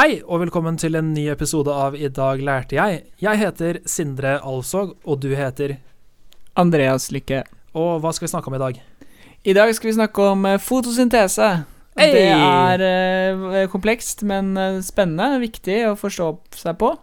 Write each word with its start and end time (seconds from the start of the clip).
Hei, 0.00 0.22
og 0.24 0.38
velkommen 0.40 0.78
til 0.80 0.94
en 0.96 1.10
ny 1.12 1.26
episode 1.28 1.68
av 1.76 1.92
I 1.92 2.08
dag 2.08 2.40
lærte 2.40 2.72
jeg. 2.78 3.02
Jeg 3.20 3.36
heter 3.36 3.78
Sindre 3.84 4.38
Alsog, 4.48 4.94
og 5.04 5.18
du 5.20 5.34
heter 5.36 5.74
Andreas 6.56 7.10
Lykke. 7.12 7.42
Og 7.76 7.98
hva 8.00 8.14
skal 8.16 8.24
vi 8.24 8.30
snakke 8.32 8.48
om 8.48 8.56
i 8.56 8.60
dag? 8.62 8.78
I 9.44 9.54
dag 9.58 9.74
skal 9.76 9.90
vi 9.90 9.94
snakke 9.98 10.30
om 10.30 10.46
eh, 10.48 10.56
fotosyntese. 10.56 11.50
Hey! 12.00 12.14
Det 12.16 12.24
er 12.32 12.86
eh, 12.86 13.68
komplekst, 13.68 14.24
men 14.24 14.54
eh, 14.56 14.80
spennende. 14.80 15.42
Viktig 15.44 15.76
å 15.90 15.92
forstå 16.00 16.30
seg 16.62 16.80
på. 16.80 16.94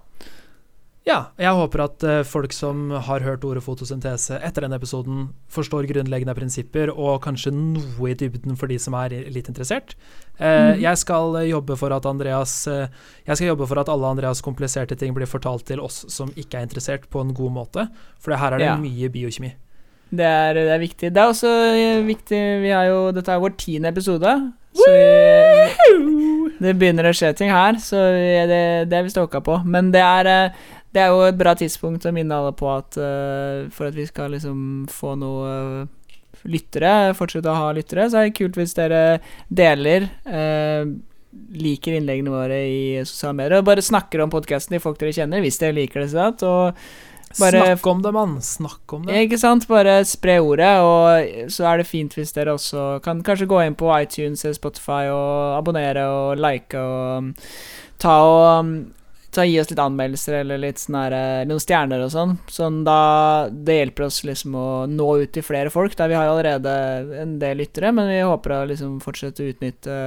Ja, 1.07 1.29
jeg 1.39 1.53
håper 1.55 1.81
at 1.85 2.03
eh, 2.03 2.23
folk 2.27 2.51
som 2.51 2.89
har 2.91 3.23
hørt 3.23 3.45
ordet 3.47 3.61
fotosyntese 3.63 4.41
etter 4.43 4.65
denne 4.65 4.75
episoden, 4.75 5.29
forstår 5.47 5.85
grunnleggende 5.87 6.33
prinsipper 6.35 6.91
og 6.91 7.21
kanskje 7.23 7.53
noe 7.55 8.09
i 8.11 8.15
dybden 8.19 8.57
for 8.59 8.67
de 8.67 8.75
som 8.83 8.97
er 8.99 9.15
litt 9.31 9.47
interessert. 9.47 9.95
Eh, 10.37 10.73
Mhm. 10.73 10.81
Jeg 10.83 10.97
skal 10.99 11.37
jobbe 11.47 11.77
for 11.79 11.93
at 11.95 12.05
Andreas 12.05 12.67
eh, 12.67 12.87
Jeg 13.25 13.37
skal 13.39 13.47
jobbe 13.53 13.67
for 13.71 13.79
at 13.79 13.89
alle 13.89 14.05
Andreas 14.11 14.41
kompliserte 14.43 14.97
ting 14.99 15.13
blir 15.15 15.25
fortalt 15.31 15.63
til 15.65 15.79
oss 15.79 16.03
som 16.09 16.29
ikke 16.35 16.59
er 16.59 16.67
interessert, 16.67 17.07
på 17.09 17.21
en 17.23 17.33
god 17.33 17.51
måte. 17.55 17.87
For 18.19 18.35
her 18.35 18.53
er 18.53 18.57
det 18.59 18.67
Ja. 18.67 18.75
mye 18.77 19.09
biokjemi. 19.09 19.53
Det 20.11 20.23
er, 20.23 20.53
det 20.53 20.69
er 20.71 20.79
viktig. 20.79 21.09
Det 21.13 21.17
er 21.23 21.31
også 21.31 21.49
viktig 22.05 22.61
Vi 22.63 22.69
har 22.71 22.85
jo 22.87 23.11
Dette 23.11 23.27
er 23.31 23.39
vår 23.39 23.55
tiende 23.57 23.89
episode. 23.91 24.51
Så 24.77 24.85
vi, 24.93 26.53
det 26.61 26.73
begynner 26.77 27.07
å 27.09 27.13
skje 27.15 27.31
ting 27.37 27.49
her, 27.49 27.73
så 27.81 27.97
det, 28.49 28.89
det 28.89 28.97
er 28.97 29.03
vi 29.07 29.09
stoka 29.13 29.41
på. 29.41 29.59
Men 29.65 29.91
det 29.93 30.01
er, 30.03 30.51
det 30.97 31.03
er 31.05 31.13
jo 31.13 31.21
et 31.27 31.37
bra 31.37 31.53
tidspunkt 31.57 32.07
å 32.09 32.13
minne 32.15 32.33
alle 32.33 32.53
på 32.57 32.69
at 32.73 32.97
uh, 32.97 33.67
for 33.73 33.91
at 33.91 33.97
vi 33.97 34.07
skal 34.09 34.33
liksom 34.33 34.87
få 34.89 35.13
noe 35.21 35.51
eh, 35.53 36.15
lyttere, 36.49 37.13
fortsette 37.17 37.51
å 37.51 37.59
ha 37.59 37.67
lyttere, 37.77 38.07
så 38.09 38.21
er 38.21 38.29
det 38.29 38.37
kult 38.39 38.57
hvis 38.57 38.73
dere 38.77 39.03
deler 39.49 40.07
uh, 40.25 40.89
liker 41.53 41.97
innleggene 41.99 42.33
våre 42.33 42.57
i 42.65 42.81
sosiale 43.05 43.37
medier, 43.37 43.59
og 43.61 43.67
bare 43.69 43.83
snakker 43.85 44.23
om 44.25 44.33
podkasten 44.33 44.73
til 44.77 44.81
folk 44.83 44.97
dere 45.01 45.13
kjenner, 45.13 45.43
hvis 45.45 45.61
dere 45.61 45.77
liker 45.77 46.01
det. 46.03 46.09
Sånn, 46.15 46.41
Og 46.47 46.81
Bare- 47.37 47.59
Snakk 47.75 47.87
om 47.91 48.01
det, 48.01 48.11
mann! 48.15 48.37
Snakk 48.41 48.93
om 48.95 49.05
det. 49.05 49.17
ikke 49.27 49.37
sant? 49.37 49.67
Bare 49.67 49.99
spre 50.07 50.37
ordet, 50.39 50.69
og 50.79 51.51
så 51.51 51.67
er 51.67 51.81
det 51.81 51.87
fint 51.89 52.15
hvis 52.15 52.31
dere 52.33 52.55
også 52.55 53.03
kan 53.03 53.19
kanskje 53.21 53.49
gå 53.51 53.59
inn 53.65 53.75
på 53.77 53.91
iTunes 53.99 54.45
eller 54.45 54.55
Spotify 54.55 55.09
og 55.11 55.57
abonnere 55.59 56.05
og 56.07 56.39
like 56.39 56.79
og 56.79 57.17
um, 57.19 57.33
ta 57.99 58.15
og 58.23 58.71
ta 59.37 59.45
Gi 59.45 59.59
oss 59.61 59.69
litt 59.71 59.81
anmeldelser 59.81 60.39
eller 60.41 60.61
litt 60.61 60.81
sånne, 60.81 61.03
eh, 61.13 61.43
noen 61.49 61.61
stjerner 61.61 62.03
og 62.07 62.11
sånn. 62.13 62.33
Sånn 62.51 62.81
da 62.87 62.97
Det 63.47 63.77
hjelper 63.79 64.07
oss 64.07 64.23
liksom 64.25 64.57
å 64.57 64.67
nå 64.89 65.07
ut 65.21 65.31
til 65.35 65.45
flere 65.45 65.71
folk. 65.73 65.95
Da 65.95 66.09
vi 66.09 66.17
har 66.17 66.25
jo 66.27 66.35
allerede 66.35 66.73
en 67.21 67.37
del 67.39 67.61
lyttere, 67.61 67.93
men 67.93 68.09
vi 68.09 68.19
håper 68.25 68.57
å 68.57 68.67
liksom 68.67 68.99
fortsette 69.03 69.45
å 69.45 69.53
utnytte 69.53 69.97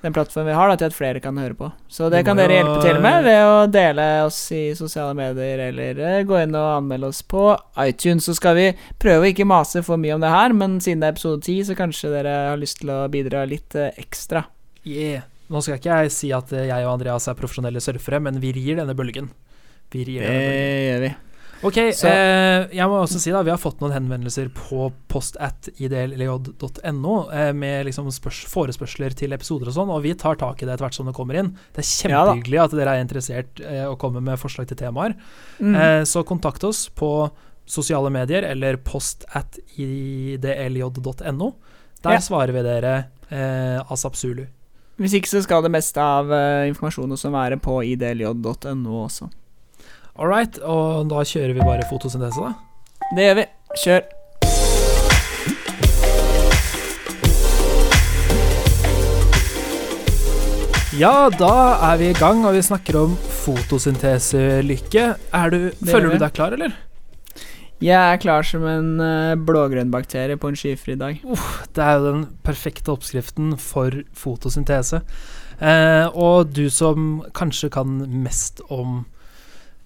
den 0.00 0.12
plattformen 0.12 0.46
vi 0.46 0.54
har, 0.54 0.68
da, 0.68 0.76
til 0.78 0.86
at 0.92 0.94
flere 0.94 1.20
kan 1.22 1.38
høre 1.40 1.56
på. 1.58 1.70
Så 1.90 2.06
det 2.12 2.20
kan 2.26 2.38
dere 2.38 2.60
hjelpe 2.60 2.82
til 2.84 3.00
med 3.02 3.24
ved 3.26 3.40
å 3.42 3.56
dele 3.66 4.04
oss 4.28 4.38
i 4.54 4.62
sosiale 4.78 5.16
medier, 5.18 5.64
eller 5.70 5.98
eh, 5.98 6.20
gå 6.28 6.38
inn 6.44 6.54
og 6.54 6.68
anmelde 6.76 7.10
oss 7.10 7.24
på 7.26 7.50
iTunes. 7.82 8.28
Så 8.28 8.36
skal 8.38 8.58
vi 8.58 8.68
prøve 9.02 9.26
å 9.26 9.32
ikke 9.32 9.48
mase 9.48 9.82
for 9.86 9.98
mye 10.00 10.14
om 10.14 10.22
det 10.22 10.30
her, 10.30 10.54
men 10.54 10.78
siden 10.84 11.02
det 11.02 11.10
er 11.10 11.16
episode 11.16 11.42
10, 11.42 11.66
så 11.70 11.78
kanskje 11.78 12.12
dere 12.14 12.36
har 12.52 12.62
lyst 12.62 12.78
til 12.82 12.94
å 12.94 13.00
bidra 13.10 13.42
litt 13.48 13.74
eh, 13.74 13.90
ekstra. 13.98 14.46
Yeah. 14.86 15.26
Nå 15.48 15.62
skal 15.64 15.78
ikke 15.78 16.02
jeg 16.02 16.12
si 16.12 16.32
at 16.36 16.50
jeg 16.52 16.84
og 16.84 16.92
Andreas 16.98 17.28
er 17.30 17.38
profesjonelle 17.38 17.80
surfere, 17.80 18.20
men 18.20 18.36
vi 18.42 18.52
rir 18.52 18.76
denne 18.82 18.94
bølgen. 18.98 19.30
Vi 19.92 20.04
rir 20.04 20.20
Det 20.26 20.36
gjør 20.90 21.00
vi. 21.06 21.14
Ok, 21.66 21.76
eh, 21.80 22.68
jeg 22.70 22.86
må 22.86 23.00
også 23.02 23.18
si 23.18 23.32
da, 23.34 23.40
vi 23.42 23.50
har 23.50 23.58
fått 23.58 23.80
noen 23.82 23.90
henvendelser 23.90 24.46
på 24.54 24.92
post 25.10 25.34
at 25.42 25.66
idlj.no 25.82 27.14
eh, 27.34 27.48
med 27.56 27.88
liksom 27.88 28.06
forespørsler 28.52 29.16
til 29.18 29.34
episoder 29.34 29.72
og 29.72 29.74
sånn, 29.74 29.90
og 29.90 30.04
vi 30.04 30.12
tar 30.14 30.38
tak 30.38 30.62
i 30.62 30.68
det 30.68 30.76
etter 30.76 30.86
hvert 30.86 30.98
som 31.00 31.10
det 31.10 31.16
kommer 31.16 31.40
inn. 31.40 31.50
Det 31.74 31.82
er 31.82 32.14
Ja 32.14 32.22
da. 32.28 32.36
at 32.62 32.76
dere 32.78 32.94
er 32.94 33.02
interessert 33.02 33.58
eh, 33.64 33.82
og 33.88 33.98
kommer 33.98 34.22
med 34.22 34.38
forslag 34.38 34.68
til 34.70 34.78
temaer. 34.78 35.16
Mm. 35.58 35.74
Eh, 35.74 36.02
så 36.06 36.22
kontakt 36.28 36.62
oss 36.68 36.84
på 36.94 37.10
sosiale 37.68 38.12
medier 38.14 38.46
eller 38.48 38.78
post 38.78 39.26
at 39.34 39.58
idlj.no. 39.74 41.50
Der 42.04 42.14
Ja. 42.14 42.20
svarer 42.22 42.52
vi 42.54 42.62
dere 42.62 42.94
eh, 43.30 43.82
asap 43.90 44.14
zulu. 44.14 44.46
Hvis 44.98 45.14
ikke 45.14 45.30
så 45.30 45.44
skal 45.44 45.62
det 45.62 45.70
meste 45.70 46.02
av 46.02 46.26
uh, 46.26 46.66
informasjonen 46.66 47.14
også 47.14 47.30
være 47.30 47.58
på 47.62 47.76
idlj.no 47.86 48.96
også. 49.04 49.28
All 50.18 50.26
right, 50.26 50.58
og 50.66 51.06
da 51.12 51.22
kjører 51.22 51.54
vi 51.54 51.62
bare 51.62 51.86
fotosyntese, 51.86 52.42
da. 52.42 53.12
Det 53.14 53.28
gjør 53.28 53.36
vi. 53.38 53.44
Kjør. 53.84 54.00
Ja, 60.98 61.14
da 61.30 61.54
er 61.92 62.02
vi 62.02 62.10
i 62.10 62.18
gang, 62.18 62.42
og 62.42 62.58
vi 62.58 62.66
snakker 62.66 62.98
om 63.04 63.14
fotosynteselykke. 63.44 65.08
Er 65.14 65.54
du, 65.54 65.60
føler 65.78 66.10
du 66.10 66.18
deg 66.24 66.34
klar, 66.34 66.58
eller? 66.58 66.74
Jeg 67.78 67.94
er 67.94 68.18
klar 68.18 68.42
som 68.42 68.64
en 68.66 68.96
uh, 68.98 69.38
blågrønn 69.38 69.92
bakterie 69.94 70.38
på 70.40 70.50
en 70.50 70.56
skyfri 70.58 70.96
dag. 70.98 71.20
Det 71.74 71.84
er 71.84 71.98
jo 71.98 72.08
den 72.08 72.24
perfekte 72.42 72.90
oppskriften 72.90 73.52
for 73.62 74.00
fotosyntese. 74.18 75.04
Eh, 75.58 76.06
og 76.14 76.50
du 76.54 76.68
som 76.70 77.22
kanskje 77.34 77.70
kan 77.74 78.00
mest 78.22 78.62
om 78.70 79.04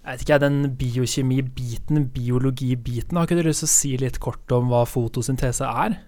jeg 0.02 0.16
vet 0.16 0.22
ikke, 0.24 0.38
den 0.42 0.56
biokjemi-biten, 0.80 2.08
biologi-biten, 2.10 3.16
har 3.16 3.28
ikke 3.28 3.38
du 3.38 3.46
lyst 3.46 3.62
til 3.62 3.68
å 3.68 3.74
si 3.76 3.90
litt 4.00 4.18
kort 4.24 4.50
om 4.56 4.72
hva 4.72 4.82
fotosyntese 4.88 5.68
er? 5.68 6.00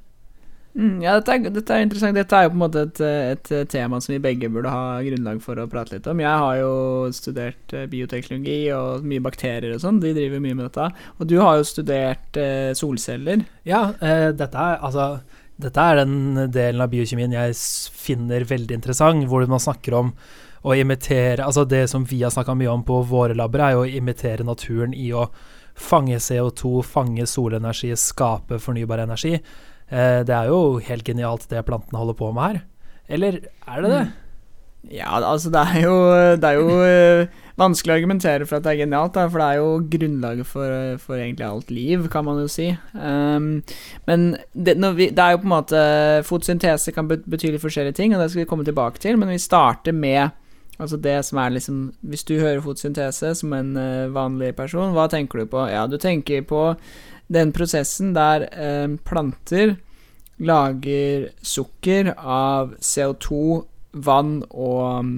Mm, 0.75 0.97
ja, 1.05 1.13
dette 1.21 1.37
er, 1.37 1.53
dette 1.55 1.75
er 1.77 1.85
interessant. 1.85 2.17
Dette 2.19 2.35
er 2.35 2.49
jo 2.49 2.51
på 2.51 2.59
en 2.59 2.63
måte 2.65 2.83
et, 2.89 3.01
et, 3.05 3.53
tema 3.71 4.01
som 4.03 4.11
vi 4.11 4.23
begge 4.23 4.51
burde 4.51 4.73
ha 4.73 4.99
grunnlag 5.07 5.39
for 5.45 5.61
å 5.63 5.69
prate 5.71 5.95
litt 5.95 6.09
om. 6.11 6.23
Jeg 6.23 6.41
har 6.43 6.57
jo 6.59 6.73
studert 7.15 7.75
eh, 7.77 7.87
bioteknologi 7.91 8.59
og 8.75 9.07
mye 9.07 9.23
bakterier 9.23 9.77
og 9.77 9.85
sånn. 9.85 10.01
De 10.03 10.11
driver 10.17 10.43
mye 10.43 10.59
med 10.59 10.67
dette. 10.67 10.89
Og 11.21 11.31
du 11.31 11.37
har 11.39 11.61
jo 11.61 11.69
studert 11.69 12.41
eh, 12.41 12.73
solceller. 12.75 13.45
Ja, 13.69 13.87
eh, 14.03 14.33
dette 14.35 14.67
er 14.67 14.83
altså 14.83 15.09
dette 15.55 15.79
er 15.79 16.01
den 16.01 16.49
delen 16.51 16.83
av 16.83 16.91
biokjemien 16.91 17.37
jeg 17.37 17.55
finner 17.95 18.43
veldig 18.51 18.75
interessant, 18.75 19.29
hvor 19.31 19.45
man 19.47 19.63
snakker 19.63 19.95
om 19.95 20.09
å 20.65 20.75
imitere 20.75 21.45
Altså 21.45 21.63
det 21.69 21.85
som 21.93 22.07
vi 22.09 22.23
har 22.25 22.33
snakka 22.33 22.57
mye 22.57 22.73
om 22.73 22.83
på 22.83 22.97
våre 23.07 23.37
labber, 23.39 23.63
er 23.63 23.77
jo 23.77 23.85
å 23.85 23.93
imitere 24.01 24.47
naturen 24.47 24.97
i 24.97 25.13
å 25.15 25.29
fange 25.79 26.19
CO2, 26.19 26.81
fange 26.87 27.27
solenergi, 27.29 27.93
skape 27.99 28.59
fornybar 28.63 29.05
energi. 29.05 29.37
Eh, 29.93 30.21
det 30.27 30.35
er 30.35 30.51
jo 30.51 30.79
helt 30.83 31.05
genialt 31.07 31.49
det 31.51 31.65
plantene 31.67 32.01
holder 32.01 32.17
på 32.19 32.31
med 32.35 32.43
her. 32.43 32.61
Eller 33.09 33.41
er 33.69 33.83
det 33.85 33.91
det? 33.91 34.05
Ja, 34.93 35.17
altså 35.17 35.49
det 35.49 35.61
er 35.61 35.81
jo, 35.87 35.97
det 36.37 36.45
er 36.45 36.59
jo 36.59 36.73
eh, 36.85 37.43
vanskelig 37.57 37.95
å 37.95 37.97
argumentere 37.97 38.45
for 38.45 38.59
at 38.59 38.67
det 38.67 38.75
er 38.75 38.83
genialt, 38.83 39.17
for 39.17 39.41
det 39.41 39.47
er 39.47 39.61
jo 39.63 39.71
grunnlaget 39.95 40.49
for, 40.49 40.69
eh, 40.69 40.99
for 41.01 41.17
egentlig 41.17 41.47
alt 41.47 41.71
liv, 41.73 42.09
kan 42.13 42.27
man 42.27 42.43
jo 42.43 42.51
si. 42.53 42.69
Um, 42.93 43.63
men 44.09 44.35
det, 44.53 44.77
vi, 44.99 45.09
det 45.09 45.25
er 45.25 45.37
jo 45.37 45.41
på 45.41 45.49
en 45.49 45.55
måte 45.55 45.83
Fotosyntese 46.29 46.93
kan 46.93 47.09
bet- 47.09 47.25
bety 47.25 47.55
litt 47.55 47.65
forskjellige 47.65 47.97
ting, 47.97 48.13
og 48.13 48.21
det 48.21 48.31
skal 48.33 48.45
vi 48.45 48.49
komme 48.51 48.67
tilbake 48.69 49.01
til, 49.01 49.17
men 49.21 49.33
vi 49.33 49.41
starter 49.43 49.97
med 49.97 50.41
Altså 50.75 50.97
det 50.99 51.21
som 51.23 51.39
er 51.39 51.53
liksom 51.55 51.93
Hvis 52.03 52.25
du 52.27 52.33
hører 52.35 52.59
fotosyntese 52.59 53.29
som 53.39 53.53
en 53.55 53.77
vanlig 54.11 54.57
person, 54.59 54.91
hva 54.91 55.05
tenker 55.07 55.39
du 55.39 55.47
på? 55.47 55.61
Ja, 55.71 55.85
du 55.87 55.95
tenker 56.03 56.43
på 56.43 56.65
den 57.33 57.53
prosessen 57.57 58.13
der 58.17 58.49
eh, 58.53 58.89
planter 59.07 59.77
lager 60.43 61.29
sukker 61.43 62.11
av 62.19 62.75
CO2, 62.83 63.63
vann 63.95 64.41
og 64.51 64.81
um, 64.99 65.13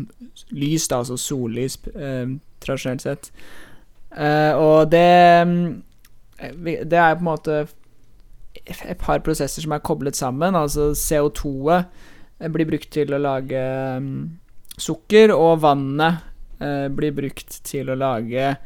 lys, 0.52 0.84
da, 0.90 1.00
altså 1.00 1.16
sollys, 1.16 1.78
eh, 1.96 2.28
tradisjonelt 2.60 3.06
sett. 3.06 3.30
Eh, 4.12 4.52
og 4.56 4.90
det 4.92 5.46
mm, 5.48 5.82
Det 6.64 6.98
er 6.98 7.14
på 7.16 7.24
en 7.24 7.30
måte 7.30 7.66
et 8.66 8.98
par 9.00 9.22
prosesser 9.24 9.64
som 9.64 9.72
er 9.72 9.84
koblet 9.84 10.16
sammen. 10.16 10.56
Altså 10.56 10.90
CO2-et 10.92 12.52
blir 12.52 12.68
brukt 12.68 12.90
til 12.92 13.14
å 13.14 13.20
lage 13.20 13.62
mm, 14.00 14.18
sukker, 14.76 15.32
og 15.32 15.62
vannet 15.64 16.20
eh, 16.60 16.88
blir 16.92 17.16
brukt 17.16 17.60
til 17.64 17.88
å 17.88 17.96
lage 17.96 18.56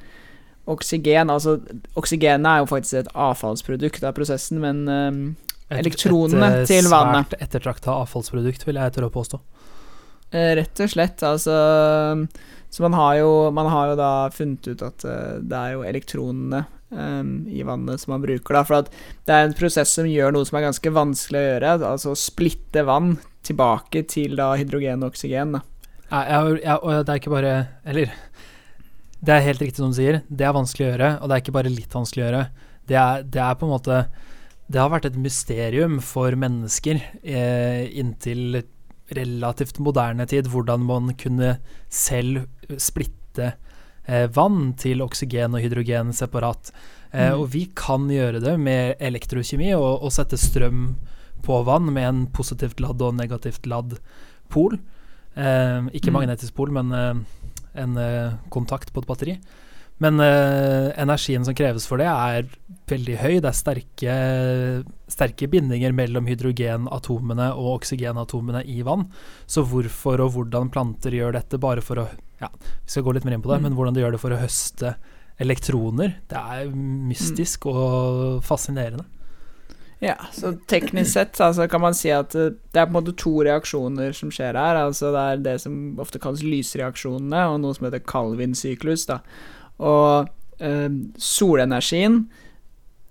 oksygen. 0.67 1.31
Altså, 1.33 1.59
oksygenet 1.97 2.47
er 2.51 2.59
jo 2.65 2.69
faktisk 2.71 3.01
et 3.05 3.13
avfallsprodukt 3.15 4.05
av 4.05 4.13
prosessen, 4.19 4.61
men 4.61 4.83
eh, 4.89 5.47
Et- 5.71 5.85
Elektronene 5.85 6.47
et, 6.51 6.63
et, 6.65 6.67
til 6.73 6.89
vannet. 6.91 7.31
Svært 7.31 7.43
ettertrakta 7.47 7.93
avfallsprodukt, 8.03 8.65
vil 8.67 8.75
jeg 8.81 8.93
tørre 8.97 9.07
å 9.11 9.15
påstå. 9.15 9.39
Eh, 10.35 10.53
Rett 10.59 10.81
og 10.83 10.91
slett, 10.93 11.23
altså 11.27 11.55
Så 12.71 12.83
man 12.85 12.95
har 12.95 13.17
jo, 13.19 13.31
man 13.51 13.67
har 13.71 13.89
jo 13.91 13.97
da 13.99 14.11
funnet 14.35 14.67
ut 14.71 14.83
at 14.87 15.05
eh, 15.05 15.39
det 15.43 15.57
er 15.59 15.73
jo 15.75 15.81
elektronene 15.87 16.61
um, 16.91 17.33
i 17.51 17.63
vannet 17.67 17.99
som 18.03 18.13
man 18.15 18.23
bruker, 18.23 18.55
da. 18.55 18.63
For 18.67 18.87
det 19.27 19.35
er 19.35 19.49
en 19.49 19.57
prosess 19.59 19.91
som 19.99 20.07
gjør 20.07 20.35
noe 20.37 20.47
som 20.47 20.59
er 20.61 20.69
ganske 20.69 20.93
vanskelig 20.95 21.41
å 21.41 21.49
gjøre, 21.49 21.73
altså 21.95 22.13
å 22.15 22.19
splitte 22.19 22.85
vann 22.87 23.17
tilbake 23.47 24.05
til 24.11 24.37
da 24.39 24.53
hydrogen 24.61 25.03
og 25.03 25.11
oksygen. 25.15 25.57
Da. 25.59 25.63
Ja, 26.11 26.21
jeg, 26.27 26.61
jeg, 26.65 26.79
og 26.83 27.05
det 27.07 27.13
er 27.15 27.21
ikke 27.21 27.31
bare 27.31 27.51
Eller 27.87 28.11
det 29.23 29.35
er 29.35 29.45
helt 29.45 29.61
riktig 29.61 29.77
som 29.83 29.91
du 29.93 29.97
sier. 29.99 30.23
Det 30.29 30.47
er 30.47 30.55
vanskelig 30.57 30.87
å 30.87 30.91
gjøre, 30.93 31.09
og 31.21 31.29
det 31.29 31.35
er 31.37 31.43
ikke 31.45 31.57
bare 31.59 31.73
litt 31.73 31.93
vanskelig 31.97 32.23
å 32.23 32.27
gjøre. 32.29 32.45
Det 32.89 32.97
er, 32.97 33.23
det 33.23 33.41
er 33.45 33.55
på 33.61 33.67
en 33.69 33.75
måte 33.77 33.99
Det 34.71 34.79
har 34.81 34.91
vært 34.91 35.07
et 35.11 35.17
mysterium 35.19 35.99
for 36.01 36.31
mennesker 36.39 37.01
eh, 37.27 37.89
inntil 37.99 38.61
relativt 39.11 39.81
moderne 39.83 40.23
tid 40.31 40.47
hvordan 40.47 40.85
man 40.87 41.11
kunne 41.19 41.57
selv 41.91 42.45
splitte 42.79 43.49
eh, 44.07 44.29
vann 44.31 44.73
til 44.79 45.03
oksygen 45.03 45.57
og 45.59 45.65
hydrogen 45.65 46.13
separat. 46.15 46.71
Eh, 47.13 47.33
Mm. 47.33 47.41
Og 47.41 47.49
vi 47.51 47.65
kan 47.75 48.05
gjøre 48.07 48.39
det 48.41 48.53
med 48.63 48.95
elektrokjemi 49.03 49.73
og, 49.75 50.05
og 50.07 50.13
sette 50.15 50.39
strøm 50.39 50.93
på 51.43 51.57
vann 51.67 51.91
med 51.93 52.07
en 52.07 52.21
positivt 52.31 52.79
ladd 52.79 53.03
og 53.03 53.17
negativt 53.19 53.67
ladd 53.67 53.97
pol. 54.49 54.79
Eh, 55.35 55.91
ikke 55.91 56.13
Mm. 56.13 56.21
magnetisk 56.21 56.55
pol, 56.55 56.71
men 56.71 56.95
eh, 57.75 57.83
en 57.83 57.97
eh, 57.97 58.39
kontakt 58.51 58.93
på 58.93 59.03
et 59.03 59.07
batteri. 59.09 59.37
Men 60.01 60.17
eh, 60.25 60.91
energien 60.97 61.45
som 61.45 61.55
kreves 61.55 61.85
for 61.87 62.01
det, 62.01 62.07
er 62.09 62.47
veldig 62.89 63.17
høy. 63.21 63.35
Det 63.45 63.51
er 63.51 63.59
sterke, 63.59 64.15
sterke 65.13 65.49
bindinger 65.53 65.93
mellom 65.93 66.25
hydrogenatomene 66.31 67.51
og 67.53 67.75
oksygenatomene 67.83 68.65
i 68.65 68.81
vann. 68.87 69.11
Så 69.45 69.67
hvorfor 69.69 70.25
og 70.25 70.33
hvordan 70.39 70.73
planter 70.73 71.13
gjør 71.19 71.37
dette 71.37 71.61
bare 71.61 71.85
for 71.85 72.05
å 72.05 72.09
Ja, 72.41 72.49
vi 72.57 72.89
skal 72.89 73.05
gå 73.05 73.13
litt 73.13 73.27
mer 73.27 73.35
inn 73.37 73.43
på 73.45 73.51
det, 73.53 73.59
Mm. 73.61 73.63
men 73.69 73.75
hvordan 73.77 73.93
de 73.93 74.01
gjør 74.01 74.13
det 74.13 74.21
for 74.23 74.33
å 74.33 74.41
høste 74.41 74.95
elektroner, 75.39 76.15
det 76.29 76.39
er 76.39 76.71
mystisk 76.73 77.67
og 77.69 78.41
fascinerende. 78.43 79.05
Ja, 80.01 80.15
så 80.33 80.55
teknisk 80.67 81.13
sett 81.13 81.41
altså, 81.45 81.67
kan 81.69 81.83
man 81.83 81.95
si 81.97 82.09
at 82.09 82.33
eh, 82.35 82.55
det 82.73 82.81
er 82.81 82.87
på 82.89 82.95
en 82.95 82.97
måte 83.03 83.13
to 83.21 83.35
reaksjoner 83.45 84.15
som 84.17 84.31
skjer 84.33 84.57
her. 84.57 84.79
Altså 84.81 85.11
det 85.13 85.25
er 85.25 85.43
det 85.45 85.57
som 85.61 85.75
ofte 86.01 86.21
kalles 86.23 86.45
lysreaksjonene, 86.45 87.43
og 87.53 87.59
noe 87.61 87.77
som 87.77 87.87
heter 87.87 88.01
Calvin-syklus. 88.09 89.05
Og 89.11 90.31
eh, 90.65 90.89
solenergien 91.21 92.23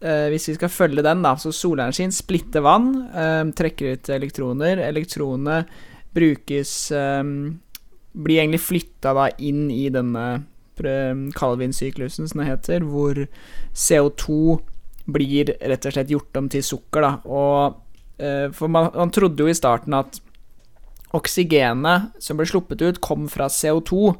eh, 0.01 0.25
Hvis 0.33 0.50
vi 0.50 0.56
skal 0.57 0.74
følge 0.74 1.06
den, 1.06 1.21
da, 1.25 1.36
så 1.38 1.53
solenergien 1.53 2.13
splitter 2.15 2.65
vann, 2.65 2.89
eh, 3.13 3.44
trekker 3.53 3.94
ut 3.94 4.12
elektroner. 4.18 4.81
Elektronene 4.89 5.62
brukes 6.18 6.74
Blir 6.89 8.39
egentlig 8.42 8.63
flytta 8.65 9.27
inn 9.38 9.68
i 9.69 9.85
denne 9.94 10.25
Calvin-syklusen, 11.38 12.25
som 12.25 12.42
det 12.42 12.47
heter, 12.47 12.85
hvor 12.88 13.27
CO2 13.77 14.57
blir 15.13 15.53
rett 15.59 15.85
og 15.85 15.95
slett 15.95 16.13
gjort 16.13 16.39
om 16.39 16.50
til 16.51 16.65
sukker, 16.65 17.06
da. 17.06 17.13
Og 17.25 18.21
eh, 18.21 18.47
For 18.56 18.71
man, 18.71 18.91
man 18.95 19.13
trodde 19.15 19.45
jo 19.45 19.51
i 19.51 19.57
starten 19.57 19.97
at 19.97 20.21
oksygenet 21.17 22.21
som 22.21 22.38
ble 22.38 22.47
sluppet 22.50 22.83
ut, 22.85 23.01
kom 23.01 23.29
fra 23.31 23.50
CO2. 23.50 24.15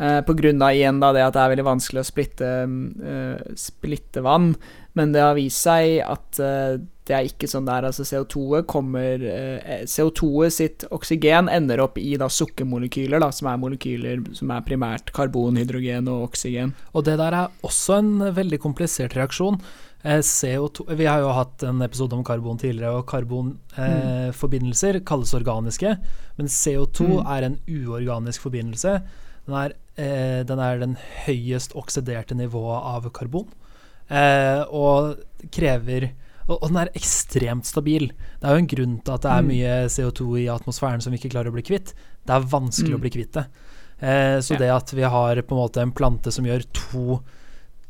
Eh, 0.00 0.20
av 0.24 0.70
igjen 0.72 1.00
da 1.02 1.10
det 1.12 1.26
at 1.26 1.34
det 1.34 1.42
er 1.42 1.52
veldig 1.54 1.66
vanskelig 1.66 2.02
å 2.02 2.08
splitte, 2.08 2.52
eh, 2.66 3.50
splitte 3.58 4.22
vann. 4.24 4.54
Men 4.98 5.12
det 5.12 5.22
har 5.22 5.36
vist 5.36 5.62
seg 5.62 6.00
at 6.02 6.40
eh, 6.42 6.80
det 7.10 7.16
er 7.16 7.26
ikke 7.26 7.48
sånn 7.50 7.66
der. 7.66 7.86
Altså 7.88 8.06
CO2-et 8.06 8.68
kommer 8.70 9.22
eh, 9.26 9.82
CO2-et 9.90 10.54
sitt 10.54 10.86
oksygen 10.94 11.50
ender 11.52 11.82
opp 11.84 11.98
i 12.00 12.14
da 12.20 12.30
sukkermolekyler, 12.30 13.22
da, 13.22 13.30
som 13.34 13.50
er 13.50 13.60
molekyler 13.60 14.24
som 14.38 14.52
er 14.54 14.64
primært 14.66 15.12
karbon, 15.16 15.58
hydrogen 15.60 16.10
og 16.10 16.30
oksygen. 16.30 16.74
Og 16.94 17.06
det 17.08 17.18
der 17.20 17.36
er 17.42 17.66
også 17.66 18.00
en 18.00 18.12
veldig 18.36 18.60
komplisert 18.62 19.18
reaksjon. 19.18 19.60
Eh, 20.02 20.18
CO2, 20.24 20.86
vi 20.96 21.04
har 21.06 21.20
jo 21.20 21.28
hatt 21.36 21.62
en 21.68 21.82
episode 21.84 22.14
om 22.16 22.24
karbon 22.24 22.56
tidligere, 22.58 22.94
og 22.96 23.06
karbonforbindelser 23.10 25.00
kalles 25.04 25.34
organiske. 25.36 25.96
Men 26.38 26.46
CO2 26.48 27.06
Mm. 27.20 27.26
er 27.26 27.42
en 27.44 27.58
uorganisk 27.68 28.40
forbindelse. 28.40 29.02
Den 29.46 29.54
er, 29.54 29.72
eh, 29.98 30.42
den 30.44 30.58
er 30.58 30.78
den 30.78 30.96
høyest 31.26 31.74
oksiderte 31.74 32.34
nivået 32.34 32.82
av 32.82 33.10
karbon, 33.12 33.46
eh, 34.10 34.64
og 34.70 35.16
krever 35.50 36.10
og, 36.48 36.62
og 36.64 36.68
den 36.72 36.78
er 36.78 36.88
ekstremt 36.96 37.64
stabil. 37.64 38.08
Det 38.40 38.42
er 38.42 38.48
jo 38.56 38.58
en 38.58 38.66
grunn 38.66 39.00
til 39.04 39.12
at 39.14 39.20
det 39.22 39.30
er 39.30 39.42
Mm. 39.42 39.48
mye 39.48 39.84
CO2 39.88 40.34
i 40.40 40.46
atmosfæren 40.48 41.00
som 41.00 41.12
vi 41.12 41.18
ikke 41.18 41.30
klarer 41.30 41.46
å 41.48 41.52
bli 41.52 41.62
kvitt. 41.62 41.92
Det 42.26 42.30
er 42.34 42.40
vanskelig 42.40 42.90
Mm. 42.90 42.96
å 42.96 43.00
bli 43.00 43.10
kvitt 43.10 43.32
det. 43.32 43.46
Eh, 44.02 44.38
så 44.40 44.52
Ja. 44.54 44.58
det 44.58 44.70
at 44.70 44.90
vi 44.92 45.02
har 45.02 45.36
på 45.42 45.52
en 45.52 45.58
måte 45.68 45.76
en 45.80 45.92
plante 45.92 46.32
som 46.32 46.44
gjør 46.44 46.64
to 46.72 47.20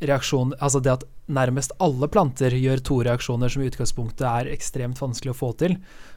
reaksjoner 0.02 0.56
Altså 0.60 0.82
det 0.82 0.92
at 0.92 1.04
nærmest 1.30 1.72
alle 1.80 2.08
planter 2.10 2.54
gjør 2.58 2.82
to 2.84 2.98
reaksjoner 3.06 3.52
som 3.52 3.62
i 3.62 3.70
utgangspunktet 3.70 4.26
er 4.26 4.50
ekstremt 4.52 4.98
vanskelig 5.00 5.32
å 5.32 5.38
få 5.38 5.52
til, 5.56 5.76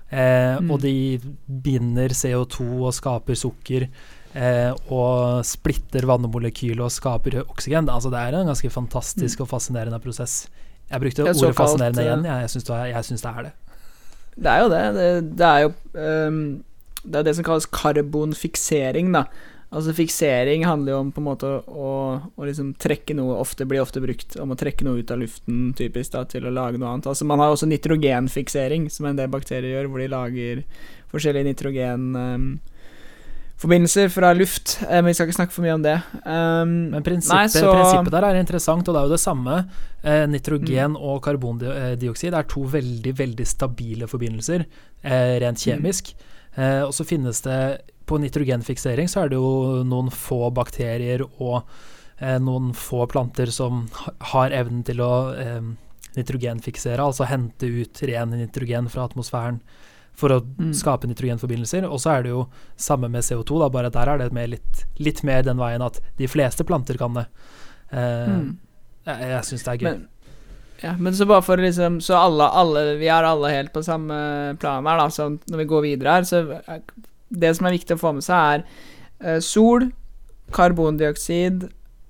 eh, 0.10 0.58
Mm. 0.60 0.72
og 0.72 0.82
de 0.82 1.20
binder 1.48 2.10
CO2 2.10 2.84
og 2.88 2.94
skaper 2.94 3.38
sukker 3.38 3.88
eh, 4.36 4.74
og 4.90 5.46
splitter 5.46 6.08
vannmolekyl 6.10 6.80
og 6.82 6.90
skaper 6.90 7.44
oksygen. 7.46 7.86
Altså 7.88 8.10
det 8.10 8.18
er 8.20 8.40
en 8.40 8.48
ganske 8.50 8.72
fantastisk 8.74 9.42
og 9.42 9.50
fascinerende 9.52 10.00
prosess. 10.02 10.48
Jeg 10.90 11.00
brukte 11.02 11.24
Det 11.24 11.36
er 11.36 11.46
ordet 11.46 11.56
fascinerende 11.56 12.02
eh, 12.02 12.08
igjen, 12.08 12.24
jeg, 12.26 12.42
jeg 12.42 12.50
syns 12.50 12.64
det, 12.66 12.78
det 13.22 13.38
er 13.38 13.44
det. 13.44 13.54
Det 14.36 14.50
er 14.50 14.60
jo 14.64 14.70
det. 14.70 14.84
Det, 14.96 15.38
det 15.38 15.46
er 15.46 15.60
jo 15.62 15.74
um, 16.28 16.64
Det 17.06 17.16
er 17.20 17.24
det 17.24 17.36
som 17.36 17.44
kalles 17.46 17.66
karbonfiksering, 17.68 19.12
da. 19.14 19.26
Altså 19.74 19.90
Fiksering 19.98 20.62
handler 20.68 20.92
jo 20.94 21.00
om 21.02 21.08
på 21.12 21.18
en 21.18 21.26
måte 21.26 21.50
å, 21.66 22.22
å 22.38 22.46
liksom 22.46 22.76
trekke 22.78 23.16
noe 23.18 23.40
Ofte 23.42 23.66
blir 23.66 23.82
ofte 23.82 23.98
brukt 24.04 24.36
om 24.40 24.52
å 24.54 24.58
trekke 24.60 24.84
noe 24.86 25.00
ut 25.02 25.10
av 25.12 25.18
luften, 25.24 25.72
typisk, 25.74 26.12
da, 26.14 26.22
til 26.30 26.46
å 26.46 26.52
lage 26.54 26.78
noe 26.78 26.92
annet. 26.94 27.08
Altså 27.10 27.26
Man 27.26 27.40
har 27.42 27.50
også 27.56 27.66
nitrogenfiksering, 27.72 28.86
som 28.94 29.06
en 29.10 29.18
del 29.18 29.28
bakterier 29.34 29.74
gjør, 29.80 29.90
hvor 29.90 30.00
de 30.04 30.08
lager 30.14 30.62
forskjellige 31.14 31.46
nitrogenforbindelser 31.50 34.10
fra 34.14 34.30
luft. 34.38 34.78
Eh, 34.84 35.00
Men 35.02 35.06
vi 35.06 35.14
skal 35.18 35.28
ikke 35.30 35.38
snakke 35.40 35.54
for 35.56 35.64
mye 35.66 35.76
om 35.78 35.84
det. 35.86 35.98
Um, 36.26 36.74
Men 36.92 37.04
prinsippet, 37.06 37.38
nei, 37.38 37.48
så- 37.48 37.74
prinsippet 37.74 38.12
der 38.12 38.24
er 38.30 38.36
interessant, 38.42 38.88
og 38.88 38.94
det 38.94 39.00
er 39.02 39.06
jo 39.08 39.16
det 39.16 39.20
samme. 39.26 39.56
Eh, 40.04 40.26
Mm. 40.26 40.32
nitrogen 40.34 40.96
og 41.00 41.22
karbondioksid 41.24 42.34
er 42.34 42.44
to 42.44 42.60
veldig, 42.62 43.14
veldig 43.16 43.46
stabile 43.48 44.08
forbindelser, 44.08 44.66
eh, 45.04 45.40
rent 45.40 45.58
Mm. 45.58 45.64
kjemisk. 45.82 46.14
Eh, 46.58 46.82
og 46.84 46.92
så 46.94 47.04
finnes 47.06 47.42
det 47.42 47.82
På 48.06 48.18
nitrogenfiksering 48.20 49.08
så 49.10 49.24
er 49.24 49.30
det 49.34 49.38
jo 49.40 49.84
noen 49.88 50.10
få 50.12 50.50
bakterier 50.54 51.24
og 51.40 51.64
eh, 52.20 52.38
noen 52.44 52.74
få 52.76 53.06
planter 53.12 53.52
som 53.52 53.86
har 54.34 54.52
evnen 54.52 54.84
til 54.84 55.00
å 55.02 55.12
eh, 55.40 55.62
nitrogenfiksere, 56.18 57.02
altså 57.02 57.26
hente 57.30 57.66
ut 57.68 58.04
ren 58.06 58.36
nitrogen 58.38 58.90
fra 58.92 59.08
atmosfæren 59.10 59.62
for 60.14 60.30
å 60.30 60.42
Mm. 60.44 60.74
skape 60.78 61.08
nitrogenforbindelser. 61.10 61.88
Og 61.90 61.98
så 62.00 62.12
er 62.20 62.24
det 62.24 62.30
jo 62.36 62.44
samme 62.78 63.10
med 63.10 63.24
CO2, 63.26 63.60
da, 63.64 63.70
bare 63.74 63.90
der 63.90 64.08
er 64.14 64.18
det 64.30 64.50
litt, 64.52 64.84
litt 65.00 65.24
mer 65.26 65.42
den 65.42 65.58
veien 65.58 65.82
at 65.82 65.98
de 66.20 66.28
fleste 66.30 66.64
planter 66.64 66.98
kan 67.02 67.14
det. 67.18 67.26
Eh, 67.92 68.28
Mm. 68.30 68.58
Jeg, 69.06 69.20
jeg 69.34 69.44
syns 69.44 69.64
det 69.64 69.72
er 69.74 69.78
gøy. 69.82 69.90
Men, 69.90 70.08
ja, 70.84 70.94
men 71.00 71.14
så 71.14 71.26
bare 71.28 71.42
for 71.44 71.58
liksom 71.58 71.98
Så 72.02 72.16
alle, 72.16 72.46
alle 72.56 72.96
Vi 72.98 73.08
er 73.08 73.24
alle 73.24 73.50
helt 73.52 73.74
på 73.74 73.84
samme 73.84 74.56
plan 74.60 74.86
her, 74.86 74.98
da. 74.98 75.08
Så 75.10 75.28
når 75.50 75.58
vi 75.58 75.66
går 75.66 75.82
videre 75.82 76.14
her, 76.14 76.24
så 76.24 76.62
Det 77.30 77.54
som 77.58 77.68
er 77.68 77.78
viktig 77.78 77.96
å 77.98 78.02
få 78.02 78.14
med 78.18 78.26
seg, 78.26 78.64
er 78.64 78.66
eh, 79.24 79.40
sol, 79.44 79.90
karbondioksid, 80.54 81.68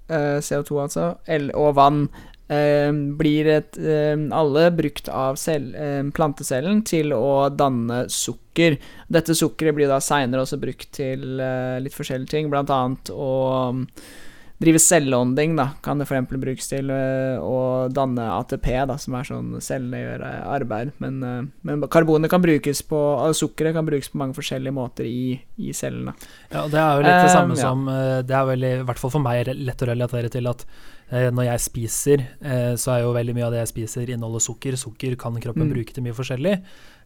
eh, 0.10 0.38
CO2 0.44 0.80
altså, 0.88 1.10
og 1.54 1.76
vann. 1.80 2.08
eh, 2.52 2.92
blir 3.18 3.48
et, 3.48 3.78
alle 4.36 4.66
brukt 4.76 5.08
av 5.10 5.40
eh, 5.48 6.04
plantecellen 6.14 6.84
til 6.86 7.14
å 7.16 7.50
danne 7.50 8.04
sukker. 8.12 8.78
Dette 9.08 9.34
sukkeret 9.34 9.78
blir 9.78 9.90
da 9.90 10.02
seinere 10.04 10.44
også 10.44 10.60
brukt 10.62 10.92
til 10.94 11.40
litt 11.82 11.96
forskjellige 11.96 12.30
ting, 12.36 12.52
blant 12.52 12.70
annet 12.70 13.10
å 13.16 13.32
drive 14.62 14.80
celleånding, 14.80 15.56
da, 15.58 15.70
kan 15.84 16.00
det 16.00 16.06
f.eks. 16.08 16.30
brukes 16.40 16.70
til 16.70 16.90
øh, 16.94 17.42
å 17.44 17.58
danne 17.92 18.24
ATP, 18.38 18.68
da, 18.88 18.96
som 19.02 19.16
er 19.20 19.28
sånn 19.28 19.50
cellene 19.60 20.00
gjør 20.00 20.24
øh, 20.24 20.40
arbeid. 20.56 20.94
Men, 21.04 21.18
øh, 21.24 21.50
men 21.68 21.84
karbonet 21.92 22.32
kan 22.32 22.42
brukes 22.44 22.82
på 22.88 23.00
altså 23.18 23.48
Sukkeret 23.48 23.76
kan 23.76 23.86
brukes 23.88 24.10
på 24.14 24.22
mange 24.22 24.38
forskjellige 24.38 24.76
måter 24.78 25.10
i, 25.10 25.36
i 25.58 25.74
cellene. 25.76 26.14
Ja, 26.54 26.64
det 26.72 26.80
er 26.80 26.96
jo 26.96 27.04
litt 27.04 27.12
det 27.12 27.30
Eh, 27.30 27.36
samme 27.36 27.58
ja. 27.58 27.62
som 27.66 27.88
eh, 27.92 28.22
Det 28.24 28.36
er 28.38 28.50
veldig, 28.54 28.74
i 28.80 28.88
hvert 28.88 29.02
fall 29.04 29.16
for 29.18 29.26
meg, 29.26 29.52
lett 29.58 29.84
å 29.84 29.90
relatere 29.92 30.32
til 30.32 30.48
at 30.54 30.64
eh, 31.10 31.28
når 31.34 31.50
jeg 31.50 31.66
spiser, 31.68 32.26
eh, 32.40 32.72
så 32.80 32.96
er 32.96 33.04
jo 33.04 33.14
veldig 33.18 33.36
mye 33.36 33.48
av 33.50 33.56
det 33.58 33.64
jeg 33.66 33.74
spiser, 33.74 34.14
inneholder 34.16 34.44
sukker. 34.48 34.80
Sukker 34.80 35.18
kan 35.20 35.36
kroppen 35.44 35.68
Mm. 35.68 35.74
bruke 35.76 35.94
til 35.96 36.04
mye 36.08 36.16
forskjellig. 36.16 36.56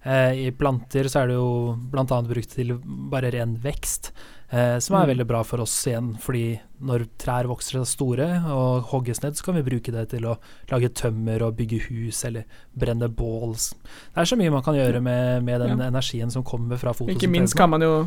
Eh, 0.05 0.45
I 0.45 0.51
planter 0.55 1.09
så 1.09 1.23
er 1.23 1.31
det 1.33 1.39
jo 1.39 1.73
bl.a. 1.91 2.05
brukt 2.05 2.53
til 2.53 2.77
bare 3.11 3.31
ren 3.33 3.57
vekst, 3.63 4.11
eh, 4.51 4.79
som 4.79 4.95
er 4.95 5.05
Mm. 5.05 5.09
veldig 5.17 5.27
bra 5.27 5.43
for 5.43 5.59
oss 5.61 5.85
igjen, 5.87 6.17
fordi 6.19 6.59
når 6.81 7.07
trær 7.19 7.47
vokser 7.47 7.79
seg 7.79 7.87
store 7.87 8.43
og 8.47 8.83
hogges 8.91 9.21
ned, 9.23 9.33
så 9.35 9.43
kan 9.43 9.55
vi 9.55 9.63
bruke 9.69 9.91
det 9.91 10.09
til 10.09 10.21
å 10.25 10.37
lage 10.71 10.89
tømmer 10.93 11.41
og 11.41 11.57
bygge 11.57 11.81
hus 11.89 12.23
eller 12.25 12.43
brenne 12.77 13.09
bål. 13.09 13.53
Det 13.55 14.17
er 14.17 14.25
så 14.25 14.37
mye 14.37 14.51
man 14.51 14.63
kan 14.63 14.75
gjøre 14.75 15.01
med, 15.01 15.43
med 15.43 15.59
den 15.61 15.77
Ja. 15.79 15.87
energien 15.89 16.31
som 16.31 16.43
kommer 16.43 16.77
fra 16.77 16.93
fotosyntesen. 16.93 17.17
Ikke 17.17 17.29
minst 17.31 17.55
kan 17.55 17.69
man 17.69 17.81
jo 17.81 18.05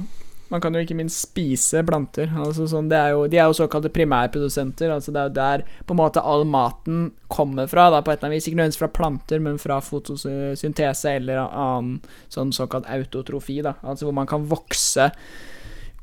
man 0.51 0.61
kan 0.61 0.73
jo 0.75 0.81
ikke 0.81 0.97
minst 0.97 1.21
spise 1.31 1.85
planter. 1.87 2.27
Altså 2.35 2.67
sånn, 2.67 2.89
det 2.89 2.97
er 2.99 3.11
jo, 3.13 3.29
de 3.29 3.37
er 3.39 3.45
jo 3.47 3.53
såkalte 3.53 3.89
primærprodusenter. 3.89 4.91
Altså 4.91 5.13
det 5.13 5.17
er 5.21 5.29
jo 5.29 5.35
der 5.35 5.63
på 5.87 5.93
en 5.93 5.97
måte 5.97 6.21
all 6.25 6.43
maten 6.45 7.13
kommer 7.29 7.69
fra. 7.69 7.89
Da, 7.89 8.01
på 8.03 8.11
et 8.11 8.19
eller 8.19 8.31
annet 8.33 8.43
vis 8.43 8.49
Ikke 8.49 8.57
nødvendigvis 8.57 8.79
fra 8.79 8.89
planter, 8.89 9.39
men 9.39 9.59
fra 9.59 9.79
fotosyntese 9.81 11.05
eller 11.17 11.39
annen 11.47 12.01
sånn 12.29 12.51
såkalt 12.53 12.87
autotrofi. 12.91 13.63
Da. 13.63 13.75
Altså 13.85 14.07
hvor 14.09 14.15
man 14.15 14.27
kan 14.27 14.45
vokse 14.51 15.11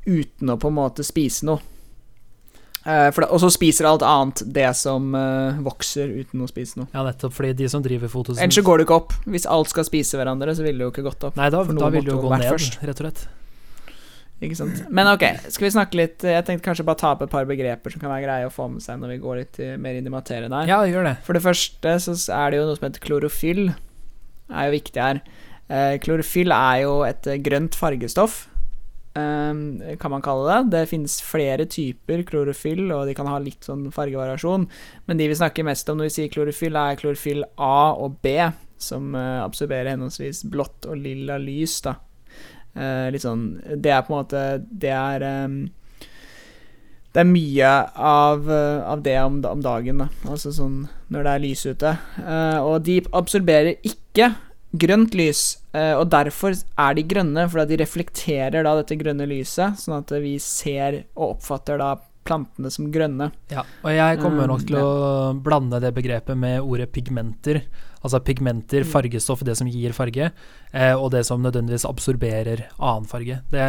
uten 0.06 0.52
å 0.52 0.58
på 0.60 0.70
en 0.70 0.78
måte 0.78 1.06
spise 1.06 1.46
noe. 1.48 1.62
Eh, 2.88 3.08
og 3.26 3.40
så 3.42 3.50
spiser 3.52 3.88
alt 3.88 4.04
annet 4.06 4.44
det 4.54 4.68
som 4.78 5.10
eh, 5.18 5.58
vokser 5.64 6.12
uten 6.22 6.44
å 6.44 6.48
spise 6.48 6.80
noe. 6.80 6.88
Ja, 6.94 7.02
nettopp 7.04 7.34
fordi 7.36 7.52
de 7.58 7.68
som 7.68 7.82
driver 7.84 8.10
fotosyntese 8.12 8.46
Ellers 8.46 8.60
så 8.60 8.64
går 8.64 8.78
det 8.80 8.86
ikke 8.86 9.00
opp. 9.00 9.16
Hvis 9.28 9.48
alt 9.50 9.72
skal 9.72 9.88
spise 9.88 10.20
hverandre, 10.20 10.54
så 10.56 10.64
ville 10.64 10.80
det 10.80 10.86
jo 10.86 10.94
ikke 10.94 11.04
gått 11.08 11.26
opp. 11.28 11.36
Nei, 11.40 11.50
da, 11.52 11.64
da 11.66 11.90
vil 11.92 12.06
det 12.06 12.14
jo 12.14 12.22
gå 12.22 12.32
ned, 12.32 12.46
først. 12.48 12.80
rett 12.86 13.02
og 13.02 13.08
slett. 13.08 13.26
Ikke 14.38 14.54
sant. 14.54 14.84
Men 14.94 15.10
ok, 15.10 15.24
skal 15.50 15.64
vi 15.66 15.70
snakke 15.74 15.98
litt 15.98 16.22
Jeg 16.22 16.44
tenkte 16.46 16.62
kanskje 16.68 16.84
bare 16.86 17.00
ta 17.00 17.08
opp 17.10 17.24
et 17.24 17.32
par 17.32 17.48
begreper 17.48 17.90
som 17.90 17.98
kan 17.98 18.12
være 18.12 18.22
greie 18.22 18.46
å 18.46 18.52
få 18.54 18.68
med 18.70 18.84
seg 18.84 19.00
når 19.02 19.16
vi 19.16 19.18
går 19.24 19.40
litt 19.40 19.58
mer 19.82 19.98
inn 19.98 20.06
i 20.06 20.12
materien 20.14 20.54
her. 20.54 20.70
Ja, 20.70 20.78
gjør 20.86 21.08
det. 21.10 21.16
For 21.26 21.34
det 21.34 21.42
første 21.42 21.96
så 22.06 22.14
er 22.36 22.54
det 22.54 22.60
jo 22.60 22.68
noe 22.68 22.78
som 22.78 22.86
heter 22.86 23.02
klorofyll. 23.02 23.64
Er 24.48 24.70
jo 24.70 24.76
viktig 24.78 25.02
her. 25.02 25.20
Eh, 25.68 25.96
klorofyll 26.00 26.52
er 26.54 26.84
jo 26.86 26.92
et 27.04 27.26
eh, 27.28 27.40
grønt 27.44 27.76
fargestoff, 27.76 28.46
eh, 28.46 28.57
kan 30.00 30.12
man 30.12 30.24
kalle 30.24 30.48
det. 30.48 30.72
Det 30.76 30.88
finnes 30.90 31.18
flere 31.24 31.66
typer 31.70 32.24
klorofyll, 32.28 32.86
og 32.94 33.06
de 33.08 33.16
kan 33.18 33.28
ha 33.30 33.38
litt 33.42 33.66
sånn 33.66 33.88
fargevariasjon. 33.94 34.66
Men 35.08 35.20
de 35.20 35.28
vi 35.30 35.38
snakker 35.38 35.66
mest 35.66 35.88
om 35.90 36.00
når 36.00 36.10
vi 36.10 36.16
sier 36.16 36.32
klorofyll, 36.32 36.78
er 36.78 36.98
klorofyll 37.00 37.46
A 37.56 37.92
og 37.98 38.18
B, 38.24 38.36
som 38.78 39.14
eh, 39.18 39.40
absorberer 39.42 39.94
henholdsvis 39.94 40.44
blått 40.50 40.86
og 40.88 41.00
lilla 41.02 41.38
lys, 41.42 41.80
da. 41.86 41.98
Uh, 42.78 43.08
litt 43.10 43.24
sånn 43.24 43.56
Det 43.80 43.90
er 43.90 44.02
på 44.04 44.12
en 44.12 44.18
måte 44.20 44.40
Det 44.60 44.90
er 44.92 45.22
um, 45.48 45.54
Det 47.10 47.22
er 47.22 47.26
mye 47.26 47.70
av, 47.96 48.44
uh, 48.44 48.84
av 48.92 49.00
det 49.02 49.16
om, 49.24 49.40
om, 49.48 49.62
dagen, 49.64 50.04
da. 50.04 50.06
Altså 50.28 50.52
sånn 50.54 50.84
når 51.08 51.24
det 51.24 51.32
er 51.32 51.40
lys 51.40 51.62
ute. 51.64 51.90
Og 52.68 52.82
de 52.84 52.98
absorberer 53.16 53.78
ikke 53.88 54.28
grønt 54.76 55.14
lys, 55.16 55.42
og 55.72 56.10
derfor 56.12 56.52
er 56.52 56.96
de 56.98 57.04
grønne, 57.08 57.46
fordi 57.48 57.72
de 57.72 57.82
reflekterer 57.82 58.66
da 58.66 58.74
dette 58.76 58.98
grønne 59.00 59.24
lyset, 59.30 59.78
sånn 59.80 60.00
at 60.02 60.12
vi 60.20 60.34
ser 60.42 61.04
og 61.14 61.38
oppfatter 61.38 61.80
da 61.80 61.94
plantene 62.28 62.70
som 62.72 62.88
grønne. 62.92 63.30
Ja, 63.52 63.64
og 63.82 63.94
jeg 63.94 64.20
kommer 64.22 64.48
nok 64.50 64.64
til 64.68 64.78
å 64.80 64.88
blande 65.44 65.80
det 65.82 65.94
begrepet 65.96 66.38
med 66.38 66.60
ordet 66.60 66.90
pigmenter. 66.92 67.62
Altså 67.98 68.20
pigmenter, 68.22 68.84
mm. 68.84 68.90
fargestoff, 68.92 69.42
det 69.46 69.56
som 69.58 69.70
gir 69.70 69.94
farge, 69.96 70.28
eh, 70.70 70.92
og 70.94 71.10
det 71.16 71.24
som 71.26 71.42
nødvendigvis 71.42 71.86
absorberer 71.88 72.68
annen 72.76 73.08
farge. 73.10 73.40
Det, 73.50 73.64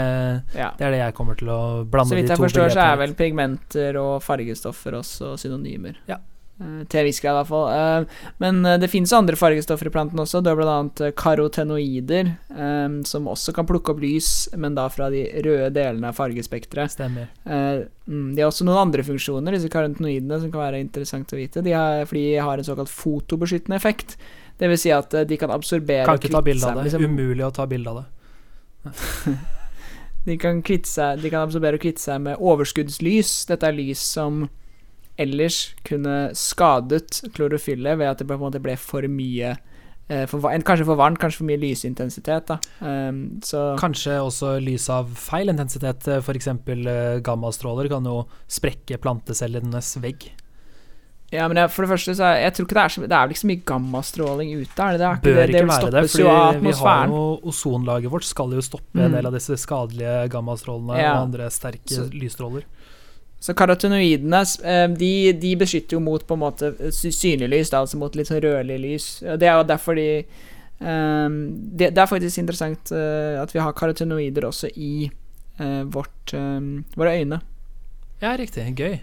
ja. 0.54 0.70
det, 0.78 0.86
er 0.86 0.94
det 0.94 1.02
jeg 1.02 1.16
kommer 1.18 1.40
til 1.40 1.50
å 1.50 1.62
blande 1.82 2.14
de 2.14 2.20
to 2.20 2.20
begrepene. 2.20 2.20
Så 2.20 2.20
vidt 2.20 2.34
jeg 2.36 2.44
forstår, 2.44 2.74
så 2.76 2.86
er 2.86 3.00
vel 3.02 3.16
pigmenter 3.18 4.02
og 4.02 4.20
fargestoffer 4.26 5.00
også 5.00 5.34
synonymer. 5.42 5.98
Ja. 6.10 6.20
Uh, 6.60 6.82
til 6.92 7.00
en 7.00 7.06
viss 7.08 7.22
grad, 7.24 7.38
i 7.38 7.40
hvert 7.40 7.48
fall. 7.48 7.70
Uh, 7.72 8.32
men 8.44 8.58
uh, 8.68 8.76
det 8.82 8.90
finnes 8.92 9.14
andre 9.16 9.38
fargestoffer 9.40 9.88
i 9.88 9.94
planten 9.94 10.20
også. 10.20 10.42
Det 10.44 10.52
er 10.52 10.60
bl.a. 10.60 11.12
karotenoider, 11.16 12.34
som 13.08 13.30
også 13.32 13.54
kan 13.56 13.68
plukke 13.70 13.94
opp 13.94 14.02
lys, 14.04 14.50
men 14.60 14.76
da 14.76 14.90
fra 14.92 15.08
de 15.14 15.24
røde 15.46 15.70
delene 15.78 16.12
av 16.12 16.18
fargespekteret. 16.18 16.92
Stemmer. 16.92 17.30
Mm, 17.48 18.34
de 18.36 18.44
har 18.44 18.50
også 18.50 18.68
noen 18.68 18.82
andre 18.82 19.06
funksjoner, 19.08 19.56
disse 19.56 19.72
karotenoidene, 19.72 20.42
som 20.42 20.52
kan 20.52 20.66
være 20.66 20.84
interessant 20.84 21.32
å 21.32 21.40
vite. 21.40 21.64
De 21.64 21.76
har, 21.76 22.04
fordi 22.10 22.26
de 22.34 22.44
har 22.44 22.60
en 22.60 22.68
såkalt 22.68 22.92
fotobeskyttende 22.92 23.80
effekt. 23.80 24.18
Det 24.60 24.68
vil 24.68 24.82
si 24.82 24.92
at 24.92 25.16
de 25.30 25.40
kan 25.40 25.54
absorbere 25.56 26.08
Kan 26.10 26.20
ikke 26.20 26.34
ta 26.34 26.44
bilde 26.44 26.68
av 26.68 26.82
det. 26.82 26.90
Liksom. 26.90 27.08
Umulig 27.08 27.48
å 27.48 27.54
ta 27.56 27.70
bilde 27.70 27.94
av 27.94 28.02
det. 28.02 29.38
de 30.28 30.40
kan, 30.42 30.60
seg, 30.68 31.24
de 31.24 31.32
kan 31.32 31.46
absorbere 31.46 31.80
og 31.80 31.86
kvitte 31.88 32.04
seg 32.04 32.20
med 32.28 32.44
overskuddslys. 32.44 33.46
Dette 33.48 33.70
er 33.70 33.80
lys 33.80 34.04
som 34.04 34.50
ellers 35.20 35.74
kunne 35.88 36.30
skadet 36.38 37.22
klorofyllet 37.36 38.00
ved 38.00 38.12
at 38.12 38.22
det 38.22 38.30
på 38.30 38.38
en 38.38 38.46
måte 38.46 38.62
ble 38.64 38.76
for 38.80 39.06
mye 39.12 39.54
eh, 39.54 40.26
for, 40.30 40.44
Kanskje 40.66 40.88
for 40.88 41.00
varmt, 41.00 41.20
kanskje 41.22 41.44
for 41.44 41.50
mye 41.50 41.62
lysintensitet. 41.62 42.54
Um, 42.80 43.40
kanskje 43.82 44.20
også 44.24 44.58
lys 44.64 44.90
av 44.94 45.12
feil 45.20 45.52
intensitet, 45.52 46.08
f.eks. 46.20 46.52
Uh, 46.66 47.20
gammastråler 47.26 47.92
kan 47.92 48.08
jo 48.08 48.24
sprekke 48.48 49.02
plantecellenes 49.04 49.98
vegg. 50.04 50.32
Ja, 51.30 51.46
men 51.46 51.60
jeg, 51.62 51.70
for 51.70 51.86
det 51.86 51.92
første 51.92 52.14
så 52.18 52.26
er, 52.26 52.40
jeg 52.42 52.54
tror 52.58 52.66
ikke 52.66 52.76
det 52.76 52.82
er 52.82 52.94
så, 52.94 53.02
det 53.04 53.14
er 53.14 53.28
vel 53.28 53.34
ikke 53.36 53.42
så 53.44 53.50
mye 53.50 53.66
gammastråling 53.70 54.54
ute? 54.56 54.86
Er 54.86 54.96
det, 54.98 55.00
det, 55.00 55.10
Bør 55.22 55.42
ikke, 55.44 55.52
det, 55.52 55.60
ikke 55.60 55.70
være 55.70 55.92
det, 55.94 56.02
for 56.10 56.64
vi 56.64 56.74
har 56.80 57.12
jo 57.12 57.26
ozonlaget 57.52 58.14
vårt 58.16 58.26
skal 58.26 58.56
jo 58.58 58.64
stoppe 58.66 58.98
mm. 58.98 59.04
en 59.06 59.18
del 59.18 59.30
av 59.30 59.36
disse 59.38 59.58
skadelige 59.62 60.16
gammastrålene 60.34 60.98
ja. 60.98 61.12
og 61.14 61.28
andre 61.28 61.52
sterke 61.54 61.94
så, 61.94 62.08
lysstråler. 62.10 62.66
Så 63.40 63.56
karotenoidene 63.56 64.42
eh, 64.68 64.86
de, 65.00 65.12
de, 65.40 65.56
beskytter 65.60 65.96
jo 65.96 66.04
mot 66.04 66.26
på 66.28 66.36
en 66.36 66.42
måte 66.42 66.72
synlig 66.92 67.48
lys, 67.54 67.74
altså 67.74 68.00
mot 68.00 68.16
litt 68.16 68.28
sånn 68.28 68.42
rødlig 68.44 68.80
lys. 68.84 69.12
Det 69.40 69.48
er 69.48 69.56
jo 69.56 69.68
derfor 69.70 69.96
de 69.96 70.10
um, 70.84 71.38
det, 71.72 71.94
det, 71.94 72.02
er 72.04 72.12
faktisk 72.12 72.42
interessant 72.42 72.92
uh, 72.92 73.40
at 73.40 73.56
vi 73.56 73.64
har 73.64 73.78
karotenoider 73.78 74.50
også 74.50 74.72
i 74.76 75.08
uh, 75.62 75.86
vårt, 75.88 76.34
um, 76.36 76.82
våre 77.00 77.16
øyne. 77.22 77.40
Ja, 78.20 78.36
riktig. 78.36 78.68
Gøy. 78.76 79.00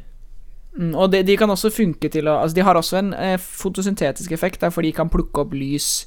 Mm, 0.77 0.93
og 0.93 1.09
de, 1.15 1.23
de, 1.25 1.39
kan 1.41 1.49
også 1.49 1.73
funke 1.73 2.11
til 2.13 2.29
å 2.29 2.37
Altså, 2.43 2.59
de 2.59 2.65
har 2.69 2.77
også 2.77 3.01
en 3.01 3.15
uh, 3.17 3.39
fotosyntetisk 3.41 4.37
effekt, 4.37 4.61
der, 4.61 4.75
for 4.75 4.85
de 4.85 4.93
kan 4.93 5.09
plukke 5.09 5.47
opp 5.47 5.57
lys 5.57 6.05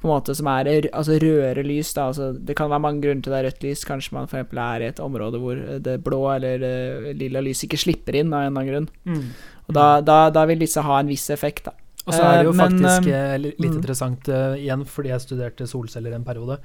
på 0.00 0.08
en 0.08 0.12
måte 0.12 0.34
som 0.36 0.48
er 0.52 0.68
altså 0.90 1.16
rødere 1.22 1.64
lys. 1.64 1.92
Da. 1.96 2.08
Altså, 2.10 2.30
det 2.36 2.56
kan 2.58 2.70
være 2.70 2.84
mange 2.84 3.02
grunner 3.04 3.24
til 3.24 3.32
det 3.32 3.38
er 3.38 3.48
rødt 3.48 3.64
lys. 3.64 3.84
Kanskje 3.88 4.16
man 4.16 4.28
f.eks. 4.28 4.52
er 4.52 4.84
i 4.84 4.90
et 4.90 5.02
område 5.02 5.40
hvor 5.40 5.62
det 5.82 5.96
blå 6.04 6.20
eller 6.34 6.60
det 6.60 7.16
lilla 7.22 7.42
lys 7.44 7.64
ikke 7.64 7.80
slipper 7.80 8.20
inn 8.20 8.34
av 8.34 8.44
en 8.44 8.50
eller 8.50 8.60
annen 8.60 8.72
grunn. 8.72 8.88
Mm. 9.08 9.30
Og 9.66 9.78
da, 9.78 9.86
da, 10.04 10.18
da, 10.34 10.44
vil 10.50 10.60
disse 10.62 10.84
ha 10.84 11.00
en 11.00 11.10
viss 11.10 11.28
effekt, 11.34 11.70
da. 11.70 11.74
Og 12.06 12.12
så 12.14 12.22
er 12.22 12.36
det 12.38 12.46
jo 12.46 12.52
uh, 12.52 12.58
faktisk 12.60 13.08
eh, 13.10 13.32
litt 13.42 13.56
mm. 13.58 13.72
interessant 13.80 14.28
igjen, 14.60 14.84
fordi 14.86 15.10
jeg 15.10 15.24
studerte 15.24 15.66
solceller 15.66 16.14
en 16.14 16.26
periode. 16.26 16.60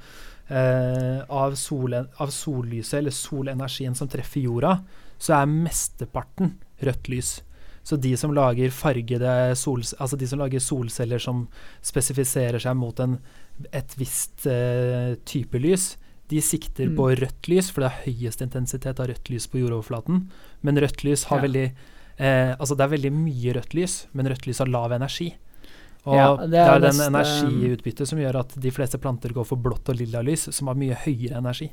av, 0.52 1.54
sol, 1.56 1.94
av 1.96 2.30
sollyset, 2.30 2.98
eller 2.98 3.14
solenergien 3.16 3.94
som 3.96 4.10
treffer 4.12 4.44
jorda, 4.44 4.76
så 5.22 5.38
er 5.38 5.50
mesteparten 5.50 6.52
rødt 6.84 7.10
lys. 7.10 7.32
Så 7.82 7.98
de 7.98 8.12
som 8.16 8.34
lager 8.34 8.70
fargede 8.70 9.32
sol, 9.58 9.82
altså 9.98 10.18
de 10.18 10.28
som 10.30 10.38
lager 10.38 10.62
solceller 10.62 11.22
som 11.22 11.46
spesifiserer 11.82 12.62
seg 12.62 12.76
mot 12.78 13.00
en, 13.02 13.16
et 13.74 13.96
visst 13.98 14.46
uh, 14.46 15.18
type 15.26 15.58
lys, 15.58 15.96
de 16.32 16.40
sikter 16.40 16.88
mm. 16.88 16.96
på 16.96 17.08
rødt 17.20 17.48
lys, 17.50 17.68
for 17.72 17.84
det 17.84 17.90
er 17.90 18.04
høyest 18.06 18.44
intensitet 18.44 19.00
av 19.02 19.10
rødt 19.10 19.30
lys 19.32 19.46
på 19.50 19.60
jordoverflaten. 19.60 20.22
Men 20.64 20.80
rødt 20.80 21.04
lys 21.04 21.26
har 21.28 21.42
ja. 21.42 21.46
veldig 21.46 21.64
eh, 21.66 22.52
Altså 22.56 22.76
det 22.78 22.86
er 22.86 22.92
veldig 22.94 23.12
mye 23.12 23.56
rødt 23.58 23.76
lys, 23.76 23.96
men 24.16 24.30
rødt 24.32 24.48
lys 24.48 24.62
har 24.62 24.70
lav 24.72 24.94
energi. 24.96 25.28
Og 26.08 26.16
ja, 26.16 26.30
det, 26.40 26.58
er 26.58 26.80
det 26.80 26.88
er 26.88 26.88
den 26.88 27.04
energiutbyttet 27.10 28.10
som 28.10 28.18
gjør 28.22 28.40
at 28.40 28.56
de 28.64 28.72
fleste 28.74 28.98
planter 29.02 29.34
går 29.36 29.46
for 29.46 29.60
blått 29.60 29.92
og 29.92 30.00
lilla 30.00 30.22
lys, 30.24 30.48
som 30.56 30.72
har 30.72 30.78
mye 30.78 30.96
høyere 31.04 31.38
energi. 31.42 31.68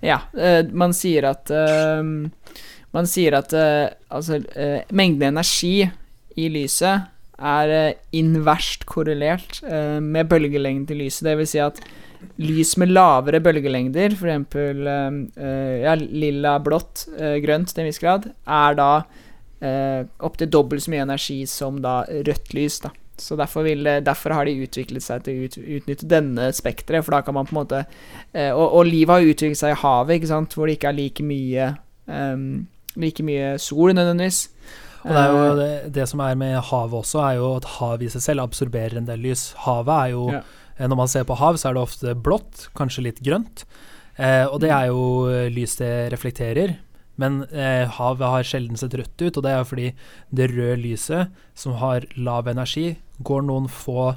Ja, 0.00 0.22
uh, 0.32 0.62
man 0.72 0.94
sier 0.96 1.28
at 1.34 1.52
uh, 1.52 2.00
man 2.96 3.08
sier 3.08 3.36
at 3.38 3.52
uh, 3.56 3.86
altså, 4.14 4.40
uh, 4.40 4.80
mengden 4.96 5.28
energi 5.32 5.82
i 6.38 6.48
lyset 6.52 7.08
er 7.38 7.72
uh, 7.72 7.96
inverst 8.16 8.86
korrelert 8.88 9.60
med 10.02 10.28
bølgelengden 10.30 10.86
til 10.88 11.02
lyset. 11.04 11.26
Det 11.28 11.38
vil 11.38 11.50
si 11.50 11.60
at 11.62 11.80
lys 12.42 12.74
med 12.80 12.90
lavere 12.90 13.40
bølgelengder, 13.42 14.16
f.eks. 14.16 14.56
Uh, 14.58 15.74
ja, 15.84 15.94
lilla, 15.98 16.58
blått, 16.64 17.06
grønt 17.44 17.74
til 17.74 17.84
en 17.84 17.90
viss 17.90 18.02
grad, 18.02 18.30
er 18.42 18.78
da 18.78 18.92
uh, 19.02 20.00
opptil 20.26 20.50
dobbelt 20.50 20.82
så 20.82 20.94
mye 20.94 21.04
energi 21.06 21.42
som 21.50 21.82
da 21.84 22.00
rødt 22.08 22.56
lys. 22.56 22.80
da. 22.86 22.94
Så 23.18 23.34
derfor, 23.38 23.66
vil, 23.66 23.82
derfor, 24.06 24.34
har 24.34 24.46
de 24.46 24.62
utviklet 24.62 25.02
seg 25.02 25.24
til 25.26 25.34
å 25.34 25.46
ut, 25.46 25.58
utnytte 25.78 26.08
denne 26.10 26.52
spekteret, 26.54 27.04
for 27.04 27.16
da 27.16 27.22
kan 27.26 27.34
man 27.34 27.48
på 27.48 27.50
en 27.50 27.60
måte 27.64 27.80
Og, 28.30 28.62
og 28.62 28.84
livet 28.86 29.10
har 29.10 29.30
utviklet 29.32 29.58
seg 29.58 29.74
i 29.74 29.80
havet, 29.80 30.18
ikke 30.18 30.30
sant, 30.30 30.54
hvor 30.54 30.70
det 30.70 30.76
ikke 30.78 30.92
er 30.92 30.98
like 31.00 31.26
mye 31.26 31.72
um, 32.08 32.66
like 32.98 33.24
mye 33.26 33.56
sol, 33.62 33.94
nødvendigvis. 33.96 34.48
Og 35.04 35.12
det, 35.14 35.20
er 35.20 35.28
jo 35.30 35.42
eh, 35.42 35.58
det, 35.58 35.92
det, 35.94 36.08
som 36.10 36.22
er 36.24 36.38
med 36.38 36.56
havet 36.70 36.98
også, 37.02 37.20
er 37.24 37.38
jo 37.38 37.52
at 37.56 37.68
havet 37.78 38.08
i 38.08 38.12
seg 38.16 38.24
selv 38.24 38.46
absorberer 38.48 38.98
en 38.98 39.06
del 39.08 39.22
lys. 39.28 39.52
Havet 39.66 39.94
er 39.94 40.14
jo 40.16 40.24
ja. 40.34 40.42
Eh, 40.78 40.86
når 40.86 40.98
man 41.00 41.10
ser 41.10 41.26
på 41.26 41.36
hav, 41.38 41.58
så 41.58 41.70
er 41.70 41.76
det 41.76 41.84
ofte 41.84 42.14
blått, 42.14 42.68
kanskje 42.78 43.08
litt 43.08 43.22
grønt. 43.24 43.64
Eh, 44.18 44.44
og 44.46 44.60
det 44.62 44.70
er 44.74 44.90
jo 44.90 45.26
eh, 45.30 45.48
lys 45.50 45.78
det 45.80 45.92
reflekterer. 46.14 46.76
Men 47.18 47.40
eh, 47.50 47.90
havet 47.90 48.30
har 48.30 48.46
sjelden 48.46 48.78
sett 48.78 48.94
rødt 48.94 49.18
ut, 49.18 49.38
og 49.38 49.42
det 49.42 49.54
er 49.54 49.66
fordi 49.66 49.88
det 50.30 50.50
røde 50.52 50.78
lyset, 50.84 51.32
som 51.58 51.74
har 51.82 52.06
lav 52.14 52.50
energi, 52.50 52.92
går 53.26 53.42
noen 53.46 53.66
få, 53.70 54.12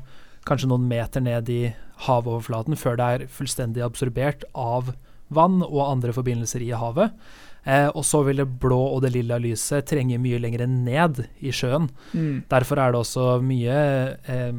kanskje 0.45 0.69
noen 0.69 0.85
meter 0.89 1.23
ned 1.25 1.50
i 1.50 1.63
havoverflaten 2.05 2.77
før 2.77 2.97
det 2.97 3.07
er 3.07 3.25
fullstendig 3.29 3.83
absorbert 3.85 4.45
av 4.57 4.93
vann 5.33 5.61
og 5.65 5.85
andre 5.88 6.13
forbindelser 6.15 6.63
i 6.65 6.73
havet. 6.75 7.15
Eh, 7.63 7.88
og 7.88 8.05
så 8.07 8.23
vil 8.25 8.41
det 8.41 8.47
blå 8.61 8.79
og 8.95 9.03
det 9.03 9.13
lilla 9.13 9.38
lyset 9.41 9.85
trenge 9.89 10.17
mye 10.21 10.39
lenger 10.41 10.65
ned 10.69 11.23
i 11.39 11.53
sjøen. 11.53 11.89
Mm. 12.13 12.43
Derfor 12.50 12.81
er 12.81 12.93
det 12.93 13.01
også 13.03 13.27
mye 13.45 13.75
eh, 14.25 14.55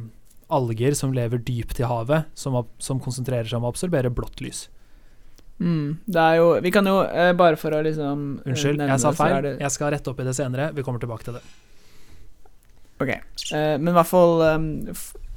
alger 0.53 0.95
som 0.99 1.15
lever 1.17 1.43
dypt 1.43 1.81
i 1.81 1.89
havet, 1.89 2.29
som, 2.39 2.61
som, 2.79 3.01
konsentrerer 3.03 3.49
seg 3.49 3.59
om 3.59 3.67
å 3.67 3.73
absorbere 3.73 4.13
blått 4.15 4.43
lys. 4.45 4.67
Mm. 5.63 5.99
Det 6.11 6.19
er 6.19 6.39
jo 6.41 6.47
Vi 6.65 6.73
kan 6.75 6.87
jo, 6.89 6.97
eh, 7.07 7.33
bare 7.39 7.59
for 7.61 7.75
å 7.77 7.83
liksom 7.85 8.23
Unnskyld, 8.43 8.81
Unnskyld, 8.81 8.87
jeg 8.89 9.03
sa 9.03 9.13
feil. 9.15 9.37
Det... 9.45 9.53
Jeg 9.63 9.75
skal 9.75 9.93
rette 9.95 10.11
opp 10.11 10.23
i 10.23 10.27
det 10.27 10.37
senere. 10.39 10.71
Vi 10.75 10.87
kommer 10.87 11.03
tilbake 11.03 11.27
til 11.27 11.39
det. 11.39 11.43
Ok. 13.03 13.11
Eh, 13.11 13.77
men 13.79 13.93
i 13.93 13.97
hvert 13.99 14.11
fall 14.11 14.43
um, 14.43 14.71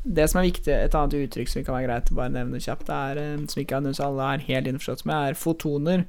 det 0.05 0.29
som 0.29 0.39
er 0.39 0.47
viktig, 0.51 0.71
et 0.71 0.95
annet 0.95 1.17
uttrykk 1.17 1.50
som 1.50 1.65
kan 1.65 1.77
være 1.77 1.88
greit 1.89 2.13
å 2.13 2.17
bare 2.19 2.33
nevne 2.33 2.62
kjapt, 2.62 2.89
er, 2.93 3.19
um, 3.35 3.45
som 3.50 3.62
ikke 3.62 3.81
alle 3.81 4.31
er 4.31 4.47
helt 4.47 4.69
innforstått 4.69 5.05
med, 5.09 5.31
er 5.31 5.39
fotoner. 5.39 6.05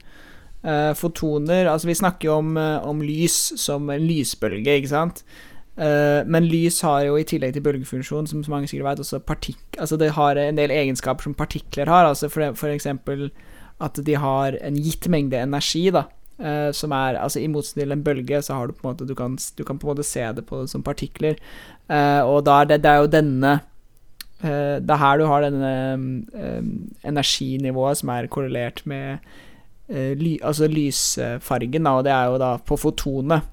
Uh, 0.66 0.92
fotoner 0.98 1.68
Altså, 1.70 1.86
vi 1.86 1.94
snakker 1.94 2.28
jo 2.28 2.38
om, 2.40 2.56
uh, 2.58 2.84
om, 2.88 3.02
lys 3.04 3.54
som 3.60 3.88
en 3.92 4.04
lysbølge, 4.04 4.80
ikke 4.80 4.92
sant? 4.92 5.22
Uh, 5.76 6.24
men 6.28 6.48
lys 6.48 6.80
har 6.84 7.04
jo 7.06 7.16
i 7.20 7.26
tillegg 7.28 7.54
til 7.56 7.64
bølgefunksjon, 7.64 8.28
som 8.28 8.44
så 8.44 8.52
mange 8.52 8.68
sikkert 8.68 8.90
vet, 8.90 9.04
også 9.04 9.20
partikk... 9.24 9.64
Altså, 9.78 9.96
det 10.00 10.14
har 10.16 10.40
en 10.40 10.60
del 10.60 10.74
egenskaper 10.74 11.28
som 11.28 11.36
partikler 11.36 11.88
har. 11.92 12.08
Altså, 12.08 12.28
for, 12.32 12.52
for 12.58 12.72
eksempel 12.72 13.30
at 13.84 13.98
de 14.04 14.14
har 14.16 14.56
en 14.64 14.76
gitt 14.80 15.08
mengde 15.12 15.40
energi, 15.40 15.88
da. 15.92 16.06
Uh, 16.36 16.68
som 16.76 16.92
er 16.92 17.16
Altså 17.16 17.40
i 17.40 17.46
motsetning 17.48 17.86
til 17.86 17.92
en 17.94 18.04
bølge, 18.04 18.42
så 18.44 18.58
har 18.58 18.66
du 18.68 18.74
på 18.76 18.84
en 18.84 18.90
måte 18.92 19.06
Du 19.08 19.14
kan, 19.16 19.38
du 19.56 19.62
kan 19.64 19.78
på 19.78 19.86
en 19.86 19.94
måte 19.94 20.04
se 20.04 20.20
det 20.36 20.44
på 20.44 20.66
som 20.68 20.82
partikler. 20.84 21.38
Uh, 21.88 22.20
og 22.28 22.44
da 22.44 22.60
er 22.60 22.68
det, 22.72 22.82
det 22.84 22.90
er 22.90 23.00
jo 23.00 23.08
denne 23.08 23.52
eh, 23.54 23.64
Det 24.46 24.92
er 24.94 25.02
her 25.02 25.18
du 25.20 25.26
har 25.30 25.44
denne 25.44 25.72
eh, 26.34 26.62
energinivået 27.08 28.00
som 28.00 28.12
er 28.14 28.30
korrelert 28.32 28.82
med 28.86 29.18
eh, 29.88 30.14
ly, 30.18 30.36
altså 30.42 30.68
lysfargen, 30.70 31.86
og 31.86 32.04
det 32.06 32.12
er 32.14 32.32
jo 32.32 32.40
da 32.42 32.56
på 32.58 32.78
fotonet. 32.80 33.46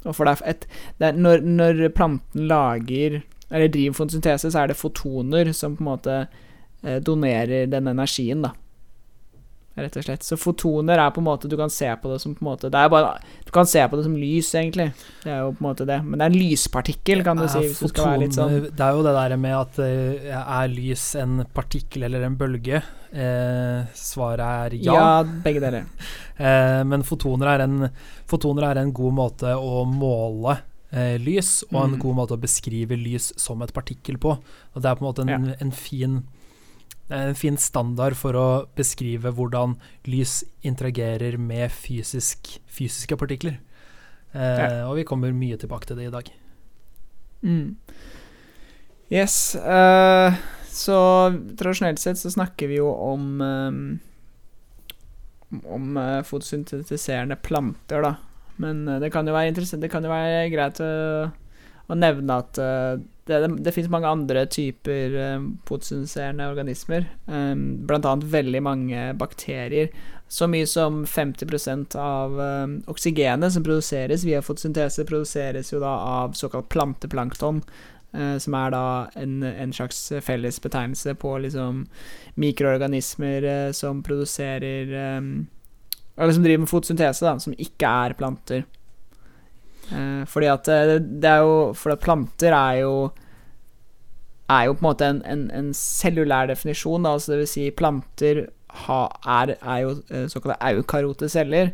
Et, 0.48 0.68
er 1.00 1.12
når, 1.18 1.46
når 1.46 1.88
planten 1.96 2.48
lager 2.50 3.22
eller 3.54 3.70
driver 3.70 3.94
fotosyntese, 3.94 4.52
så 4.52 4.64
er 4.64 4.72
det 4.72 4.80
fotoner 4.80 5.52
som 5.54 5.76
på 5.78 5.84
en 5.84 5.92
måte 5.92 6.20
eh, 6.84 7.00
donerer 7.04 7.68
den 7.70 7.88
energien, 7.92 8.42
da. 8.48 8.54
Rett 9.76 9.96
og 9.98 10.04
slett. 10.06 10.22
Så 10.22 10.38
fotoner 10.38 11.00
er 11.02 11.10
på 11.10 11.18
en 11.18 11.26
måte 11.26 11.50
Du 11.50 11.56
kan 11.58 11.72
se 11.74 11.88
på 11.98 12.12
det 12.12 12.20
som 12.22 12.36
på 12.38 12.44
en 12.44 12.50
måte 12.52 12.70
Det 12.70 12.82
bare 12.94 13.16
Du 13.46 13.50
kan 13.56 13.66
se 13.66 13.82
på 13.90 13.98
det 13.98 14.04
som 14.06 14.14
lys, 14.16 14.52
egentlig. 14.54 14.92
Det 15.24 15.32
er 15.34 15.40
jo 15.42 15.52
på 15.58 15.64
en 15.64 15.68
måte 15.72 15.88
det. 15.90 15.96
Men 16.06 16.20
det 16.20 16.26
er 16.28 16.34
en 16.34 16.38
lyspartikkel, 16.38 17.24
kan 17.26 17.38
du 17.42 17.48
si, 17.50 17.58
hvis 17.64 17.80
du 17.82 17.88
skal 17.90 18.12
være 18.12 18.20
litt 18.22 18.38
sånn 18.38 18.54
Det 18.70 18.86
er 18.86 18.92
jo 19.00 19.02
det 19.08 19.14
der 19.18 19.34
med 19.42 19.56
at 19.58 19.80
eh, 19.82 20.30
er 20.44 20.68
lys 20.76 21.08
en 21.24 21.40
partikkel 21.58 22.06
eller 22.06 22.28
en 22.28 22.36
bølge? 22.38 22.84
Eh, 23.14 23.80
svaret 23.98 24.46
er 24.46 24.76
ja. 24.78 24.94
Ja, 24.94 25.08
begge 25.46 25.62
deler. 25.64 25.90
Eh, 26.38 26.84
men 26.90 27.02
fotoner 27.06 27.52
er, 27.56 27.66
en, 27.66 27.90
fotoner 28.30 28.70
er 28.72 28.82
en 28.84 28.94
god 28.94 29.14
måte 29.18 29.56
å 29.58 29.84
måle 29.90 30.60
eh, 30.94 31.18
lys, 31.22 31.64
og 31.72 31.80
en 31.84 31.92
Mm. 31.98 32.00
god 32.06 32.16
måte 32.22 32.38
å 32.38 32.42
beskrive 32.42 32.98
lys 32.98 33.32
som 33.42 33.62
et 33.66 33.74
partikkel 33.74 34.18
på. 34.22 34.38
Og 34.38 34.82
det 34.82 34.86
er 34.90 34.96
på 34.98 35.06
en 35.06 35.10
måte 35.10 35.26
en, 35.30 35.54
en 35.62 35.72
fin 35.74 36.22
en 37.14 37.36
fin 37.38 37.58
standard 37.62 38.18
for 38.18 38.38
å 38.38 38.48
beskrive 38.78 39.32
hvordan 39.36 39.78
lys 40.10 40.42
interagerer 40.66 41.38
med 41.38 41.72
fysisk, 41.74 42.58
fysiske 42.68 43.18
partikler. 43.20 43.60
Eh, 44.34 44.58
Ja. 44.64 44.88
Og 44.88 44.98
vi 44.98 45.06
kommer 45.08 45.34
mye 45.36 45.58
tilbake 45.58 45.88
til 45.90 46.00
det 46.02 46.10
i 46.10 46.14
dag. 46.14 46.32
Mm. 47.44 47.76
Yes. 49.12 49.56
Uh, 49.56 50.34
så 50.74 50.98
tradisjonelt 51.60 52.00
sett 52.02 52.18
så 52.18 52.32
snakker 52.34 52.72
vi 52.72 52.80
jo 52.80 52.90
om 52.90 53.42
um, 53.42 54.00
Om 55.70 55.98
uh, 55.98 56.24
fotosyntetiserende 56.26 57.36
planter, 57.46 58.02
da. 58.02 58.16
Men 58.62 58.88
eh, 58.88 59.00
det 59.02 59.12
kan 59.14 59.28
jo 59.28 59.36
være 59.36 59.54
interessant 59.54 59.82
Det 59.84 59.92
kan 59.92 60.06
jo 60.06 60.12
være 60.12 60.50
greit 60.54 60.82
å, 60.84 60.92
å 61.90 61.98
nevne 61.98 62.40
at 62.44 62.60
eh, 62.62 63.02
det, 63.26 63.40
det, 63.40 63.50
det 63.64 63.72
finnes 63.72 63.92
mange 63.92 64.10
andre 64.10 64.46
typer 64.52 65.14
uh, 65.16 65.46
fotosyntetiserende 65.68 66.50
organismer. 66.52 67.06
eh, 67.28 67.56
blant 67.88 68.06
annet 68.06 68.28
veldig 68.34 68.64
mange 68.66 69.06
bakterier. 69.20 69.94
Så 70.34 70.48
mye 70.50 70.66
som 70.68 71.04
50% 71.06 71.96
av 72.00 72.40
eh, 72.42 72.68
oksygenet 72.90 73.54
som 73.54 73.64
produseres 73.64 74.24
via 74.26 74.42
fotosyntese, 74.42 75.06
produseres 75.06 75.70
jo 75.74 75.82
da 75.84 75.92
av 75.94 76.34
såkalt 76.34 76.70
planteplankton. 76.74 77.62
eh, 78.14 78.38
som 78.38 78.54
er 78.58 78.72
da 78.74 78.86
en, 79.16 79.44
en 79.44 79.74
slags 79.74 80.12
felles 80.22 80.60
betegnelse 80.62 81.16
på 81.16 81.38
liksom 81.38 81.86
mikroorganismer 82.36 83.44
eh, 83.44 83.72
som 83.72 84.04
produserer 84.04 84.94
eh, 84.94 85.22
Eller 86.18 86.34
som 86.34 86.44
driver 86.44 86.60
med 86.66 86.70
fotosyntese, 86.70 87.26
da, 87.26 87.40
som 87.40 87.54
ikke 87.58 87.90
er 87.90 88.14
planter. 88.14 88.66
Eh, 89.92 90.24
fordi 90.30 90.50
at 90.52 90.70
eh, 90.72 90.96
det 91.02 91.28
er 91.28 91.42
jo 91.44 91.56
For 91.76 91.92
at 91.92 92.00
planter 92.00 92.56
er 92.56 92.78
jo 92.84 92.94
er 94.54 94.68
jo 94.68 94.76
på 94.78 94.84
en 94.84 94.86
måte 94.86 95.08
en, 95.08 95.20
en, 95.26 95.44
en 95.56 95.70
cellulær 95.74 96.50
definisjon, 96.52 97.06
da, 97.06 97.14
altså 97.16 97.32
det 97.32 97.38
vil 97.40 97.48
si 97.50 97.64
planter 97.74 98.42
ha, 98.86 98.98
er, 99.40 99.54
er 99.58 99.78
jo 99.82 99.94
eh, 100.12 100.26
såkalte 100.30 100.60
eukarote 100.68 101.30
celler, 101.32 101.72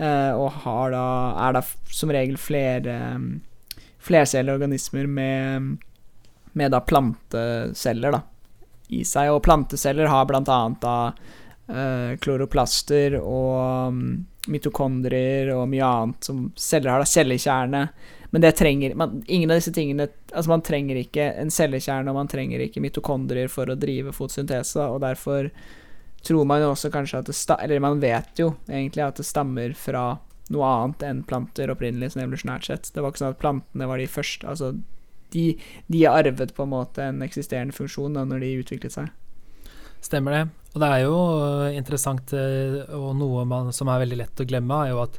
og 0.00 0.60
har 0.62 0.92
da, 0.94 1.06
er 1.48 1.56
da 1.56 1.60
som 1.92 2.12
regel 2.14 2.38
flere 2.40 2.94
flercellede 4.00 4.54
organismer 4.56 5.06
med, 5.06 5.76
med 6.52 6.72
da 6.72 6.80
planteceller 6.80 8.14
da, 8.14 8.22
i 8.88 9.02
seg. 9.04 9.32
Og 9.34 9.42
planteceller 9.44 10.10
har 10.10 10.28
blant 10.28 10.48
annet 10.52 10.80
da 10.84 10.96
eh, 11.70 12.16
kloroplaster 12.22 13.18
og 13.20 13.92
um, 13.92 14.04
mitokondrier 14.48 15.50
og 15.54 15.66
mye 15.68 15.84
annet 15.84 16.24
som 16.24 16.46
celler 16.56 16.94
har. 16.94 17.04
da, 17.04 17.08
Cellekjerne. 17.08 17.82
Men 18.30 18.44
det 18.44 18.52
trenger 18.52 18.94
man, 18.94 19.24
Ingen 19.26 19.50
av 19.50 19.58
disse 19.58 19.72
tingene 19.74 20.06
Altså 20.32 20.50
Man 20.52 20.62
trenger 20.62 21.00
ikke 21.00 21.32
en 21.42 21.50
cellekjerne, 21.50 22.10
og 22.10 22.16
man 22.20 22.30
trenger 22.30 22.62
ikke 22.62 22.82
mitokondrier 22.82 23.50
for 23.50 23.70
å 23.70 23.78
drive 23.78 24.14
fotosyntese, 24.14 24.86
og 24.86 25.00
derfor 25.02 25.50
tror 26.22 26.44
man 26.46 26.62
jo 26.62 26.70
også 26.74 26.92
kanskje 26.92 27.22
at 27.22 27.30
det 27.30 27.36
sta 27.36 27.56
Eller 27.64 27.82
man 27.82 28.00
vet 28.00 28.38
jo 28.38 28.52
egentlig 28.68 29.02
at 29.06 29.18
det 29.18 29.26
stammer 29.26 29.74
fra 29.74 30.20
noe 30.50 30.66
annet 30.66 31.04
enn 31.06 31.22
planter 31.26 31.70
opprinnelig, 31.70 32.12
sånn 32.12 32.24
evolusjonært 32.24 32.66
sett. 32.66 32.88
Det 32.94 33.02
var 33.02 33.12
ikke 33.12 33.22
sånn 33.22 33.34
at 33.36 33.42
plantene 33.42 33.86
var 33.86 34.00
de 34.02 34.08
første 34.10 34.48
Altså, 34.50 34.72
de, 35.30 35.44
de 35.86 36.00
arvet 36.10 36.54
på 36.56 36.66
en 36.66 36.72
måte 36.72 37.04
en 37.06 37.22
eksisterende 37.22 37.74
funksjon 37.76 38.18
da 38.18 38.24
når 38.26 38.42
de 38.42 38.54
utviklet 38.64 38.96
seg. 38.96 39.12
Stemmer 40.00 40.36
det. 40.36 40.42
Og 40.70 40.82
det 40.82 40.88
er 40.88 41.04
jo 41.04 41.14
eh, 41.44 41.76
interessant, 41.78 42.34
eh, 42.36 42.82
og 42.94 43.14
noe 43.18 43.44
man, 43.48 43.72
som 43.74 43.90
er 43.90 44.04
veldig 44.04 44.20
lett 44.20 44.42
å 44.42 44.46
glemme, 44.48 44.82
er 44.84 44.92
jo 44.92 45.00
at 45.02 45.16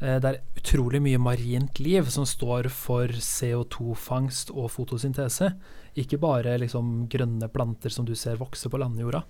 eh, 0.00 0.16
det 0.22 0.30
er 0.30 0.38
utrolig 0.60 1.00
mye 1.04 1.20
marint 1.20 1.80
liv 1.82 2.08
som 2.12 2.24
står 2.28 2.70
for 2.72 3.12
CO2-fangst 3.12 4.54
og 4.54 4.70
fotosyntese. 4.72 5.52
Ikke 6.00 6.20
bare 6.22 6.56
liksom 6.62 7.04
grønne 7.12 7.50
planter 7.52 7.92
som 7.92 8.08
du 8.08 8.14
ser 8.16 8.40
vokse 8.40 8.70
på 8.70 8.80
landjorda. 8.80 9.24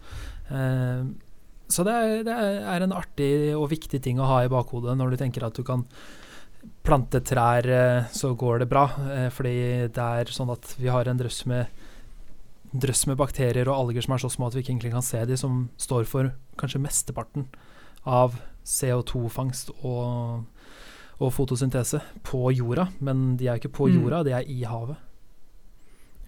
Så 1.68 1.84
det 1.84 1.94
er, 1.94 2.12
det 2.26 2.34
er 2.34 2.84
en 2.84 2.92
artig 2.96 3.30
og 3.56 3.70
viktig 3.72 4.00
ting 4.04 4.20
å 4.20 4.28
ha 4.28 4.42
i 4.44 4.50
bakhodet 4.52 4.92
når 4.96 5.14
du 5.14 5.16
tenker 5.20 5.46
at 5.46 5.56
du 5.56 5.64
kan 5.64 5.86
plante 6.84 7.22
trær, 7.24 7.64
så 8.12 8.34
går 8.36 8.64
det 8.64 8.68
bra. 8.68 8.84
Fordi 9.32 9.54
det 9.96 10.08
er 10.20 10.32
sånn 10.34 10.52
at 10.52 10.74
vi 10.76 10.92
har 10.92 11.08
en 11.08 11.20
drøss 11.20 11.40
med 11.48 11.72
drøss 12.80 13.06
med 13.06 13.16
bakterier 13.20 13.68
og 13.68 13.88
alger 13.88 14.02
som 14.06 14.14
er 14.14 14.18
så 14.22 14.30
små 14.30 14.46
at 14.48 14.54
vi 14.54 14.62
ikke 14.62 14.72
egentlig 14.74 14.92
kan 14.92 15.02
se 15.02 15.24
de, 15.26 15.36
som 15.36 15.68
står 15.78 16.04
for 16.06 16.30
kanskje 16.60 16.80
mesteparten 16.82 17.46
av 18.06 18.38
CO2-fangst 18.64 19.70
og, 19.82 20.44
og 21.18 21.32
fotosyntese 21.34 22.00
på 22.26 22.52
jorda. 22.56 22.88
Men 23.00 23.36
de 23.40 23.48
er 23.48 23.58
ikke 23.60 23.72
på 23.74 23.88
Mm. 23.88 24.00
jorda, 24.02 24.22
de 24.24 24.32
er 24.38 24.48
i 24.48 24.62
havet. 24.64 24.96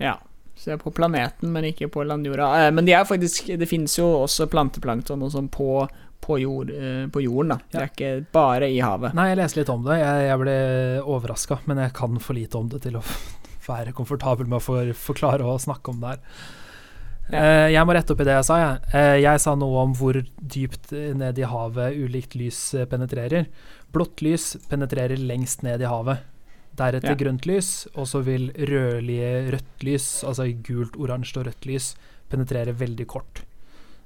Ja. 0.00 0.18
Så 0.56 0.64
de 0.70 0.72
er 0.74 0.82
på 0.82 0.92
planeten, 0.92 1.52
men 1.52 1.64
ikke 1.64 1.88
på 1.88 2.02
landjorda. 2.04 2.66
Eh, 2.66 2.70
men 2.74 2.84
de 2.84 2.92
er 2.92 3.04
faktisk 3.08 3.46
Det 3.58 3.68
finnes 3.68 3.94
jo 3.96 4.04
også 4.26 4.46
planteplankton 4.50 5.22
og 5.22 5.30
sånn 5.32 5.48
på, 5.48 5.86
på, 6.20 6.38
jord, 6.40 6.70
eh, 6.70 7.06
på 7.08 7.22
jorden, 7.24 7.48
da. 7.54 7.56
Det 7.70 7.78
Ja. 7.78 7.80
er 7.80 7.88
ikke 7.94 8.26
bare 8.32 8.68
i 8.70 8.80
havet. 8.80 9.14
Nei, 9.14 9.28
jeg 9.30 9.38
leste 9.38 9.56
litt 9.60 9.70
om 9.72 9.84
det. 9.84 9.98
Jeg, 10.00 10.26
jeg 10.28 10.38
ble 10.42 10.56
overraska, 11.04 11.60
men 11.66 11.78
jeg 11.78 11.92
kan 11.96 12.18
for 12.18 12.34
lite 12.34 12.58
om 12.58 12.68
det 12.68 12.82
til 12.82 12.96
å 12.96 13.02
være 13.66 13.92
komfortabel 13.96 14.46
med 14.48 14.58
å 14.58 14.64
for, 14.64 14.92
forklare 14.92 15.44
og 15.46 15.60
snakke 15.60 15.88
om 15.92 16.00
det 16.00 16.08
her. 16.14 16.18
Ja. 17.30 17.38
Eh, 17.40 17.68
jeg 17.76 17.86
må 17.86 17.94
rette 17.94 18.10
opp 18.12 18.20
i 18.20 18.24
det 18.26 18.34
jeg 18.34 18.44
sa. 18.48 18.56
Jeg, 18.58 18.80
eh, 18.92 19.16
jeg 19.22 19.40
sa 19.40 19.54
noe 19.54 19.84
om 19.84 19.92
hvor 19.94 20.16
dypt 20.42 20.90
ned 21.14 21.38
i 21.38 21.46
havet 21.46 21.94
ulikt 21.94 22.34
lys 22.34 22.58
penetrerer. 22.90 23.46
Blått 23.94 24.22
lys 24.26 24.56
penetrerer 24.70 25.16
lengst 25.18 25.62
ned 25.62 25.80
i 25.80 25.86
havet. 25.90 26.18
Deretter 26.76 27.10
Ja. 27.12 27.14
grønt 27.18 27.44
lys, 27.46 27.86
og 27.94 28.06
så 28.06 28.22
vil 28.24 28.50
rødlige 28.54 29.50
rødt 29.52 29.82
lys, 29.84 30.24
altså 30.24 30.46
gult, 30.62 30.96
oransje 30.96 31.36
og 31.38 31.46
rødt 31.46 31.66
lys, 31.66 31.94
penetrere 32.30 32.72
veldig 32.74 33.06
kort. 33.06 33.42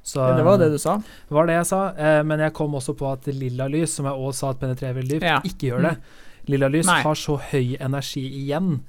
Så, 0.02 0.16
Ja, 0.20 0.36
det 0.36 0.44
var 0.44 0.58
det 0.58 0.70
du 0.72 0.78
sa. 0.78 0.98
var 1.30 1.46
det 1.46 1.54
jeg 1.54 1.66
sa, 1.66 1.88
eh, 1.96 2.22
men 2.22 2.40
jeg 2.40 2.52
kom 2.52 2.72
også 2.74 2.94
på 2.96 3.10
at 3.12 3.24
lilla 3.26 3.68
lys, 3.68 3.94
som 3.94 4.04
jeg 4.06 4.14
også 4.14 4.34
sa 4.34 4.50
at 4.50 4.60
penetrerer 4.60 4.94
veldig 5.00 5.20
dypt, 5.20 5.22
Ja. 5.22 5.40
ikke 5.40 5.70
gjør 5.70 5.82
det. 5.82 5.96
Lilla 6.48 6.68
lys 6.68 6.86
Nei. 6.86 7.00
har 7.02 7.14
så 7.14 7.38
høy 7.40 7.76
energi 7.80 8.46
igjen 8.48 8.80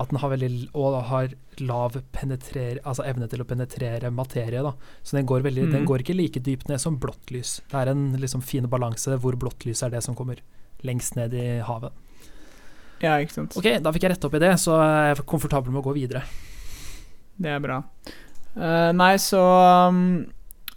at 0.00 0.08
den 0.08 0.20
har 0.22 0.32
veldig 0.32 0.50
og 0.78 0.96
har 1.10 1.34
lav 1.60 1.98
penetrer, 2.14 2.80
altså 2.80 3.04
evne 3.04 3.28
til 3.28 3.42
å 3.44 3.46
penetrere 3.48 4.12
materie. 4.14 4.62
Da. 4.64 4.72
Så 5.04 5.18
den 5.18 5.28
går, 5.28 5.44
veldig, 5.44 5.66
mm. 5.68 5.74
den 5.74 5.88
går 5.88 6.04
ikke 6.04 6.16
like 6.16 6.40
dypt 6.44 6.70
ned 6.70 6.80
som 6.80 6.96
blått 7.00 7.32
lys. 7.34 7.58
Det 7.68 7.82
er 7.82 7.92
en 7.92 8.06
liksom 8.20 8.44
fin 8.46 8.68
balanse 8.72 9.18
hvor 9.20 9.36
blått 9.40 9.66
lys 9.68 9.84
er 9.84 9.92
det 9.92 10.00
som 10.06 10.16
kommer 10.18 10.40
lengst 10.86 11.18
ned 11.18 11.36
i 11.36 11.46
havet. 11.66 11.92
Ja, 13.02 13.18
ikke 13.18 13.34
sant. 13.34 13.56
Ok, 13.58 13.68
da 13.82 13.92
fikk 13.92 14.06
jeg 14.06 14.14
retta 14.14 14.28
opp 14.30 14.38
i 14.38 14.42
det, 14.42 14.52
så 14.62 14.78
jeg 14.78 15.16
er 15.16 15.24
komfortabel 15.28 15.74
med 15.74 15.82
å 15.82 15.86
gå 15.88 15.96
videre. 15.96 16.22
Det 17.42 17.50
er 17.50 17.62
bra. 17.62 17.82
Uh, 18.52 18.92
nei, 18.94 19.14
så 19.16 19.40
um, 19.88 20.00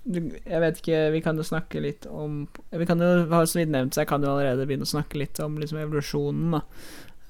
Jeg 0.08 0.60
vet 0.64 0.78
ikke 0.80 1.00
Vi 1.12 1.20
kan 1.20 1.36
jo 1.36 1.44
snakke 1.44 1.82
litt 1.84 2.06
om 2.08 2.46
Vi 2.72 2.86
kan 2.88 3.02
jo 3.04 3.10
ha 3.34 3.42
så 3.44 3.60
vidt 3.60 3.74
nevnt, 3.74 3.92
så 3.92 4.06
jeg 4.06 4.08
kan 4.14 4.24
jo 4.24 4.32
allerede 4.32 4.64
begynne 4.64 4.88
å 4.88 4.94
snakke 4.94 5.20
litt 5.20 5.42
om 5.44 5.58
liksom 5.60 5.82
evolusjonen, 5.82 6.56
da. 6.56 6.62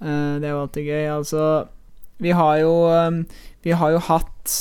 Eh, 0.02 0.36
det 0.42 0.48
er 0.48 0.54
jo 0.54 0.62
alltid 0.66 0.90
gøy. 0.90 1.06
Altså, 1.14 1.44
vi 2.24 2.32
har 2.36 2.62
jo 2.62 2.74
um, 2.88 3.26
Vi 3.64 3.76
har 3.76 3.92
jo 3.92 4.00
hatt 4.00 4.54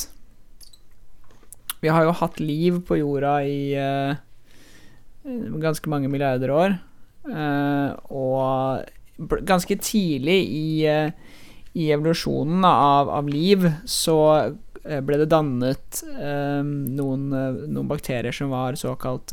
Vi 1.83 1.93
har 1.93 2.07
jo 2.07 2.17
hatt 2.17 2.41
liv 2.41 2.81
på 2.89 2.99
jorda 2.99 3.37
i 3.45 3.75
eh, 3.77 4.17
ganske 5.61 5.91
mange 5.93 6.09
milliarder 6.09 6.51
år. 6.51 6.77
Eh, 7.29 7.91
og 8.09 9.37
ganske 9.47 9.77
tidlig 9.79 10.39
i, 10.49 10.69
i 11.77 11.91
evolusjonen 11.93 12.65
av, 12.67 13.13
av 13.13 13.29
liv 13.29 13.69
så 13.87 14.17
ble 14.83 15.21
det 15.21 15.31
dannet 15.33 16.01
noen, 16.05 17.23
noen 17.31 17.89
bakterier 17.89 18.35
som 18.37 18.51
var 18.53 18.77
såkalt 18.77 19.33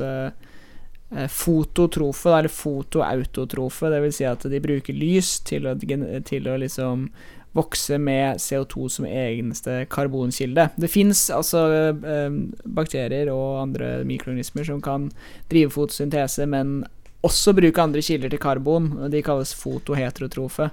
fototrofe, 1.28 2.30
eller 2.32 2.52
fotoautotrofe. 2.52 3.90
Dvs. 3.92 4.16
Si 4.16 4.26
at 4.28 4.46
de 4.48 4.60
bruker 4.64 4.96
lys 4.96 5.38
til 5.46 5.68
å, 5.68 5.76
til 5.76 6.48
å 6.48 6.58
liksom 6.62 7.08
vokse 7.52 7.98
med 8.00 8.40
CO2 8.40 8.88
som 8.88 9.06
eneste 9.06 9.84
karbonkilde. 9.92 10.68
Det 10.76 10.88
fins 10.88 11.26
altså 11.30 11.66
eh, 11.92 12.32
bakterier 12.64 13.28
og 13.32 13.60
andre 13.66 13.92
mikroorganismer 14.08 14.66
som 14.68 14.80
kan 14.84 15.10
drive 15.52 15.74
fotosyntese, 15.74 16.46
men 16.48 16.80
også 17.22 17.54
bruke 17.56 17.82
andre 17.82 18.02
kilder 18.02 18.32
til 18.32 18.40
karbon. 18.42 18.88
De 19.12 19.22
kalles 19.24 19.52
fotoheterotrofe. 19.58 20.70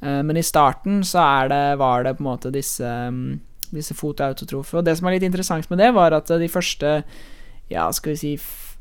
Eh, 0.00 0.22
men 0.22 0.38
i 0.38 0.46
starten 0.46 1.02
så 1.06 1.26
det, 1.50 1.64
var 1.82 2.06
det 2.06 2.16
på 2.18 2.24
en 2.24 2.30
måte 2.30 2.54
disse, 2.54 2.94
disse 3.74 3.98
fotoautotrofe. 3.98 4.78
Og 4.78 4.86
det 4.86 4.96
som 4.98 5.10
er 5.10 5.18
litt 5.18 5.26
interessant 5.26 5.68
med 5.70 5.82
det, 5.82 5.90
var 5.96 6.14
at 6.14 6.30
de 6.30 6.50
første 6.50 7.00
ja, 7.72 7.88
skal 7.90 8.14
vi 8.14 8.20
si 8.20 8.36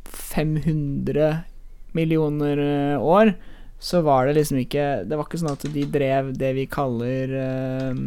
500 0.06 1.38
millioner 1.92 2.58
eh, 2.58 3.02
år 3.02 3.34
så 3.82 4.02
var 4.06 4.26
det 4.26 4.38
liksom 4.38 4.60
ikke 4.62 4.88
Det 5.10 5.18
var 5.18 5.26
ikke 5.26 5.40
sånn 5.42 5.56
at 5.56 5.64
de 5.74 5.84
drev 5.90 6.34
det 6.38 6.52
vi 6.54 6.68
kaller 6.70 7.32
uh, 7.34 8.02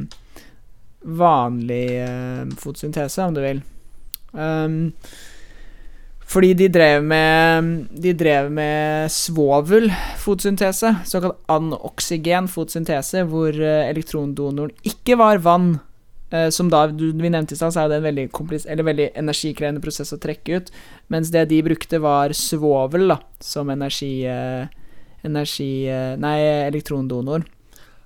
vanlig 1.04 1.86
uh, 2.00 2.44
fotosyntese, 2.62 3.26
om 3.26 3.34
du 3.34 3.40
vil. 3.42 3.62
Um, 4.30 4.92
fordi 6.24 6.52
de 6.58 6.68
drev 6.72 7.02
med 7.04 7.90
De 7.90 8.14
drev 8.16 8.52
med 8.54 9.10
svovelfotosyntese, 9.12 10.94
såkalt 11.10 11.42
anoksygen 11.50 12.46
fotosyntese, 12.48 13.26
hvor 13.26 13.50
uh, 13.58 13.82
elektrondonoren 13.90 14.72
ikke 14.86 15.18
var 15.18 15.42
vann. 15.42 15.74
Uh, 16.32 16.48
som 16.50 16.70
da 16.72 16.86
du, 16.88 17.10
vi 17.12 17.30
nevnte 17.30 17.54
i 17.54 17.58
stad, 17.58 17.74
så 17.74 17.84
er 17.84 17.90
det 17.92 17.98
en 18.00 18.06
veldig, 18.08 18.28
eller 18.64 18.86
veldig 18.86 19.10
energikrevende 19.20 19.82
prosess 19.84 20.14
å 20.16 20.20
trekke 20.20 20.60
ut. 20.60 20.72
Mens 21.12 21.30
det 21.34 21.44
de 21.50 21.60
brukte, 21.66 22.00
var 22.02 22.34
svovel 22.38 23.10
da, 23.12 23.20
som 23.44 23.72
energi... 23.74 24.16
Uh, 24.28 24.80
energi... 25.24 25.86
Eh, 25.88 26.14
nei, 26.20 26.36
elektrondonor. 26.68 27.46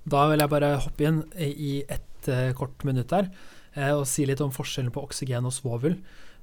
Da 0.09 0.29
vil 0.31 0.43
jeg 0.43 0.53
bare 0.53 0.69
hoppe 0.85 1.07
inn 1.09 1.17
i 1.43 1.81
et 1.83 2.29
kort 2.59 2.83
minutt 2.87 3.11
der 3.11 3.31
og 3.95 4.05
si 4.11 4.25
litt 4.27 4.41
om 4.43 4.51
forskjellen 4.51 4.91
på 4.95 5.03
oksygen 5.07 5.47
og 5.47 5.53
svovel. 5.55 5.97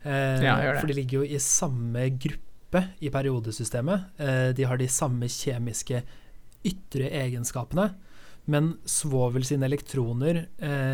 Ja, 0.04 0.56
for 0.78 0.88
de 0.88 0.96
ligger 0.96 1.22
jo 1.22 1.28
i 1.36 1.40
samme 1.42 2.06
gruppe 2.22 2.82
i 3.04 3.10
periodesystemet. 3.12 4.20
de 4.56 4.68
har 4.68 4.80
de 4.80 4.88
samme 4.92 5.28
kjemiske 5.32 6.04
ytre 6.68 7.10
egenskapene, 7.24 7.90
men 8.52 8.76
svovel 8.88 9.44
sine 9.48 9.68
elektroner 9.68 10.46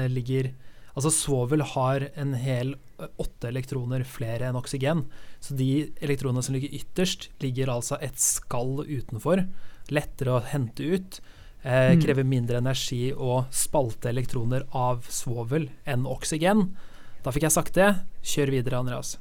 ligger 0.10 0.50
Altså 0.92 1.12
svovel 1.16 1.64
har 1.74 2.10
en 2.20 2.34
hel 2.36 2.76
åtte 3.22 3.50
elektroner 3.50 4.04
flere 4.06 4.50
enn 4.50 4.60
oksygen. 4.60 5.06
Så 5.40 5.56
de 5.58 5.90
elektronene 6.04 6.44
som 6.46 6.56
ligger 6.56 6.74
ytterst, 6.82 7.30
ligger 7.44 7.72
altså 7.74 8.00
et 8.04 8.20
skall 8.22 8.84
utenfor 8.86 9.46
lettere 9.92 10.36
å 10.36 10.44
hente 10.52 10.84
ut. 10.84 11.22
Eh, 11.64 11.94
mm. 11.94 12.02
Krever 12.04 12.28
mindre 12.28 12.62
energi 12.62 13.12
å 13.14 13.44
spalte 13.54 14.12
elektroner 14.12 14.68
av 14.76 15.06
svovel 15.10 15.70
enn 15.86 16.08
oksygen. 16.10 16.72
Da 17.22 17.34
fikk 17.34 17.48
jeg 17.48 17.58
sagt 17.58 17.78
det. 17.78 17.92
Kjør 18.26 18.56
videre, 18.58 18.82
Andreas. 18.82 19.16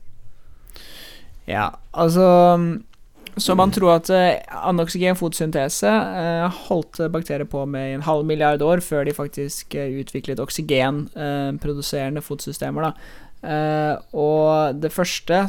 Ja, 1.48 1.70
altså 1.90 2.26
Så 3.40 3.56
man 3.56 3.72
tror 3.72 3.96
at 3.96 4.10
uh, 4.12 4.36
anoksygen 4.68 5.16
fotosyntese 5.16 5.88
uh, 5.88 6.60
holdt 6.68 7.00
bakterier 7.12 7.48
på 7.48 7.64
med 7.66 7.88
i 7.88 7.96
en 7.96 8.04
halv 8.04 8.26
milliard 8.28 8.62
år 8.62 8.82
før 8.84 9.08
de 9.08 9.16
faktisk 9.16 9.74
uh, 9.80 9.88
utviklet 10.02 10.42
oksygenproduserende 10.42 12.20
eh. 12.20 12.92
Uh, 13.40 13.96
og 14.12 14.76
det 14.76 14.92
første 14.92 15.46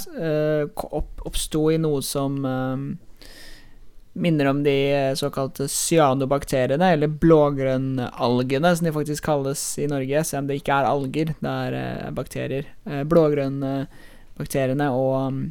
opp, 0.71 1.11
oppsto 1.27 1.67
i 1.73 1.79
noe 1.81 1.99
som 2.05 2.39
minner 4.13 4.45
om 4.45 4.63
de 4.63 4.91
eh, 4.91 5.13
såkalte 5.15 5.67
cyanobakteriene, 5.67 6.91
eller 6.93 7.07
blågrønnalgene, 7.07 8.75
som 8.75 8.85
de 8.85 8.93
faktisk 8.95 9.25
kalles 9.25 9.63
i 9.79 9.87
Norge, 9.87 10.23
selv 10.27 10.43
om 10.43 10.49
det 10.49 10.59
ikke 10.59 10.75
er 10.75 10.89
alger, 10.89 11.33
det 11.39 11.55
er 11.67 11.79
eh, 11.79 12.11
bakterier. 12.15 12.69
Eh, 12.85 13.03
Blågrønnbakteriene. 13.07 14.89
Og, 14.91 15.15
mm, 15.31 15.41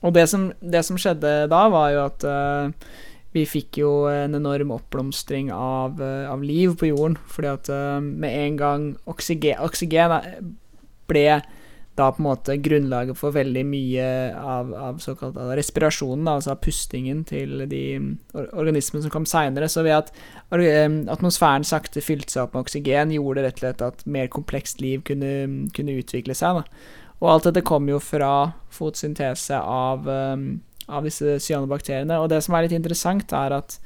og 0.00 0.16
det, 0.16 0.26
som, 0.32 0.50
det, 0.60 0.82
som, 0.86 0.98
skjedde 1.00 1.32
da, 1.52 1.62
var 1.72 1.92
jo 1.94 2.02
at 2.06 2.24
uh, 2.24 2.92
vi 3.36 3.44
fikk 3.46 3.82
jo 3.82 3.92
en 4.10 4.34
enorm 4.38 4.72
oppblomstring 4.74 5.52
av, 5.54 6.00
uh, 6.00 6.30
av 6.32 6.44
liv 6.44 6.74
på 6.80 6.90
jorden, 6.90 7.18
fordi 7.30 7.52
at 7.52 7.72
uh, 7.72 7.98
med 8.00 8.36
en 8.46 8.60
gang 8.60 8.86
oksygen, 9.10 9.60
oksygen 9.66 10.54
ble 11.10 11.26
da 12.00 12.06
på 12.14 12.22
en 12.22 12.28
måte 12.30 12.56
grunnlaget 12.62 13.18
for 13.18 13.34
veldig 13.34 13.62
mye 13.66 14.04
av, 14.38 14.70
av 14.72 15.00
såkalt 15.02 15.36
av 15.40 15.50
respirasjonen, 15.58 16.28
altså 16.30 16.54
av 16.54 16.60
pustingen 16.64 17.24
til 17.28 17.66
de 17.68 17.82
organismene 18.32 19.04
som 19.04 19.12
kom 19.12 19.26
seinere. 19.28 19.68
Så 19.68 19.84
ved 19.84 19.98
at 19.98 20.12
atmosfæren 21.12 21.66
sakte 21.66 22.00
fylte 22.04 22.32
seg 22.32 22.46
opp 22.46 22.56
med 22.56 22.64
oksygen, 22.64 23.12
gjorde 23.16 23.42
det 23.42 23.50
rett 23.50 23.58
og 23.58 23.64
slett 23.66 23.84
at 23.84 24.06
mer 24.16 24.30
komplekst 24.32 24.80
liv 24.80 25.04
kunne, 25.04 25.34
kunne 25.76 25.98
utvikle 26.00 26.36
seg. 26.38 26.62
Da. 26.62 26.99
Og 27.20 27.28
alt 27.28 27.48
dette 27.50 27.64
kommer 27.66 27.94
jo 27.94 28.00
fra 28.02 28.32
fotosyntese 28.72 29.58
av, 29.60 30.06
av 30.08 31.04
disse 31.04 31.36
cyanobakteriene. 31.44 32.16
Og 32.16 32.30
det 32.32 32.38
som 32.46 32.56
er 32.56 32.64
litt 32.64 32.76
interessant, 32.78 33.34
er 33.36 33.58
at 33.58 33.76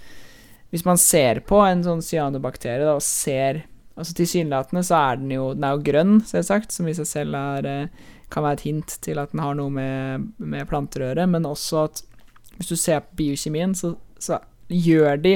hvis 0.70 0.84
man 0.86 0.98
ser 0.98 1.42
på 1.46 1.58
en 1.66 1.82
sånn 1.86 2.02
cyanobakterie 2.02 2.86
da, 2.86 2.96
og 2.98 3.04
ser 3.06 3.64
Altså 3.94 4.14
Tilsynelatende 4.18 4.82
så 4.82 4.96
er 4.98 5.20
den 5.20 5.28
jo 5.30 5.52
Den 5.54 5.66
er 5.68 5.76
jo 5.76 5.84
grønn, 5.86 6.16
selvsagt, 6.26 6.74
som 6.74 6.88
i 6.90 6.96
seg 6.98 7.06
selv 7.06 7.38
er, 7.38 7.68
eh, 7.70 8.14
kan 8.26 8.42
være 8.42 8.58
et 8.58 8.66
hint 8.66 8.96
til 9.04 9.20
at 9.22 9.30
den 9.30 9.42
har 9.44 9.54
noe 9.54 9.70
med, 9.70 10.32
med 10.38 10.66
planter 10.66 11.04
å 11.04 11.10
gjøre, 11.12 11.28
men 11.30 11.46
også 11.46 11.84
at 11.84 12.02
hvis 12.56 12.72
du 12.72 12.76
ser 12.78 13.04
på 13.04 13.20
biokjemien, 13.20 13.74
så, 13.78 13.92
så 14.18 14.40
gjør 14.66 15.20
de 15.22 15.34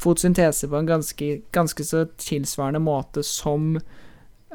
fotosyntese 0.00 0.68
på 0.68 0.76
en 0.76 0.90
ganske, 0.90 1.28
ganske 1.54 1.86
så 1.86 2.04
tilsvarende 2.20 2.82
måte 2.84 3.24
som 3.24 3.78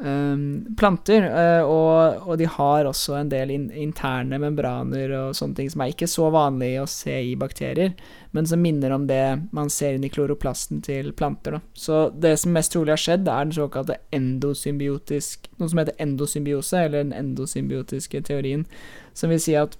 um, 0.00 0.76
planter. 0.78 1.22
Uh, 1.22 1.64
og, 1.64 2.28
og, 2.28 2.38
de 2.38 2.46
har 2.46 2.88
også 2.88 3.14
en 3.18 3.30
del 3.32 3.52
in 3.54 3.66
interne 3.76 4.38
membraner 4.40 5.12
og 5.18 5.36
sånne 5.36 5.58
ting 5.58 5.70
som 5.72 5.84
er 5.84 5.92
ikke 5.92 6.08
så 6.10 6.30
vanlig 6.32 6.72
å 6.80 6.88
se 6.90 7.14
i 7.30 7.36
bakterier, 7.38 7.92
men 8.36 8.48
som 8.48 8.62
minner 8.62 8.94
om 8.94 9.06
det 9.10 9.24
man 9.56 9.70
ser 9.72 9.96
inn 9.96 10.06
i 10.06 10.12
kloroplasten 10.12 10.82
til 10.86 11.12
planter. 11.16 11.58
Da. 11.58 11.60
Så 11.74 12.00
det 12.16 12.36
som 12.42 12.56
mest 12.56 12.72
trolig 12.74 12.94
har 12.94 13.02
skjedd, 13.02 13.28
er 13.28 13.46
den 13.46 13.56
såkalte 13.56 14.00
endosymbiotisk 14.16 15.50
Noe 15.60 15.68
som 15.68 15.82
heter 15.82 15.98
endosymbiose, 16.00 16.86
eller 16.86 17.04
den 17.04 17.14
endosymbiotiske 17.16 18.22
teorien, 18.24 18.64
som 19.12 19.32
vil 19.32 19.42
si 19.42 19.56
at 19.58 19.76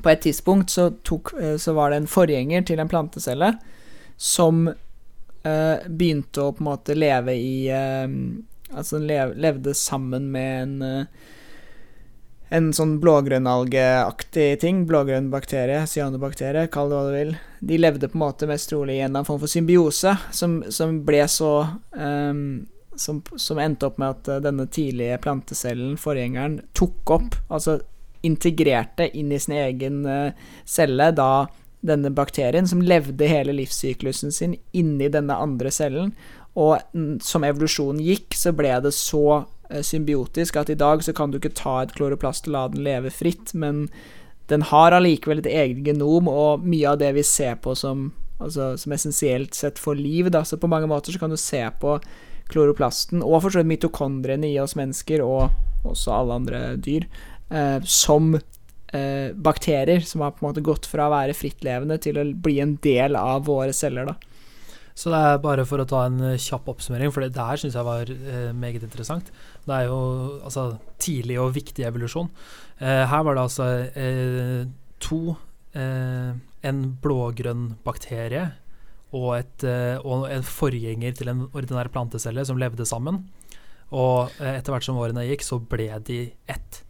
på 0.00 0.08
et 0.12 0.22
tidspunkt 0.24 0.72
så, 0.72 0.90
tok, 1.04 1.34
uh, 1.40 1.56
så 1.60 1.74
var 1.76 1.90
det 1.90 2.02
en 2.02 2.10
forgjenger 2.10 2.68
til 2.68 2.82
en 2.82 2.90
plantecelle 2.90 3.54
som 4.20 4.66
uh, 4.68 5.76
begynte 5.88 6.44
å 6.44 6.52
på 6.52 6.60
en 6.60 6.68
måte 6.68 6.96
leve 6.96 7.36
i 7.36 7.54
Altså 8.70 8.98
den 8.98 9.08
lev, 9.10 9.34
levde 9.40 9.74
sammen 9.76 10.30
med 10.34 10.62
en 10.62 10.74
uh, 10.82 11.28
en 12.50 12.72
sånn 12.74 12.96
blågrønnalgeaktig 13.02 14.48
ting, 14.62 14.82
blågrønn 14.90 15.30
bakterie, 15.30 15.84
cyanobakterie, 15.86 16.66
kall 16.72 16.90
det 16.90 16.96
hva 16.96 17.04
du 17.06 17.14
vil. 17.14 17.30
De 17.70 17.78
levde 17.78 18.10
på 18.10 18.18
en 18.18 18.24
måte 18.24 18.48
mest 18.50 18.72
trolig 18.72 18.98
i 18.98 19.04
en 19.06 19.20
form 19.22 19.38
for 19.38 19.50
symbiose, 19.50 20.16
som, 20.34 20.58
som 20.66 20.98
ble 21.06 21.22
så 21.30 21.52
um, 21.94 22.66
som, 22.98 23.22
som, 23.38 23.60
endte 23.62 23.86
opp 23.86 24.00
med 24.02 24.16
at 24.16 24.32
uh, 24.32 24.40
denne 24.42 24.66
tidlige 24.66 25.20
plantecellen, 25.22 25.94
forgjengeren, 26.00 26.58
tok 26.74 27.14
opp, 27.20 27.38
altså 27.48 27.78
integrerte 28.26 29.06
inn 29.16 29.30
i 29.32 29.38
sin 29.40 29.54
egen 29.56 30.02
uh, 30.08 30.34
celle, 30.68 31.12
da 31.14 31.46
denne 31.86 32.10
bakterien, 32.12 32.66
som 32.68 32.82
levde 32.82 33.30
hele 33.30 33.54
livssyklusen 33.56 34.34
sin 34.34 34.58
inni 34.76 35.06
denne 35.08 35.38
andre 35.38 35.70
cellen, 35.72 36.10
og 36.58 37.22
som 37.22 37.44
evolusjonen 37.46 38.02
gikk, 38.02 38.34
så 38.34 38.52
ble 38.56 38.72
det 38.82 38.92
så 38.96 39.24
uh, 39.42 39.82
symbiotisk 39.86 40.58
at 40.58 40.72
i 40.72 40.78
dag 40.78 41.04
så 41.06 41.14
kan 41.16 41.30
du 41.30 41.38
ikke 41.38 41.54
ta 41.58 41.80
et 41.82 41.94
kloroplast 41.94 42.48
og 42.48 42.56
la 42.56 42.64
den 42.72 42.82
leve 42.86 43.12
fritt, 43.14 43.54
men 43.54 43.86
den 44.50 44.66
har 44.66 44.96
allikevel 44.96 45.44
et 45.44 45.50
eget 45.50 45.84
genom, 45.86 46.28
og 46.28 46.66
mye 46.66 46.90
av 46.90 46.98
det 47.02 47.12
vi 47.14 47.24
ser 47.26 47.60
på 47.62 47.76
som, 47.78 48.08
altså, 48.42 48.72
som 48.80 48.96
essensielt 48.96 49.54
sett 49.54 49.78
for 49.78 49.94
liv, 49.94 50.30
da. 50.34 50.42
Så 50.44 50.58
på 50.58 50.70
mange 50.70 50.90
måter 50.90 51.14
så 51.14 51.22
kan 51.22 51.30
du 51.30 51.38
se 51.38 51.62
på 51.80 52.00
kloroplasten, 52.50 53.22
og 53.22 53.44
for 53.44 53.54
så 53.54 53.62
vidt 53.62 53.70
mitokondriene 53.76 54.50
i 54.50 54.58
oss 54.58 54.74
mennesker, 54.78 55.22
og 55.22 55.86
også 55.86 56.16
alle 56.16 56.40
andre 56.42 56.62
dyr, 56.82 57.06
eh, 57.54 57.78
som 57.86 58.34
eh, 58.34 59.30
bakterier 59.34 60.02
som 60.02 60.24
har 60.24 60.34
på 60.34 60.42
en 60.42 60.50
måte 60.50 60.66
gått 60.66 60.88
fra 60.90 61.06
å 61.06 61.14
være 61.14 61.36
frittlevende 61.38 62.00
til 62.02 62.18
å 62.18 62.26
bli 62.34 62.58
en 62.64 62.74
del 62.82 63.18
av 63.20 63.46
våre 63.46 63.74
celler, 63.76 64.10
da. 64.10 64.29
Så 64.94 65.12
det 65.12 65.20
er 65.20 65.42
bare 65.42 65.64
for 65.68 65.82
å 65.82 65.88
ta 65.88 66.04
en 66.08 66.18
eh, 66.32 66.40
kjapp 66.40 66.68
oppsummering, 66.72 67.12
for 67.14 67.24
det 67.24 67.46
her 67.46 67.60
syns 67.60 67.76
jeg 67.78 67.86
var 67.86 68.10
eh, 68.10 68.50
meget 68.56 68.84
interessant. 68.86 69.30
Det 69.64 69.76
er 69.76 69.88
jo 69.88 70.00
altså 70.44 70.66
tidlig 71.00 71.38
og 71.40 71.54
viktig 71.56 71.86
evolusjon. 71.88 72.30
Eh, 72.80 73.04
her 73.10 73.24
var 73.26 73.36
det 73.36 73.44
altså 73.46 73.68
eh, 73.94 74.64
to 75.00 75.36
eh, 75.76 76.32
En 76.60 76.80
blågrønn 77.00 77.70
bakterie 77.86 78.50
og, 79.16 79.30
et, 79.38 79.64
eh, 79.64 79.96
og, 80.04 80.26
en 80.28 80.44
forgjenger 80.44 81.14
til 81.16 81.30
en 81.32 81.46
ordinær 81.48 81.88
plantecelle 81.88 82.44
som 82.44 82.60
levde 82.60 82.84
sammen. 82.84 83.22
Og 83.90 84.30
etter 84.38 84.70
hvert 84.70 84.86
som 84.86 85.00
årene 85.00 85.24
gikk, 85.26 85.42
så 85.42 85.58
ble 85.58 85.88
de 86.06 86.20
ett. 86.52 86.82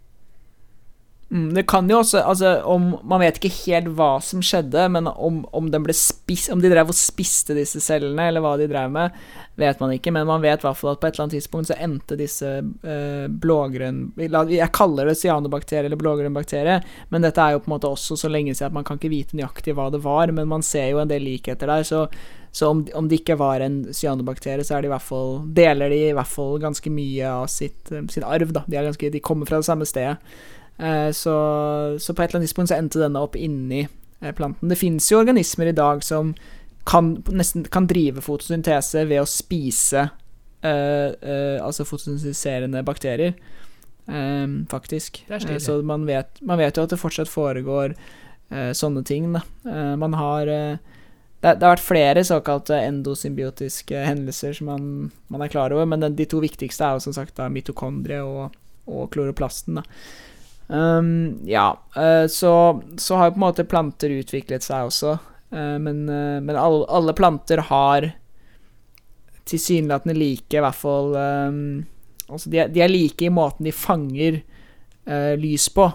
Mm, 1.31 1.53
det 1.55 1.63
kan 1.71 1.87
jo 1.87 2.01
også 2.01 2.25
Altså, 2.27 2.57
om 2.67 2.97
Man 3.07 3.21
vet 3.23 3.37
ikke 3.39 3.53
helt 3.69 3.93
hva 3.95 4.17
som 4.25 4.43
skjedde, 4.43 4.89
men 4.91 5.07
om, 5.07 5.45
om, 5.55 5.69
spist, 5.95 6.51
om 6.51 6.59
de 6.63 6.71
drev 6.73 6.91
og 6.91 6.97
spiste 6.97 7.55
disse 7.55 7.79
cellene, 7.85 8.27
eller 8.29 8.43
hva 8.43 8.57
de 8.59 8.67
drev 8.71 8.91
med, 8.91 9.15
vet 9.61 9.81
man 9.81 9.95
ikke. 9.95 10.11
Men 10.15 10.27
man 10.27 10.43
vet 10.43 10.63
i 10.63 10.67
hvert 10.67 10.79
fall 10.79 10.97
at 10.97 11.01
på 11.01 11.07
et 11.07 11.15
eller 11.15 11.29
annet 11.29 11.37
tidspunkt 11.39 11.71
så 11.71 11.79
endte 11.79 12.19
disse 12.19 12.51
eh, 12.59 13.29
blågrønn 13.31 14.03
Jeg 14.19 14.73
kaller 14.75 15.07
det 15.07 15.19
cyanobakterie 15.21 15.87
eller 15.87 16.01
blågrønn 16.01 16.35
bakterie, 16.35 16.81
men 17.15 17.23
dette 17.23 17.43
er 17.43 17.55
jo 17.55 17.63
på 17.63 17.71
en 17.71 17.77
måte 17.77 17.91
også 17.91 18.19
så 18.19 18.31
lenge 18.33 18.57
siden 18.57 18.73
at 18.73 18.79
man 18.81 18.87
kan 18.87 18.99
ikke 18.99 19.15
vite 19.15 19.39
nøyaktig 19.39 19.77
hva 19.79 19.91
det 19.95 20.03
var, 20.03 20.35
men 20.35 20.51
man 20.51 20.67
ser 20.67 20.91
jo 20.91 21.03
en 21.03 21.11
del 21.11 21.23
likheter 21.29 21.71
der. 21.71 21.87
Så, 21.87 22.07
så 22.51 22.73
om, 22.75 22.85
om, 22.99 23.07
det 23.07 23.23
ikke 23.23 23.39
var 23.39 23.63
en 23.63 23.85
cyanobakterie, 23.95 24.67
så 24.67 24.81
hvert 24.83 25.07
fall 25.07 25.45
deler 25.55 25.93
de 25.93 26.07
i 26.09 26.15
hvert 26.17 26.31
fall 26.31 26.59
ganske 26.63 26.91
mye 26.91 27.35
av 27.43 27.47
sitt, 27.53 27.93
sin 28.11 28.27
arv. 28.27 28.51
Da. 28.57 28.67
De, 28.67 28.83
ganske, 28.91 29.13
de 29.15 29.23
kommer 29.23 29.47
fra 29.47 29.63
det 29.63 29.71
samme 29.71 29.87
stedet. 29.87 30.19
Eh, 30.81 31.11
så, 31.13 31.35
så, 32.01 32.15
på 32.15 32.23
et 32.23 32.31
eller 32.31 32.41
annet 32.41 32.49
tidspunkt 32.49 32.73
så 32.73 32.79
endte 32.81 33.03
denne 33.03 33.21
opp 33.21 33.37
inni 33.37 33.83
eh, 33.85 34.33
planten. 34.37 34.71
Det 34.71 34.79
fins 34.81 35.11
jo 35.13 35.21
organismer 35.21 35.69
i 35.71 35.77
dag 35.77 36.05
som 36.05 36.33
kan, 36.89 37.13
nesten 37.37 37.67
kan 37.69 37.89
drive 37.91 38.25
fotosyntese 38.25 39.05
ved 39.11 39.21
å 39.21 39.29
spise 39.29 40.07
uh, 40.09 41.11
uh, 41.13 41.59
altså 41.61 41.85
fotosyntiserende 41.85 42.81
bakterier, 42.89 43.35
um, 44.09 44.63
faktisk. 44.71 45.21
så 45.61 45.77
man 45.87 46.07
vet, 46.09 46.41
man 46.41 46.59
vet, 46.59 46.81
jo 46.81 46.87
at 46.89 46.95
det 46.95 46.99
fortsatt 47.01 47.31
foregår 47.31 47.95
sånne 48.75 49.05
ting, 49.07 49.29
da. 49.31 49.45
man 49.95 50.17
har 50.19 50.49
det, 50.51 50.81
det, 51.39 51.61
har 51.63 51.77
vært 51.77 51.85
flere 51.85 52.25
såkalte 52.27 52.81
endosymbiotiske 52.83 54.01
hendelser 54.03 54.57
som 54.59 54.73
man, 54.73 54.89
man 55.31 55.45
er 55.45 55.53
klar 55.53 55.71
over, 55.71 55.87
men 55.87 56.03
den, 56.03 56.17
de 56.19 56.27
to 56.27 56.41
viktigste 56.43 56.83
er 56.83 56.99
jo 56.99 57.05
som 57.05 57.15
sagt 57.15 57.37
da 57.39 57.47
mitokondrie 57.53 58.19
og, 58.27 58.57
og 58.91 59.07
kloroplasten. 59.15 59.79
da. 59.79 59.85
Um, 60.71 61.41
ja, 61.45 61.81
uh, 61.97 62.27
så, 62.27 62.83
så, 62.99 63.17
har 63.17 63.27
jo 63.27 63.35
på 63.35 63.41
en 63.41 63.43
måte 63.43 63.67
planter 63.67 64.13
utviklet 64.15 64.63
seg 64.63 64.87
også, 64.87 65.17
uh, 65.51 65.79
men, 65.83 66.05
uh, 66.07 66.39
men 66.39 66.55
alle, 66.55 66.85
alle, 66.87 67.15
planter 67.19 67.65
har 67.73 68.07
tilsynelatende 69.51 70.15
like, 70.15 70.55
i 70.55 70.63
hvert 70.63 70.79
fall 70.79 71.17
um, 71.17 71.65
Altså, 72.31 72.47
de 72.53 72.61
er, 72.63 72.69
de 72.71 72.85
er, 72.85 72.93
like 72.93 73.27
i 73.27 73.33
måten 73.35 73.67
de 73.67 73.73
fanger 73.75 74.37
lys 75.43 75.65
på. 75.75 75.89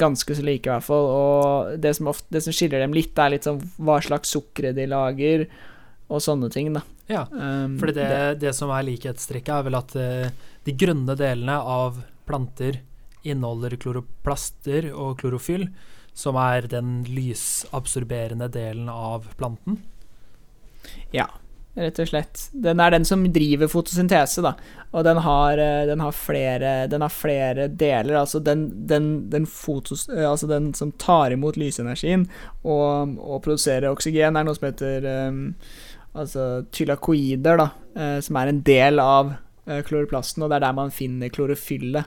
Ganske 0.00 0.36
så 0.38 0.44
like, 0.46 0.64
i 0.64 0.72
hvert 0.72 0.86
fall. 0.86 1.08
Og 1.12 1.74
det 1.76 1.90
som, 1.98 2.08
ofte, 2.08 2.24
det 2.32 2.40
som, 2.40 2.54
skiller 2.56 2.80
dem 2.80 2.94
litt, 2.96 3.12
er 3.20 3.34
litt 3.34 3.44
sånn 3.44 3.58
hva 3.76 3.98
slags 4.00 4.32
sukker 4.32 4.70
de 4.72 4.86
lager, 4.88 5.44
og 6.08 6.24
sånne 6.24 6.48
ting, 6.54 6.70
da. 6.72 6.80
Ja, 7.12 7.26
um, 7.28 7.76
fordi 7.76 7.98
det, 7.98 8.06
det, 8.08 8.22
det, 8.46 8.54
som 8.56 8.72
er 8.72 8.88
likhetstrekket, 8.88 9.52
er 9.58 9.68
vel 9.68 9.76
at 9.76 9.92
de 10.64 10.76
grønne 10.80 11.18
delene 11.20 11.58
av 11.60 12.00
planter 12.24 12.80
inneholder 13.26 13.76
kloroplaster 13.82 14.90
og 14.94 15.18
klorofyll, 15.20 15.68
som 16.16 16.38
er 16.40 16.68
den 16.72 17.02
lysabsorberende 17.08 18.48
delen 18.52 18.88
av 18.88 19.28
planten. 19.36 19.82
Ja, 21.12 21.26
rett 21.76 21.98
og 22.00 22.08
slett. 22.08 22.46
Den 22.52 22.80
er 22.80 22.94
den 22.94 23.04
som 23.08 23.24
driver 23.32 23.68
fotosyntese, 23.70 24.44
da. 24.44 24.54
Og 24.96 25.04
den 25.04 25.20
har, 25.22 25.58
eh, 25.58 25.84
den 25.86 26.00
har, 26.00 26.12
flere, 26.12 26.72
den 26.88 27.04
har 27.04 27.12
flere, 27.12 27.68
deler. 27.68 28.16
Altså 28.22 28.40
den, 28.40 28.86
den, 28.86 29.46
fotos, 29.46 30.08
eh, 30.08 30.24
altså 30.30 30.48
som 30.74 30.92
tar 30.92 31.32
imot 31.36 31.58
lysenergien 31.60 32.28
og, 32.64 33.18
og, 33.18 33.42
produserer 33.44 33.90
oksygen, 33.90 34.36
er 34.36 34.46
noe 34.46 34.56
som 34.56 34.70
heter 34.70 35.10
um, 35.28 35.42
altså 36.16 36.64
tylakoider, 36.72 37.60
da. 37.60 37.70
Uh, 37.96 38.20
som 38.24 38.36
er 38.40 38.52
en 38.52 38.62
del 38.64 39.02
av 39.02 39.36
kloroplasten, 39.66 40.44
og 40.44 40.50
det 40.52 40.60
er 40.60 40.62
der 40.68 40.74
man 40.76 40.92
finner 40.94 41.32
klorofyllet. 41.34 42.06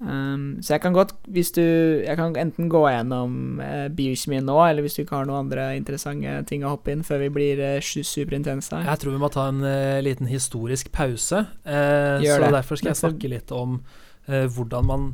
Um, 0.00 0.62
så 0.64 0.78
jeg 0.78 0.80
kan 0.80 0.94
godt, 0.96 1.10
hvis 1.28 1.50
du 1.52 1.60
Jeg 1.60 2.16
kan 2.16 2.32
enten 2.40 2.70
gå 2.72 2.80
gjennom 2.88 3.60
uh, 3.60 3.88
biokjemien 3.92 4.46
nå, 4.48 4.56
eller 4.64 4.80
hvis 4.80 4.96
du 4.96 5.02
ikke 5.02 5.18
har 5.18 5.26
noen 5.28 5.44
andre 5.44 5.66
interessante 5.76 6.38
ting 6.48 6.64
å 6.64 6.72
hoppe 6.72 6.94
inn 6.94 7.02
før 7.04 7.20
vi 7.26 7.28
blir 7.34 7.60
uh, 7.60 7.84
superintense. 7.84 8.80
Jeg 8.86 9.02
tror 9.02 9.12
vi 9.12 9.20
må 9.20 9.28
ta 9.32 9.50
en 9.52 9.60
uh, 9.60 10.00
liten 10.00 10.30
historisk 10.30 10.88
pause. 10.96 11.42
Uh, 11.68 12.16
så 12.16 12.38
det. 12.40 12.52
derfor 12.56 12.80
skal 12.80 12.94
jeg 12.94 13.02
snakke 13.02 13.32
litt 13.32 13.52
om 13.52 13.82
hvordan 14.30 14.86
man 14.86 15.04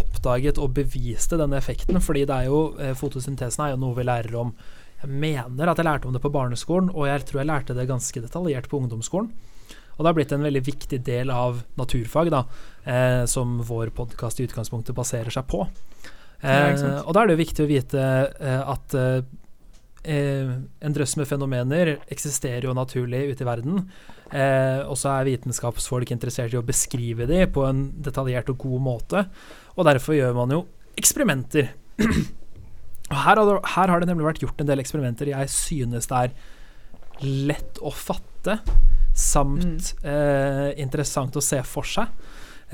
oppdaget 0.00 0.56
og 0.58 0.72
beviste 0.74 1.36
denne 1.38 1.60
effekten. 1.60 2.00
Fordi 2.02 2.24
det 2.26 2.34
er 2.34 2.48
jo 2.48 2.94
fotosyntesen 2.98 3.62
er 3.62 3.74
jo 3.74 3.78
noe 3.78 3.94
vi 3.94 4.06
lærer 4.08 4.34
om 4.40 4.50
Jeg 5.04 5.12
mener 5.12 5.70
at 5.70 5.78
jeg 5.78 5.86
lærte 5.86 6.08
om 6.08 6.16
det 6.16 6.22
på 6.24 6.32
barneskolen, 6.34 6.88
og 6.90 7.06
jeg 7.06 7.22
tror 7.28 7.42
jeg 7.42 7.50
lærte 7.52 7.76
det 7.76 7.86
ganske 7.86 8.22
detaljert 8.24 8.66
på 8.72 8.80
ungdomsskolen. 8.80 9.30
Og 9.94 10.02
det 10.02 10.10
har 10.10 10.16
blitt 10.16 10.34
en 10.34 10.44
veldig 10.44 10.64
viktig 10.66 11.00
del 11.06 11.30
av 11.30 11.62
naturfag, 11.78 12.32
da, 12.34 12.44
eh, 12.84 13.22
som 13.30 13.60
vår 13.62 13.94
podkast 13.94 14.40
i 14.40 14.48
utgangspunktet 14.48 14.96
baserer 14.96 15.30
seg 15.34 15.46
på. 15.50 15.64
Eh, 16.44 16.74
og 17.04 17.14
da 17.14 17.22
er 17.22 17.30
det 17.30 17.36
jo 17.36 17.44
viktig 17.44 17.64
å 17.64 17.70
vite 17.70 18.02
eh, 18.02 18.62
at 18.74 18.96
eh, 18.98 19.22
en 20.04 20.94
drøss 20.94 21.16
med 21.16 21.28
fenomener 21.30 21.94
eksisterer 22.12 22.66
jo 22.68 22.76
naturlig 22.76 23.22
ute 23.32 23.44
i 23.44 23.48
verden. 23.48 23.84
Eh, 24.34 24.82
og 24.84 24.98
så 25.00 25.14
er 25.14 25.30
vitenskapsfolk 25.30 26.10
interessert 26.12 26.52
i 26.52 26.60
å 26.60 26.66
beskrive 26.66 27.28
de 27.30 27.44
på 27.48 27.64
en 27.68 27.86
detaljert 28.04 28.50
og 28.52 28.60
god 28.66 28.84
måte. 28.84 29.24
Og 29.78 29.86
derfor 29.88 30.18
gjør 30.18 30.34
man 30.36 30.52
jo 30.52 30.64
eksperimenter. 31.00 31.70
og 33.12 33.16
her 33.16 33.38
har, 33.38 33.44
det, 33.46 33.56
her 33.76 33.94
har 33.94 34.02
det 34.02 34.10
nemlig 34.10 34.28
vært 34.28 34.44
gjort 34.44 34.60
en 34.60 34.68
del 34.68 34.82
eksperimenter 34.82 35.30
jeg 35.30 35.50
synes 35.52 36.10
det 36.10 36.20
er 36.20 36.36
lett 37.22 37.78
å 37.78 37.92
fatte 37.94 38.58
samt 39.14 39.94
mm. 40.02 40.10
eh, 40.10 40.70
interessant 40.82 41.36
å 41.38 41.42
se 41.44 41.60
for 41.66 41.86
seg. 41.86 42.10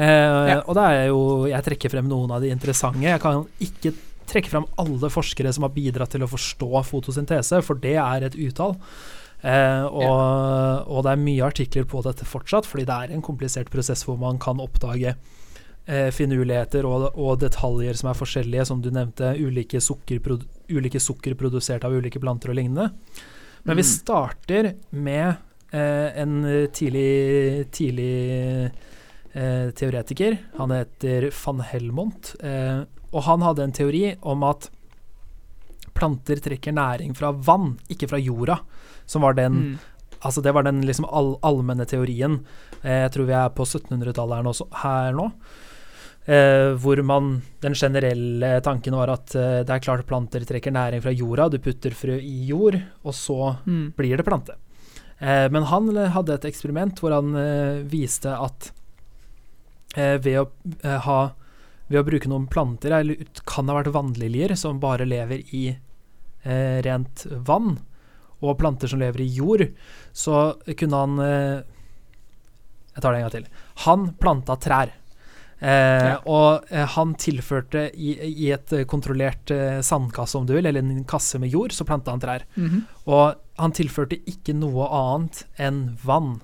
Eh, 0.00 0.06
ja. 0.06 0.60
Og 0.64 0.76
da 0.78 0.86
er 0.94 1.08
jo 1.10 1.48
Jeg 1.50 1.66
trekker 1.66 1.92
frem 1.92 2.06
noen 2.08 2.30
av 2.32 2.40
de 2.40 2.52
interessante. 2.52 3.04
Jeg 3.04 3.20
kan 3.22 3.44
ikke 3.60 3.92
trekke 4.30 4.52
frem 4.52 4.68
alle 4.80 5.10
forskere 5.10 5.52
som 5.52 5.66
har 5.66 5.74
bidratt 5.74 6.14
til 6.14 6.24
å 6.24 6.30
forstå 6.30 6.84
fotosyntese, 6.86 7.60
for 7.66 7.80
det 7.82 7.96
er 7.98 8.28
et 8.28 8.38
utall. 8.38 8.76
Eh, 9.40 9.84
og, 9.88 10.04
ja. 10.04 10.14
og, 10.84 11.02
det 11.06 11.12
er 11.12 11.24
mye 11.24 11.46
artikler 11.48 11.86
på 11.88 12.02
dette 12.04 12.28
fortsatt, 12.28 12.68
fordi 12.68 12.86
det 12.88 12.96
er 12.96 13.14
en 13.14 13.24
komplisert 13.24 13.72
prosess 13.72 14.04
hvor 14.06 14.18
man 14.20 14.38
kan 14.42 14.60
oppdage 14.62 15.14
eh, 15.14 16.10
finurligheter 16.14 16.86
og, 16.86 17.08
og, 17.14 17.38
detaljer 17.42 17.96
som 17.98 18.12
er 18.12 18.18
forskjellige, 18.20 18.68
som 18.70 18.84
du 18.84 18.90
nevnte. 18.94 19.34
Ulike 19.40 19.82
sukker, 19.82 20.22
ulike 20.70 21.02
sukker 21.02 21.36
produsert 21.40 21.86
av 21.88 21.96
ulike 21.96 22.22
planter 22.22 22.52
og 22.52 22.60
lignende. 22.60 22.90
Men 23.64 23.74
mm. 23.74 23.80
vi 23.80 23.88
starter 23.88 24.72
med 24.94 25.40
en 25.78 26.34
tidlig, 26.74 27.70
tidlig 27.70 28.70
eh, 29.32 29.70
teoretiker. 29.70 30.36
Han 30.56 30.74
heter 30.74 31.30
van 31.44 31.60
Helmont. 31.60 32.34
Eh, 32.42 32.82
og 33.10 33.24
han 33.26 33.42
hadde 33.42 33.66
en 33.66 33.74
teori 33.74 34.04
om 34.20 34.44
at 34.46 34.70
planter 35.94 36.40
trekker 36.42 36.74
næring 36.74 37.14
fra 37.18 37.32
vann, 37.34 37.74
ikke 37.90 38.08
fra 38.10 38.20
jorda. 38.20 38.60
Som 39.06 39.26
var 39.26 39.38
den 39.38 39.62
mm. 39.62 39.78
Altså 40.20 40.42
det 40.44 40.52
var 40.52 40.66
den 40.66 40.82
liksom 40.84 41.06
all, 41.08 41.30
allmenne 41.40 41.86
teorien. 41.88 42.42
jeg 42.84 43.12
tror 43.14 43.24
vi 43.24 43.32
er 43.32 43.54
på 43.56 43.64
1700-tallet 43.64 44.44
her, 44.44 44.66
her, 44.82 45.14
nå. 45.16 45.30
Eh, 46.28 46.76
hvor 46.76 47.00
man 47.02 47.40
Den 47.62 47.74
generelle 47.74 48.60
tanken 48.60 48.92
var 48.92 49.08
at 49.08 49.32
eh, 49.34 49.62
det 49.64 49.72
er 49.72 49.80
klart 49.80 50.04
planter 50.06 50.44
trekker 50.44 50.70
næring 50.70 51.00
fra 51.00 51.14
jorda. 51.16 51.48
Du 51.48 51.58
putter 51.58 51.96
frø 51.96 52.18
i 52.20 52.44
jord, 52.50 52.76
og 53.02 53.16
så 53.16 53.56
mm. 53.64 53.96
blir 53.96 54.20
det 54.20 54.26
plante. 54.28 54.58
Eh, 55.20 55.46
men 55.52 55.68
han 55.68 55.90
hadde 56.16 56.36
et 56.36 56.48
eksperiment 56.48 57.00
hvor 57.00 57.14
han 57.14 57.36
eh, 57.36 57.82
viste 57.88 58.32
at 58.32 58.72
eh, 59.96 60.16
ved 60.16 60.40
å 60.40 60.48
ha 61.06 61.20
ved 61.90 61.98
å 61.98 62.06
bruke 62.06 62.30
noen 62.30 62.46
planter, 62.46 62.94
eller 62.94 63.24
kan 63.48 63.68
ha 63.68 63.80
vært 63.80 63.90
vannliljer 63.96 64.54
som 64.58 64.78
bare 64.82 65.08
lever 65.08 65.42
i 65.56 65.64
eh, 65.72 66.78
rent 66.86 67.24
vann, 67.48 67.80
og 68.40 68.56
planter 68.60 68.88
som 68.88 69.02
lever 69.02 69.24
i 69.24 69.32
jord, 69.34 69.66
så 70.16 70.54
kunne 70.78 71.00
han 71.02 71.18
eh, 71.24 71.58
Jeg 72.94 73.02
tar 73.02 73.12
det 73.12 73.18
en 73.18 73.26
gang 73.26 73.34
til. 73.34 73.48
Han 73.86 74.06
planta 74.22 74.56
trær. 74.62 74.94
Eh, 75.60 76.06
ja. 76.08 76.16
Og 76.24 76.70
han 76.96 77.14
tilførte 77.20 77.86
i, 77.94 78.14
i 78.26 78.50
et 78.54 78.72
kontrollert 78.88 79.52
sandkasse, 79.84 80.38
om 80.38 80.46
du 80.48 80.54
vil, 80.56 80.66
eller 80.66 80.80
en 80.80 81.04
kasse 81.08 81.40
med 81.42 81.52
jord, 81.52 81.74
så 81.76 81.84
planta 81.88 82.14
han 82.14 82.22
trær. 82.22 82.46
Mm 82.56 82.68
-hmm. 82.68 82.82
Og 83.12 83.34
han 83.60 83.72
tilførte 83.72 84.16
ikke 84.26 84.54
noe 84.56 84.88
annet 84.88 85.44
enn 85.60 85.98
vann. 86.04 86.40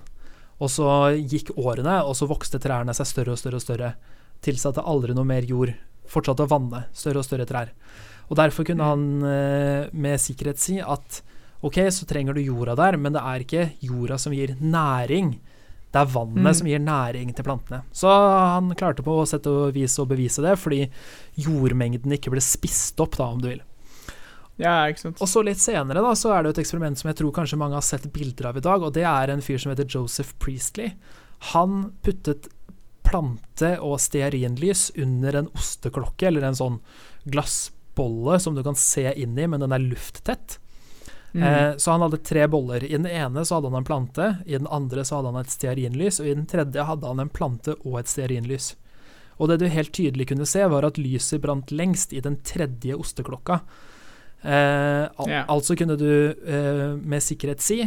Og 0.57 0.71
så 0.73 1.13
gikk 1.17 1.53
årene, 1.57 2.03
og 2.03 2.15
så 2.17 2.27
vokste 2.29 2.59
trærne 2.61 2.93
seg 2.93 3.09
større 3.09 3.35
og 3.35 3.37
større 3.41 3.59
og 3.59 3.61
større. 3.61 3.93
Tilsatte 4.41 4.81
aldri 4.81 5.13
noe 5.13 5.27
mer 5.27 5.45
jord. 5.45 5.73
Fortsatte 6.07 6.45
å 6.45 6.51
vanne 6.51 6.85
større 6.93 7.21
og 7.21 7.27
større 7.27 7.45
trær. 7.45 7.73
Og 8.27 8.37
derfor 8.39 8.67
kunne 8.67 8.87
han 8.87 9.03
eh, 9.23 9.89
med 9.93 10.21
sikkerhet 10.21 10.59
si 10.59 10.79
at 10.81 11.21
ok, 11.65 11.79
så 11.93 12.07
trenger 12.09 12.35
du 12.35 12.43
jorda 12.43 12.75
der, 12.77 12.97
men 12.99 13.15
det 13.15 13.23
er 13.23 13.45
ikke 13.45 13.67
jorda 13.85 14.17
som 14.21 14.35
gir 14.35 14.55
næring. 14.59 15.37
Det 15.93 16.01
er 16.01 16.11
vannet 16.11 16.43
mm. 16.43 16.53
som 16.59 16.67
gir 16.67 16.83
næring 16.83 17.31
til 17.35 17.47
plantene. 17.47 17.81
Så 17.95 18.11
han 18.11 18.73
klarte 18.77 19.05
på 19.05 19.15
sett 19.29 19.47
og 19.49 19.71
vis 19.75 19.95
å 20.01 20.07
bevise 20.09 20.43
det, 20.43 20.57
fordi 20.59 20.83
jordmengden 21.39 22.17
ikke 22.17 22.33
ble 22.33 22.43
spist 22.43 22.99
opp, 23.03 23.15
da, 23.17 23.29
om 23.31 23.41
du 23.43 23.49
vil. 23.53 23.63
Ja, 24.57 24.89
ikke 24.89 25.05
sant. 25.05 25.21
Og 25.21 25.29
så 25.29 25.43
litt 25.45 25.61
senere 25.61 26.01
da, 26.03 26.11
så 26.17 26.33
er 26.33 26.43
det 26.43 26.55
et 26.55 26.63
eksperiment 26.63 26.99
som 26.99 27.11
jeg 27.11 27.19
tror 27.19 27.33
kanskje 27.35 27.59
mange 27.61 27.77
har 27.77 27.85
sett 27.85 28.09
bilder 28.13 28.49
av 28.51 28.59
i 28.59 28.65
dag, 28.65 28.83
og 28.83 28.93
det 28.97 29.05
er 29.07 29.31
en 29.31 29.43
fyr 29.45 29.61
som 29.61 29.71
heter 29.71 29.87
Joseph 29.89 30.33
Priestley. 30.41 30.95
Han 31.53 31.91
puttet 32.05 32.49
plante- 33.07 33.77
og 33.79 33.99
stearinlys 34.03 34.89
under 34.99 35.39
en 35.39 35.51
osteklokke, 35.55 36.27
eller 36.27 36.49
en 36.49 36.57
sånn 36.57 36.79
glassbolle 37.29 38.41
som 38.43 38.57
du 38.57 38.63
kan 38.65 38.77
se 38.77 39.05
inn 39.13 39.37
i, 39.37 39.47
men 39.47 39.63
den 39.63 39.75
er 39.75 39.85
lufttett. 39.85 40.57
Mm. 41.37 41.43
Eh, 41.45 41.71
så 41.77 41.93
han 41.93 42.01
hadde 42.01 42.17
tre 42.25 42.47
boller. 42.49 42.83
I 42.83 42.95
den 42.97 43.05
ene 43.05 43.43
så 43.45 43.57
hadde 43.57 43.69
han 43.69 43.79
en 43.83 43.87
plante, 43.87 44.29
i 44.45 44.57
den 44.57 44.67
andre 44.73 45.03
så 45.05 45.19
hadde 45.19 45.33
han 45.35 45.43
et 45.43 45.53
stearinlys, 45.53 46.17
og 46.23 46.29
i 46.29 46.33
den 46.33 46.47
tredje 46.49 46.85
hadde 46.87 47.11
han 47.11 47.21
en 47.21 47.29
plante 47.29 47.75
og 47.83 47.99
et 48.01 48.09
stearinlys. 48.09 48.71
Og 49.37 49.51
det 49.51 49.59
du 49.61 49.67
helt 49.69 49.93
tydelig 49.93 50.31
kunne 50.31 50.47
se, 50.49 50.63
var 50.65 50.87
at 50.87 50.97
lyset 50.97 51.43
brant 51.43 51.69
lengst 51.69 52.15
i 52.17 52.23
den 52.25 52.39
tredje 52.41 52.97
osteklokka. 52.97 53.59
Eh, 54.41 55.05
al 55.05 55.29
yeah. 55.29 55.45
Altså 55.49 55.77
kunne 55.77 55.97
du 55.97 56.09
eh, 56.33 56.97
med 56.97 57.21
sikkerhet 57.25 57.61
si 57.61 57.83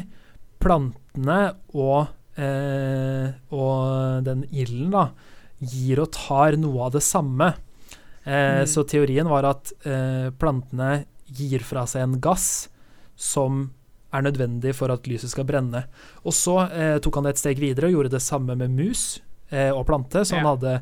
plantene 0.60 1.40
og, 1.74 2.10
eh, 2.38 3.30
og 3.54 4.22
den 4.26 4.44
ilden 4.50 4.94
da, 4.94 5.04
gir 5.58 6.02
og 6.02 6.12
tar 6.14 6.58
noe 6.60 6.86
av 6.86 6.94
det 6.98 7.02
samme. 7.06 7.54
Eh, 8.22 8.60
Mm. 8.60 8.66
Så 8.68 8.84
teorien 8.84 9.26
var 9.26 9.46
at 9.48 9.72
eh, 9.82 10.28
plantene 10.38 11.06
gir 11.26 11.62
fra 11.64 11.86
seg 11.88 12.04
en 12.04 12.18
gass 12.20 12.68
som 13.20 13.66
er 14.10 14.24
nødvendig 14.26 14.72
for 14.74 14.90
at 14.90 15.06
lyset 15.06 15.30
skal 15.30 15.46
brenne. 15.46 15.84
Og 16.24 16.34
så 16.34 16.56
eh, 16.72 16.96
tok 17.04 17.20
han 17.20 17.28
det 17.28 17.36
et 17.36 17.42
steg 17.44 17.60
videre 17.62 17.90
og 17.90 17.98
gjorde 17.98 18.14
det 18.16 18.22
samme 18.24 18.56
med 18.58 18.72
mus 18.74 19.20
eh, 19.52 19.68
og 19.70 19.84
plante. 19.86 20.24
Så 20.24 20.34
han 20.38 20.44
Ja. 20.48 20.54
hadde 20.56 20.72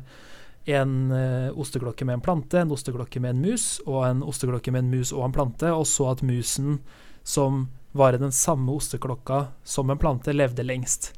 en 0.79 1.11
eh, 1.11 1.51
osteklokke 1.57 2.05
med 2.05 2.13
en 2.19 2.23
plante, 2.25 2.59
en 2.61 2.71
osteklokke 2.73 3.21
med 3.21 3.35
en 3.35 3.41
mus, 3.43 3.67
og 3.85 4.03
en 4.07 4.23
osteklokke 4.25 4.71
med 4.73 4.85
en 4.85 4.91
mus 4.97 5.11
og 5.13 5.25
en 5.27 5.35
plante, 5.35 5.69
og 5.73 5.85
så 5.89 6.09
at 6.11 6.23
musen 6.25 6.79
som 7.23 7.67
var 7.93 8.13
i 8.13 8.21
den 8.21 8.31
samme 8.33 8.71
osteklokka 8.71 9.47
som 9.65 9.89
en 9.89 9.97
plante, 9.97 10.33
levde 10.33 10.63
lengst. 10.65 11.11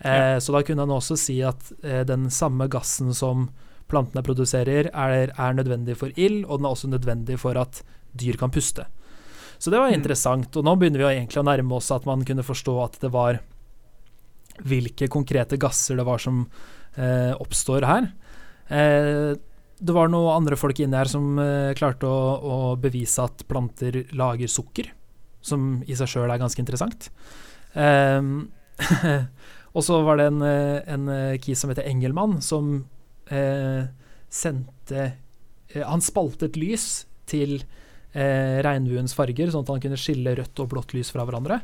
Eh, 0.00 0.38
Så 0.40 0.52
da 0.52 0.62
kunne 0.62 0.80
han 0.86 0.92
også 0.96 1.16
si 1.16 1.40
at 1.44 1.72
eh, 1.84 2.04
den 2.08 2.28
samme 2.30 2.68
gassen 2.72 3.12
som 3.14 3.50
plantene 3.88 4.22
produserer, 4.22 4.88
er, 4.94 5.32
er 5.36 5.52
nødvendig 5.56 5.96
for 5.96 6.12
ild, 6.16 6.44
og 6.46 6.58
den 6.60 6.66
er 6.66 6.70
også 6.76 6.88
nødvendig 6.88 7.38
for 7.38 7.56
at 7.58 7.82
dyr 8.16 8.36
kan 8.38 8.50
puste. 8.50 8.86
Så 9.60 9.68
det 9.70 9.76
var 9.78 9.90
Mm. 9.90 9.98
interessant, 10.00 10.56
og 10.56 10.64
nå 10.64 10.72
begynner 10.80 11.02
vi 11.04 11.08
egentlig 11.18 11.40
å 11.42 11.44
nærme 11.44 11.76
oss 11.76 11.90
at 11.92 12.06
man 12.08 12.24
kunne 12.24 12.42
forstå 12.46 12.74
at 12.84 12.98
det 13.02 13.10
var 13.12 13.40
hvilke 14.64 15.08
konkrete 15.12 15.58
gasser 15.60 15.96
det 16.00 16.04
var 16.08 16.18
som 16.18 16.46
eh, 16.96 17.32
oppstår 17.36 17.84
her. 17.88 18.08
Eh, 18.72 19.36
det 19.80 19.94
var 19.96 20.08
noen 20.12 20.36
andre 20.42 20.56
folk 20.60 20.80
inne 20.80 20.96
her 21.00 21.08
som 21.08 21.38
eh, 21.40 21.72
klarte 21.76 22.08
å, 22.08 22.40
å 22.40 22.56
bevise 22.80 23.22
at 23.24 23.44
planter 23.48 24.06
lager 24.12 24.48
sukker, 24.48 24.90
som 25.40 25.82
i 25.88 25.96
seg 25.96 26.08
sjøl 26.08 26.30
er 26.32 26.40
ganske 26.40 26.60
interessant. 26.60 27.10
Eh, 27.72 28.20
og 29.76 29.84
så 29.84 30.00
var 30.04 30.20
det 30.20 30.26
en, 30.32 30.40
eh, 30.42 30.80
en 30.92 31.08
eh, 31.08 31.38
kis 31.40 31.60
som 31.60 31.72
heter 31.72 31.88
Engelmann, 31.88 32.40
som 32.44 32.84
eh, 33.30 33.84
sendte 34.28 35.12
Han 35.86 36.00
spaltet 36.02 36.56
lys 36.58 37.06
til 37.30 37.60
eh, 37.62 37.79
regnbuens 38.10 39.12
farger, 39.14 39.52
sånn 39.52 39.62
at 39.62 39.68
han 39.70 39.82
kunne 39.84 39.98
skille 40.00 40.32
rødt 40.34 40.62
og 40.62 40.72
blått 40.72 40.96
lys 40.96 41.12
fra 41.14 41.22
hverandre. 41.22 41.60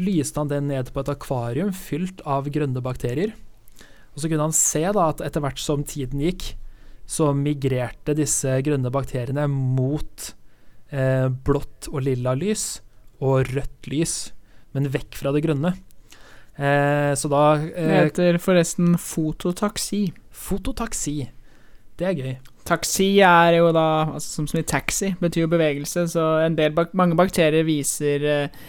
Lyste 0.00 0.40
han 0.40 0.50
det 0.50 0.58
ned 0.66 0.90
på 0.90 1.02
et 1.02 1.12
akvarium 1.12 1.70
fylt 1.76 2.22
av 2.26 2.48
grønne 2.50 2.82
bakterier. 2.82 3.36
Og 4.14 4.22
så 4.22 4.30
kunne 4.30 4.48
han 4.48 4.56
se 4.56 4.82
da 4.82 5.06
at 5.12 5.22
etter 5.24 5.44
hvert 5.44 5.60
som 5.62 5.84
tiden 5.86 6.22
gikk, 6.24 6.54
så 7.10 7.32
migrerte 7.34 8.14
disse 8.14 8.52
grønne 8.66 8.90
bakteriene 8.94 9.46
mot 9.50 10.30
eh, 10.94 11.26
blått 11.26 11.88
og 11.90 12.04
lilla 12.06 12.36
lys 12.38 12.80
og 13.20 13.50
rødt 13.50 13.90
lys, 13.90 14.14
men 14.76 14.90
vekk 14.94 15.18
fra 15.18 15.32
det 15.34 15.42
grønne. 15.46 15.74
Eh, 16.54 17.12
så 17.18 17.30
da 17.32 17.42
Det 17.58 17.74
eh, 17.74 17.96
heter 18.06 18.38
forresten 18.42 18.94
fototaksi. 18.98 20.12
Fototaksi. 20.30 21.16
Det 21.98 22.06
er 22.06 22.16
gøy. 22.16 22.34
Taksi 22.70 23.08
er 23.26 23.56
jo 23.56 23.72
da, 23.74 23.86
altså 24.14 24.38
som, 24.38 24.46
som 24.46 24.60
i 24.60 24.64
taxi, 24.66 25.10
betyr 25.18 25.44
jo 25.44 25.50
bevegelse, 25.50 26.04
så 26.12 26.26
en 26.44 26.54
del 26.58 26.76
mange 26.96 27.18
bakterier 27.18 27.66
viser 27.66 28.26
eh, 28.30 28.60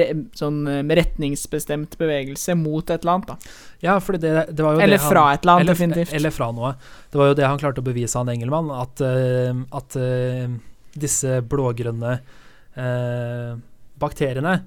re, 0.00 0.08
sånn 0.34 0.64
eh, 0.70 0.82
retningsbestemt 0.98 1.94
bevegelse 2.00 2.56
mot 2.58 2.82
et 2.90 3.04
eller 3.04 3.14
annet, 3.14 3.30
da. 3.30 3.54
Ja, 3.84 3.96
for 4.02 4.18
det, 4.18 4.34
det 4.50 4.64
var 4.64 4.74
jo 4.74 4.82
Eller 4.82 4.98
det 4.98 5.04
han, 5.04 5.12
fra 5.12 5.24
et 5.32 5.44
eller 5.44 5.54
annet, 5.54 5.66
eller, 5.68 5.78
definitivt. 5.78 6.14
Eller 6.18 6.34
fra 6.34 6.50
noe. 6.56 6.74
Det 7.12 7.20
var 7.20 7.30
jo 7.30 7.38
det 7.38 7.46
han 7.46 7.62
klarte 7.62 7.84
å 7.84 7.86
bevise, 7.86 8.18
han 8.18 8.32
Engelmann, 8.34 8.72
at, 8.74 9.04
uh, 9.04 9.64
at 9.78 9.98
uh, 10.00 10.58
disse 10.98 11.38
blågrønne 11.46 12.16
uh, 12.18 13.54
bakteriene 14.02 14.58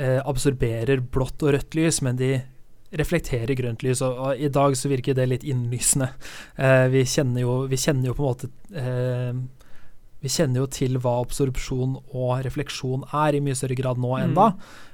eh, 0.00 0.20
absorberer 0.24 1.02
blått 1.12 1.42
og 1.44 1.54
rødt 1.56 1.76
lys, 1.78 2.00
men 2.04 2.18
de 2.20 2.34
reflekterer 2.92 3.54
grønt 3.54 3.82
lys, 3.86 4.00
og, 4.02 4.18
og 4.18 4.40
i 4.42 4.48
dag 4.50 4.74
så 4.76 4.88
virker 4.90 5.14
det 5.14 5.28
litt 5.30 5.44
innlysende. 5.46 6.08
Eh, 6.58 6.88
vi, 6.90 7.04
kjenner 7.06 7.44
jo, 7.44 7.52
vi 7.70 7.76
kjenner 7.78 8.10
jo 8.10 8.14
på 8.18 8.24
en 8.24 8.30
måte 8.32 8.50
eh, 8.74 9.34
Vi 10.20 10.28
kjenner 10.28 10.60
jo 10.60 10.66
til 10.68 10.98
hva 11.00 11.14
absorpsjon 11.22 11.94
og 12.12 12.42
refleksjon 12.44 13.06
er 13.16 13.38
i 13.38 13.40
mye 13.40 13.54
større 13.56 13.76
grad 13.78 13.96
nå 14.02 14.10
enn 14.18 14.34
Mm. 14.34 14.36
da, 14.36 14.48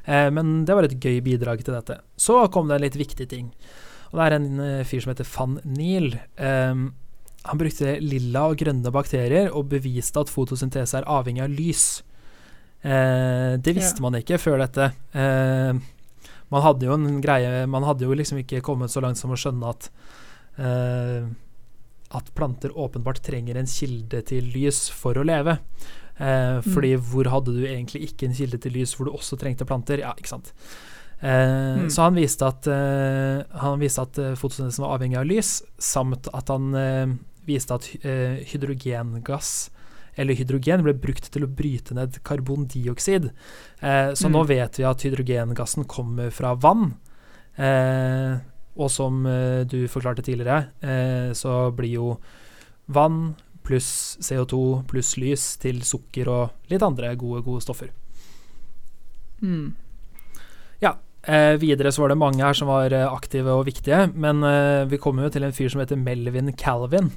eh, 0.07 0.29
men 0.31 0.65
det 0.69 0.77
var 0.77 0.85
et 0.87 1.01
gøy 1.03 1.19
bidrag 1.25 1.65
til 1.65 1.75
dette. 1.75 1.97
Så 2.17 2.37
kom 2.55 2.69
det 2.69 2.77
en 2.77 2.85
litt 2.85 2.97
viktig 3.01 3.27
ting. 3.33 3.49
Og 4.13 4.21
det 4.21 4.27
er 4.29 4.37
en 4.37 4.61
eh, 4.61 4.85
fyr 4.87 5.03
som 5.03 5.11
heter 5.15 5.27
van 5.33 5.57
Niel. 5.65 6.13
Um, 6.39 6.93
han 7.47 7.59
brukte 7.59 7.97
lilla 8.03 8.45
og 8.51 8.57
grønne 8.59 8.91
bakterier 8.95 9.51
og 9.55 9.69
beviste 9.71 10.19
at 10.23 10.31
fotosyntese 10.31 10.99
er 11.01 11.05
avhengig 11.11 11.43
av 11.43 11.51
lys. 11.51 12.03
Eh, 12.87 13.57
det 13.59 13.75
visste 13.75 13.99
Ja. 13.99 14.03
man 14.03 14.15
ikke 14.21 14.39
før 14.39 14.59
dette. 14.63 14.93
Eh, 15.15 15.73
man 16.53 16.63
hadde 16.63 16.87
jo 16.87 16.95
en 16.95 17.21
greie 17.21 17.67
Man 17.67 17.83
hadde 17.83 18.07
jo 18.07 18.15
liksom 18.15 18.39
ikke 18.39 18.63
kommet 18.63 18.93
så 18.93 19.01
langt 19.03 19.19
som 19.19 19.33
å 19.35 19.39
skjønne 19.41 19.73
at 19.73 19.91
eh, 20.63 21.27
at 22.17 22.29
planter 22.39 22.71
åpenbart 22.79 23.19
trenger 23.27 23.57
en 23.59 23.67
kilde 23.67 24.21
til 24.29 24.47
lys 24.55 24.85
for 24.95 25.19
å 25.19 25.25
leve. 25.27 25.57
Eh, 26.23 26.61
fordi 26.63 26.93
hvor 27.03 27.27
hadde 27.33 27.53
du 27.57 27.65
egentlig 27.67 28.05
ikke 28.07 28.29
en 28.29 28.37
kilde 28.39 28.61
til 28.63 28.73
lys 28.79 28.95
hvor 28.97 29.09
du 29.09 29.17
også 29.17 29.37
trengte 29.41 29.67
planter? 29.67 29.99
Ja, 30.05 30.15
ikke 30.15 30.31
sant. 30.37 30.53
Eh, 31.21 31.83
Mm. 31.83 31.91
Så 31.91 32.03
han 32.03 32.15
viste 32.15 32.47
at, 32.47 32.67
eh, 32.69 33.43
han 33.59 33.81
viste 33.81 34.03
at 34.07 34.19
eh, 34.23 34.35
fotosyntesen 34.39 34.85
var 34.85 34.99
avhengig 34.99 35.19
av 35.19 35.27
lys, 35.27 35.63
samt 35.79 36.29
at 36.33 36.49
han 36.53 36.75
eh, 36.75 37.07
viste 37.49 37.75
at 37.75 37.89
eh, 38.05 38.39
hydrogengass 38.53 39.71
eller 40.17 40.35
hydrogen 40.39 40.83
ble 40.85 40.95
brukt 40.99 41.31
til 41.33 41.45
å 41.47 41.51
bryte 41.51 41.95
ned 41.97 42.19
karbondioksid. 42.25 43.31
Eh, 43.81 44.11
så 44.17 44.29
Mm. 44.29 44.33
nå 44.33 44.47
vet 44.47 44.79
vi 44.79 44.85
at 44.85 45.03
hydrogengassen 45.03 45.87
kommer 45.87 46.31
fra 46.31 46.55
vann. 46.55 46.95
Eh, 47.57 48.39
og 48.77 48.91
som 48.91 49.25
eh, 49.27 49.65
du 49.65 49.87
forklarte 49.89 50.23
tidligere, 50.23 50.69
eh, 50.83 51.33
så 51.33 51.71
blir 51.75 51.93
jo 51.93 52.19
vann 52.89 53.35
pluss 53.63 54.17
CO2 54.21 54.87
pluss 54.87 55.17
lys 55.17 55.57
til 55.59 55.81
sukker 55.83 56.29
og 56.29 56.51
litt 56.71 56.83
andre 56.83 57.17
gode, 57.17 57.43
gode 57.43 57.63
stoffer. 57.63 57.91
Mm. 59.43 59.75
Eh, 61.27 61.57
videre 61.59 61.91
så 61.91 62.05
var 62.05 62.13
det 62.13 62.21
mange 62.21 62.39
her 62.45 62.55
som 62.55 62.69
var 62.71 62.93
eh, 62.95 63.03
aktive 63.11 63.51
og 63.51 63.65
viktige, 63.67 64.05
men 64.15 64.45
eh, 64.47 64.85
vi 64.87 64.99
kommer 65.03 65.27
jo 65.27 65.33
til 65.35 65.43
en 65.43 65.55
fyr 65.55 65.73
som 65.73 65.81
heter 65.83 65.99
Melvin 65.99 66.53
Calvin. 66.55 67.11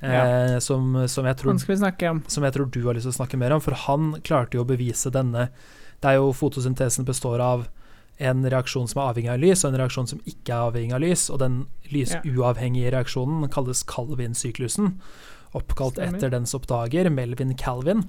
Eh, 0.00 0.58
som, 0.64 0.94
som, 1.08 1.26
jeg 1.28 1.36
tror, 1.36 1.58
skal 1.60 1.76
vi 1.76 2.08
om. 2.08 2.22
som 2.26 2.44
jeg 2.46 2.54
tror 2.56 2.70
du 2.72 2.80
har 2.86 2.96
lyst 2.96 3.04
til 3.04 3.12
å 3.12 3.18
snakke 3.18 3.40
mer 3.40 3.52
om, 3.52 3.60
for 3.60 3.76
han 3.76 4.14
klarte 4.24 4.56
jo 4.56 4.64
å 4.64 4.68
bevise 4.68 5.12
denne 5.12 5.50
Det 6.00 6.08
er 6.08 6.16
jo 6.16 6.30
fotosyntesen 6.32 7.04
består 7.04 7.42
av 7.44 7.66
en 8.20 8.44
reaksjon 8.52 8.88
som 8.88 9.00
er 9.00 9.10
avhengig 9.10 9.32
av 9.32 9.40
lys, 9.40 9.64
og 9.64 9.72
en 9.72 9.80
reaksjon 9.80 10.08
som 10.08 10.22
ikke 10.28 10.52
er 10.52 10.70
avhengig 10.70 10.96
av 10.96 11.02
lys, 11.04 11.26
og 11.32 11.40
den 11.42 11.58
lysuavhengige 11.92 12.92
reaksjonen 12.94 13.48
kalles 13.52 13.82
Calvin-syklusen, 13.88 14.94
oppkalt 15.56 15.96
Stemmer. 15.96 16.16
etter 16.16 16.32
dens 16.32 16.56
oppdager, 16.56 17.08
Melvin 17.12 17.52
Calvin. 17.60 18.06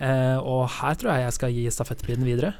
Eh, 0.00 0.36
og 0.40 0.68
her 0.80 0.96
tror 1.00 1.12
jeg 1.14 1.26
jeg 1.26 1.36
skal 1.38 1.56
gi 1.56 1.64
stafettpinnen 1.72 2.28
videre. 2.28 2.54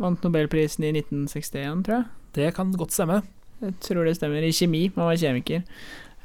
Vant 0.00 0.24
nobelprisen 0.24 0.84
i 0.84 0.92
1961, 0.96 1.84
tror 1.86 2.00
jeg. 2.00 2.08
Det 2.36 2.52
kan 2.56 2.72
godt 2.76 2.96
stemme. 2.96 3.22
Jeg 3.62 3.74
tror 3.82 4.06
det 4.06 4.16
stemmer. 4.16 4.44
I 4.44 4.54
kjemi. 4.54 4.88
Man 4.94 5.10
var 5.10 5.18
kjemiker. 5.18 5.64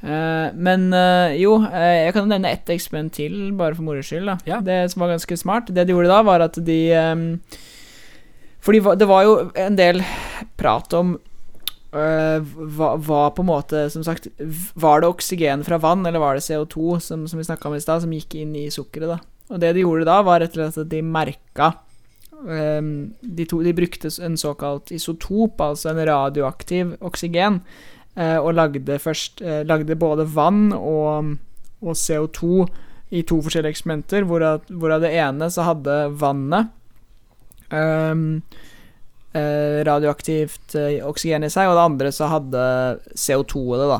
Eh, 0.03 0.47
men 0.53 0.89
eh, 0.91 1.37
jo, 1.39 1.55
eh, 1.63 2.09
jeg 2.09 2.15
kan 2.17 2.27
nevne 2.27 2.51
ett 2.51 2.71
eksperiment 2.73 3.13
til, 3.15 3.37
bare 3.55 3.77
for 3.77 3.87
moro 3.87 4.03
skyld. 4.03 4.33
Ja. 4.49 4.59
Det 4.63 4.81
som 4.91 5.05
var 5.05 5.13
ganske 5.13 5.37
smart. 5.39 5.71
Det 5.71 5.85
de 5.87 5.95
gjorde 5.95 6.11
da, 6.11 6.23
var 6.27 6.43
at 6.43 6.59
de 6.59 6.79
um, 7.13 7.27
Fordi 8.63 8.81
det 8.99 9.07
var 9.07 9.23
jo 9.23 9.37
en 9.59 9.77
del 9.79 10.03
prat 10.59 10.93
om 10.99 11.15
hva, 11.93 12.87
hva 12.97 13.17
på 13.37 13.43
en 13.43 13.45
måte 13.45 13.83
Som 13.93 14.01
sagt, 14.01 14.25
var 14.73 15.03
det 15.03 15.11
oksygen 15.11 15.61
fra 15.61 15.77
vann, 15.77 16.01
eller 16.09 16.23
var 16.23 16.33
det 16.33 16.41
CO2, 16.41 16.97
som, 17.05 17.27
som 17.29 17.37
vi 17.37 17.45
snakka 17.45 17.69
om 17.69 17.75
i 17.77 17.81
stad, 17.83 18.01
som 18.01 18.15
gikk 18.15 18.33
inn 18.39 18.55
i 18.57 18.63
sukkeret, 18.73 19.11
da? 19.11 19.19
Og 19.53 19.61
det 19.61 19.75
de 19.77 19.83
gjorde 19.83 20.07
da, 20.09 20.15
var 20.25 20.41
rett 20.41 20.55
og 20.55 20.57
slett 20.57 20.79
at 20.87 20.89
de 20.89 21.03
merka 21.05 21.67
um, 22.41 23.13
de, 23.21 23.45
to, 23.45 23.61
de 23.61 23.75
brukte 23.77 24.09
en 24.25 24.39
såkalt 24.39 24.89
isotop, 24.95 25.61
altså 25.61 25.91
en 25.91 26.01
radioaktiv 26.09 26.95
oksygen, 27.05 27.61
og 28.37 28.53
lagde 28.53 28.99
først 29.01 29.41
eh, 29.41 29.63
Lagde 29.65 29.95
både 29.97 30.27
vann 30.29 30.67
og, 30.75 31.33
og 31.81 31.97
CO2 31.97 32.67
i 33.13 33.21
to 33.29 33.39
forskjellige 33.45 33.75
eksperimenter, 33.75 34.25
hvorav, 34.25 34.63
hvorav 34.73 35.03
det 35.03 35.13
ene 35.21 35.49
så 35.53 35.67
hadde 35.67 35.97
vannet 36.17 36.71
um, 37.69 38.41
eh, 39.37 39.83
radioaktivt 39.85 40.75
eh, 40.79 40.97
oksygen 41.05 41.45
i 41.45 41.51
seg, 41.53 41.69
og 41.69 41.77
det 41.77 41.83
andre 41.83 42.13
så 42.15 42.29
hadde 42.31 42.63
CO2 43.13 43.63
i 43.75 43.81
det, 43.81 43.89
da. 43.91 43.99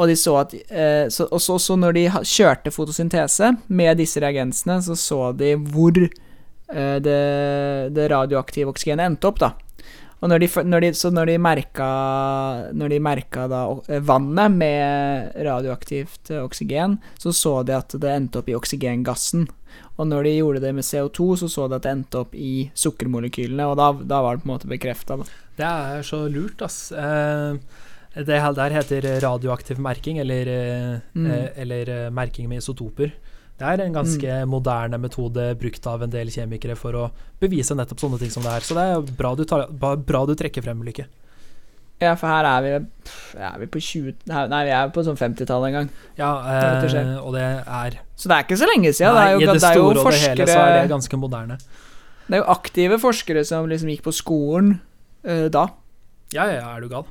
Og 0.00 0.10
de 0.10 0.16
så 0.16 0.36
at 0.40 0.54
eh, 0.56 1.06
så, 1.12 1.26
Og 1.28 1.42
så, 1.44 1.58
så 1.60 1.76
når 1.76 1.96
de 1.96 2.04
kjørte 2.08 2.72
fotosyntese 2.72 3.52
med 3.68 3.98
disse 4.00 4.22
reagensene, 4.22 4.80
så 4.82 4.96
så 4.98 5.20
de 5.36 5.54
hvor 5.60 5.98
eh, 6.00 6.96
det, 7.04 7.20
det 7.94 8.10
radioaktive 8.10 8.72
oksygenet 8.72 9.10
endte 9.10 9.30
opp, 9.30 9.42
da. 9.42 9.52
Og 10.20 10.28
når 10.28 10.38
de, 10.42 10.48
når 10.68 10.80
de, 10.84 10.88
så 10.94 11.08
når 11.10 11.26
de 11.30 11.38
merka 11.40 11.86
Når 12.76 12.88
de 12.92 12.98
merka 13.00 13.46
da 13.48 13.60
vannet 14.04 14.52
med 14.52 15.32
radioaktivt 15.46 16.30
eh, 16.30 16.42
oksygen, 16.44 16.98
så 17.18 17.32
så 17.32 17.54
de 17.64 17.72
at 17.78 17.94
det 17.96 18.10
endte 18.12 18.42
opp 18.42 18.48
i 18.52 18.56
oksygengassen. 18.58 19.46
Og 19.96 20.06
når 20.08 20.24
de 20.24 20.34
gjorde 20.38 20.60
det 20.64 20.74
med 20.76 20.84
CO2, 20.84 21.36
så 21.40 21.48
så 21.48 21.68
de 21.68 21.76
at 21.78 21.82
det 21.86 21.92
endte 21.92 22.20
opp 22.20 22.34
i 22.34 22.70
sukkermolekylene, 22.74 23.66
og 23.68 23.76
da, 23.80 23.92
da 23.92 24.20
var 24.24 24.36
det 24.36 24.44
på 24.44 24.48
en 24.50 24.54
måte 24.54 24.68
bekrefta. 24.70 25.16
Det 25.56 25.66
er 25.66 26.02
så 26.06 26.22
lurt, 26.32 26.60
ass. 26.64 26.90
Eh, 26.92 27.56
det 28.26 28.40
her 28.42 28.52
der 28.56 28.70
heter 28.74 29.06
radioaktiv 29.22 29.78
merking, 29.78 30.18
eller, 30.18 30.48
eh, 30.48 31.00
Mm. 31.14 31.26
eller 31.56 32.10
merking 32.10 32.48
med 32.48 32.58
isotoper. 32.62 33.12
Det 33.60 33.68
er 33.68 33.82
en 33.84 33.92
ganske 33.92 34.36
moderne 34.48 34.96
metode 34.96 35.50
brukt 35.60 35.86
av 35.90 36.00
en 36.06 36.12
del 36.12 36.30
kjemikere 36.32 36.76
for 36.80 36.96
å 36.96 37.08
bevise 37.42 37.76
nettopp 37.76 38.00
sånne 38.00 38.20
ting 38.22 38.30
som 38.32 38.46
det 38.46 38.54
er. 38.56 38.64
Så 38.64 38.76
det 38.76 38.86
er 38.88 39.10
bra 39.18 39.34
du, 39.36 39.44
tar, 39.44 39.66
bra 39.68 40.22
du 40.24 40.32
trekker 40.38 40.64
frem, 40.64 40.80
Lykke. 40.86 41.04
Ja, 42.00 42.14
for 42.16 42.32
her 42.32 42.46
er 42.48 42.62
vi 42.64 42.70
Er 43.36 43.58
vi 43.60 43.66
på 43.68 43.80
20 43.84 44.30
Nei, 44.32 44.62
vi 44.64 44.72
er 44.72 44.88
på 44.94 45.02
sånn 45.04 45.18
50-tallet 45.20 45.68
en 45.68 45.76
gang. 45.76 45.90
Ja, 46.16 46.30
eh, 46.48 46.86
det 46.88 47.02
og 47.20 47.34
det 47.36 47.44
er 47.44 47.98
Så 48.16 48.30
det 48.30 48.38
er 48.38 48.46
ikke 48.46 48.60
så 48.62 48.68
lenge 48.70 48.94
siden. 48.96 49.12
Nei, 49.12 49.20
det 49.20 49.28
er 49.28 49.34
jo, 49.34 49.40
I 49.42 49.50
det 49.50 49.56
det 49.58 49.72
store 49.74 50.00
og 50.00 50.08
det 50.08 50.22
hele 50.24 50.48
så 50.48 50.58
er 50.62 50.76
det 50.78 50.90
ganske 50.94 51.20
moderne. 51.20 51.60
Det 52.30 52.38
er 52.38 52.40
jo 52.40 52.48
aktive 52.54 53.00
forskere 53.02 53.44
som 53.44 53.68
liksom 53.68 53.92
gikk 53.92 54.06
på 54.06 54.16
skolen 54.16 54.78
uh, 55.28 55.48
da. 55.52 55.66
Ja, 56.32 56.48
ja, 56.48 56.64
er 56.72 56.80
du 56.80 56.88
gal? 56.88 57.04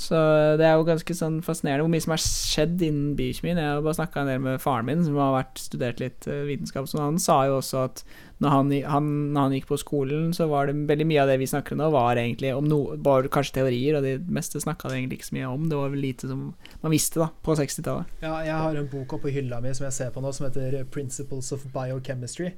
Så 0.00 0.18
det 0.58 0.64
er 0.66 0.74
jo 0.74 0.86
ganske 0.88 1.14
sånn 1.14 1.36
fascinerende 1.46 1.84
hvor 1.84 1.92
mye 1.92 2.02
som 2.02 2.12
har 2.16 2.22
skjedd 2.22 2.80
innen 2.82 3.12
biokjemien. 3.18 3.60
Jeg 3.62 3.76
har 3.76 3.84
bare 3.84 3.98
snakka 4.00 4.24
en 4.24 4.30
del 4.32 4.40
med 4.42 4.62
faren 4.62 4.88
min, 4.88 5.04
som 5.06 5.18
har 5.22 5.36
vært 5.36 5.62
studert 5.62 6.02
litt 6.02 6.26
eh, 6.26 6.42
vitenskap. 6.48 6.88
Så 6.90 6.98
han 6.98 7.20
sa 7.22 7.44
jo 7.46 7.60
også 7.60 7.84
at 7.86 8.02
når 8.42 8.50
han, 8.50 8.72
han, 8.90 9.12
når 9.36 9.46
han 9.46 9.54
gikk 9.54 9.68
på 9.70 9.78
skolen, 9.78 10.32
så 10.34 10.48
var 10.50 10.66
det 10.66 10.74
veldig 10.90 11.06
mye 11.06 11.22
av 11.22 11.30
det 11.30 11.38
vi 11.44 11.48
snakker 11.48 11.76
om 11.76 11.84
nå, 11.84 11.92
var 11.94 12.18
egentlig 12.18 12.50
om 12.56 12.66
noe 12.66 12.98
var 13.06 13.30
kanskje 13.32 13.60
teorier, 13.60 14.00
og 14.00 14.06
det 14.06 14.16
meste 14.26 14.62
snakka 14.62 14.90
det 14.90 14.98
egentlig 14.98 15.20
ikke 15.20 15.30
så 15.30 15.38
mye 15.38 15.54
om. 15.54 15.70
Det 15.70 15.78
var 15.78 15.94
vel 15.94 16.04
lite 16.08 16.30
som 16.32 16.44
man 16.82 16.94
visste, 16.94 17.22
da, 17.22 17.30
på 17.46 17.54
60-tallet. 17.62 18.18
Ja, 18.26 18.34
jeg 18.42 18.60
har 18.66 18.80
en 18.80 18.90
bok 18.90 19.14
oppå 19.14 19.30
hylla 19.32 19.62
mi 19.62 19.72
som 19.78 19.86
jeg 19.86 19.98
ser 20.00 20.14
på 20.14 20.24
nå, 20.24 20.34
som 20.34 20.48
heter 20.48 20.82
'Principles 20.90 21.54
of 21.54 21.68
Biochemistry'. 21.70 22.56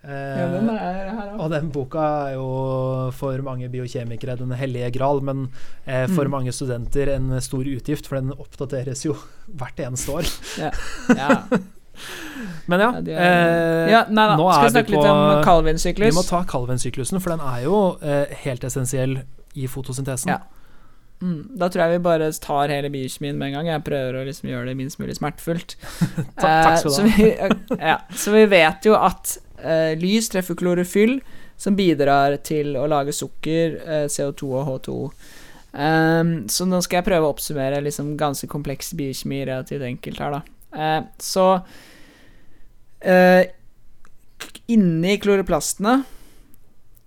Eh, 0.00 0.10
Ja, 0.10 0.46
er 0.72 1.10
her, 1.12 1.32
og 1.38 1.50
den 1.52 1.66
boka 1.74 2.04
er 2.30 2.34
jo 2.38 2.46
for 3.12 3.36
mange 3.44 3.68
biokjemikere 3.68 4.38
den 4.40 4.50
hellige 4.56 4.88
gral, 4.96 5.20
men 5.20 5.48
eh, 5.86 6.06
for 6.08 6.24
Mm. 6.24 6.30
mange 6.30 6.52
studenter 6.56 7.12
en 7.16 7.40
stor 7.40 7.64
utgift, 7.68 8.06
for 8.08 8.16
den 8.20 8.32
oppdateres 8.32 9.04
jo 9.04 9.16
hvert 9.58 9.76
eneste 9.76 10.08
år. 10.12 10.30
Ja. 10.58 10.70
Men 12.70 12.80
ja, 12.80 12.92
Ja, 12.94 13.00
de 13.04 13.12
eh, 13.12 13.90
ja, 13.92 14.04
nei 14.08 14.24
nå 14.38 14.46
Skal 14.48 14.62
er 14.62 14.68
vi 14.68 14.70
snakke 14.72 14.86
vi 14.88 14.96
litt 14.96 15.10
om 15.10 15.18
Vi 15.20 15.42
Calvin-syklus? 15.44 16.14
må 16.16 16.22
ta 16.24 16.38
Calvin-syklusen, 16.48 17.20
for 17.20 17.34
den 17.34 17.40
er 17.44 17.64
jo 17.66 17.98
eh, 18.00 18.30
helt 18.46 18.64
essensiell 18.64 19.18
i 19.58 19.66
fotosyntesen. 19.68 20.30
Ja. 20.32 20.38
Mm, 21.20 21.42
da 21.60 21.68
tror 21.68 21.82
jeg 21.84 21.98
vi 21.98 22.04
bare 22.06 22.30
tar 22.40 22.68
hele 22.72 22.88
biokjemien 22.88 23.36
med 23.36 23.50
en 23.50 23.58
gang. 23.58 23.66
Jeg 23.74 23.84
prøver 23.84 24.16
å 24.16 24.24
liksom 24.24 24.48
gjøre 24.48 24.70
det 24.70 24.76
minst 24.78 24.96
mulig 25.02 25.18
smertefullt. 25.18 25.76
Takk- 26.40 26.40
takk 26.40 26.78
skal 26.80 26.88
du 26.88 26.96
ha. 26.96 26.96
så 26.96 27.04
vi, 27.04 27.28
ja, 27.90 27.98
så 28.16 28.32
vi 28.32 28.46
vet 28.48 28.88
jo 28.88 28.94
at 28.96 29.34
eh, 29.36 29.49
lys 30.00 30.30
treffer 30.32 30.56
klorofyll, 30.58 31.18
som 31.60 31.76
bidrar 31.76 32.38
til 32.46 32.72
å 32.80 32.86
lage 32.88 33.12
sukker, 33.12 33.76
eh, 33.84 34.06
CO2 34.08 34.48
og 34.56 34.68
H2. 34.68 34.96
Um, 35.70 36.30
så 36.50 36.66
nå 36.66 36.80
skal 36.82 36.98
jeg 36.98 37.06
prøve 37.06 37.28
å 37.28 37.34
oppsummere 37.34 37.82
liksom 37.84 38.16
ganske 38.18 38.48
kompleks 38.50 38.90
biokjemi 38.98 39.44
relativt 39.44 39.84
enkelt 39.86 40.22
her, 40.24 40.38
da. 40.38 40.40
Eh, 40.70 41.02
så 41.18 41.44
eh, 43.00 43.44
inni 44.70 45.16
kloroplastene 45.18 45.96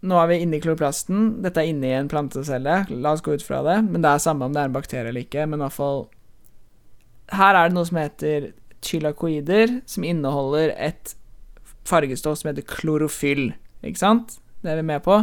Nå 0.03 0.17
er 0.19 0.25
vi 0.27 0.37
inni 0.43 0.57
kloroplasten. 0.59 1.19
Dette 1.39 1.61
er 1.61 1.69
inni 1.71 1.93
en 1.95 2.09
plantecelle. 2.11 2.73
La 2.91 3.13
oss 3.15 3.21
gå 3.23 3.37
ut 3.37 3.45
fra 3.45 3.61
det. 3.63 3.77
Men 3.87 4.03
det 4.03 4.09
er 4.11 4.19
samme 4.19 4.43
om 4.43 4.51
det 4.51 4.59
er 4.59 4.67
en 4.67 4.73
bakterie 4.75 5.07
eller 5.13 5.23
ikke. 5.23 5.45
Men 5.47 5.61
i 5.61 5.63
hvert 5.63 5.77
fall 5.77 6.01
Her 7.31 7.55
er 7.55 7.69
det 7.69 7.77
noe 7.77 7.87
som 7.87 8.01
heter 8.01 8.49
chylakoider, 8.83 9.77
som 9.87 10.03
inneholder 10.03 10.73
et 10.75 11.13
fargestoff 11.87 12.41
som 12.41 12.51
heter 12.51 12.65
klorofyll. 12.67 13.51
Ikke 13.83 14.01
sant? 14.01 14.37
Det 14.63 14.71
er 14.71 14.79
vi 14.79 14.87
med 14.87 15.03
på. 15.05 15.19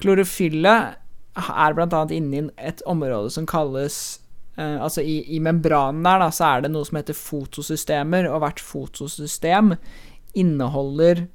Klorofyllet 0.00 0.96
er 1.36 1.80
annet 1.82 2.14
inni 2.16 2.46
et 2.56 2.80
område 2.88 3.30
som 3.32 3.46
kalles 3.48 4.20
eh, 4.56 4.76
Altså 4.80 5.02
i, 5.04 5.20
i 5.36 5.40
membranen 5.40 6.04
der, 6.04 6.22
da, 6.24 6.30
så 6.32 6.48
er 6.48 6.64
det 6.64 6.72
noe 6.72 6.88
som 6.88 6.96
heter 7.00 7.16
fotosystemer, 7.16 8.28
og 8.30 8.40
hvert 8.44 8.62
fotosystem 8.62 9.74
inneholder 10.36 11.26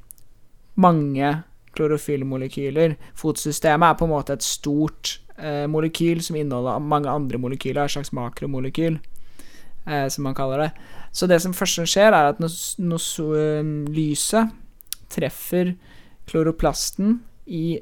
mange 0.82 1.36
klorofyllmolekyler. 1.78 2.98
Fotosystemet 3.18 3.92
er 3.92 4.00
på 4.00 4.08
en 4.08 4.14
måte 4.14 4.36
et 4.36 4.46
stort 4.46 5.20
eh, 5.38 5.66
molekyl 5.70 6.22
som 6.26 6.38
inneholder 6.40 6.82
mange 6.84 7.10
andre 7.10 7.40
molekyler, 7.42 7.86
et 7.86 7.96
slags 7.96 8.14
makromolekyl, 8.16 9.00
eh, 9.88 10.08
som 10.08 10.26
man 10.28 10.38
kaller 10.38 10.66
det. 10.66 10.72
Så 11.12 11.28
det 11.28 11.42
som 11.44 11.56
først 11.56 11.84
skjer, 11.90 12.14
er 12.14 12.32
at 12.32 12.40
når, 12.42 12.54
når 12.80 13.04
så, 13.04 13.28
um, 13.62 13.72
lyset 13.92 14.52
treffer 15.12 15.74
kloroplasten 16.30 17.20
i 17.46 17.82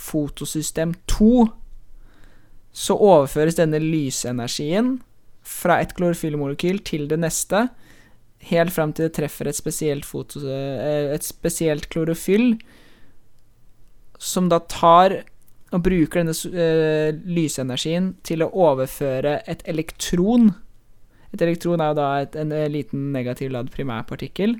fotosystem 0.00 0.94
2, 1.10 1.48
så 2.72 2.96
overføres 2.96 3.58
denne 3.58 3.80
lysenergien 3.82 4.98
fra 5.44 5.80
et 5.82 5.92
klorofyllmolekyl 5.98 6.80
til 6.86 7.08
det 7.10 7.18
neste, 7.20 7.66
helt 8.48 8.72
fram 8.72 8.94
til 8.96 9.08
det 9.08 9.16
treffer 9.18 9.50
et 9.50 9.58
spesielt, 9.58 10.06
foto, 10.08 10.40
eh, 10.46 11.10
et 11.12 11.26
spesielt 11.26 11.90
klorofyll, 11.92 12.54
som 14.20 14.48
da 14.48 14.60
tar 14.70 15.18
og 15.70 15.84
bruker 15.84 16.22
denne 16.22 16.34
eh, 16.34 17.12
lysenergien 17.30 18.14
til 18.26 18.42
å 18.42 18.50
overføre 18.68 19.38
et 19.50 19.62
elektron 19.70 20.50
Et 21.30 21.42
elektron 21.42 21.80
er 21.80 21.92
jo 21.92 21.98
da 22.00 22.08
et, 22.20 22.36
en 22.36 22.52
en 22.52 22.72
liten 22.72 23.10
negativ 23.14 23.52
ladd 23.54 23.70
primærpartikkel 23.74 24.56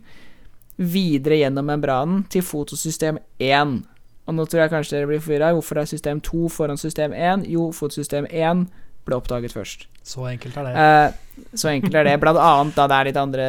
videre 0.81 1.41
gjennom 1.43 1.67
membranen 1.69 2.23
til 2.33 2.45
fotosystem 2.47 3.19
1. 3.39 3.81
Og 4.29 4.37
nå 4.37 4.47
tror 4.47 4.65
jeg 4.65 4.73
kanskje 4.73 4.97
dere 4.97 5.11
blir 5.11 5.23
forvirra. 5.23 5.53
Hvorfor 5.57 5.81
er 5.81 5.89
system 5.91 6.21
2 6.25 6.49
foran 6.55 6.81
system 6.81 7.13
1? 7.13 7.45
Jo, 7.51 7.69
fotosystem 7.77 8.29
1 8.31 8.65
ble 9.09 9.17
oppdaget 9.17 9.53
først. 9.53 9.87
Så 10.07 10.25
enkelt 10.31 10.57
er 10.57 10.69
det. 10.69 10.73
Eh, 10.81 11.47
så 11.59 11.69
enkelt 11.73 11.95
er 11.95 12.07
det. 12.09 12.17
Blant 12.23 12.41
annet 12.41 12.79
da 12.79 12.87
det 12.89 12.97
er 12.97 13.09
litt 13.11 13.21
andre 13.21 13.47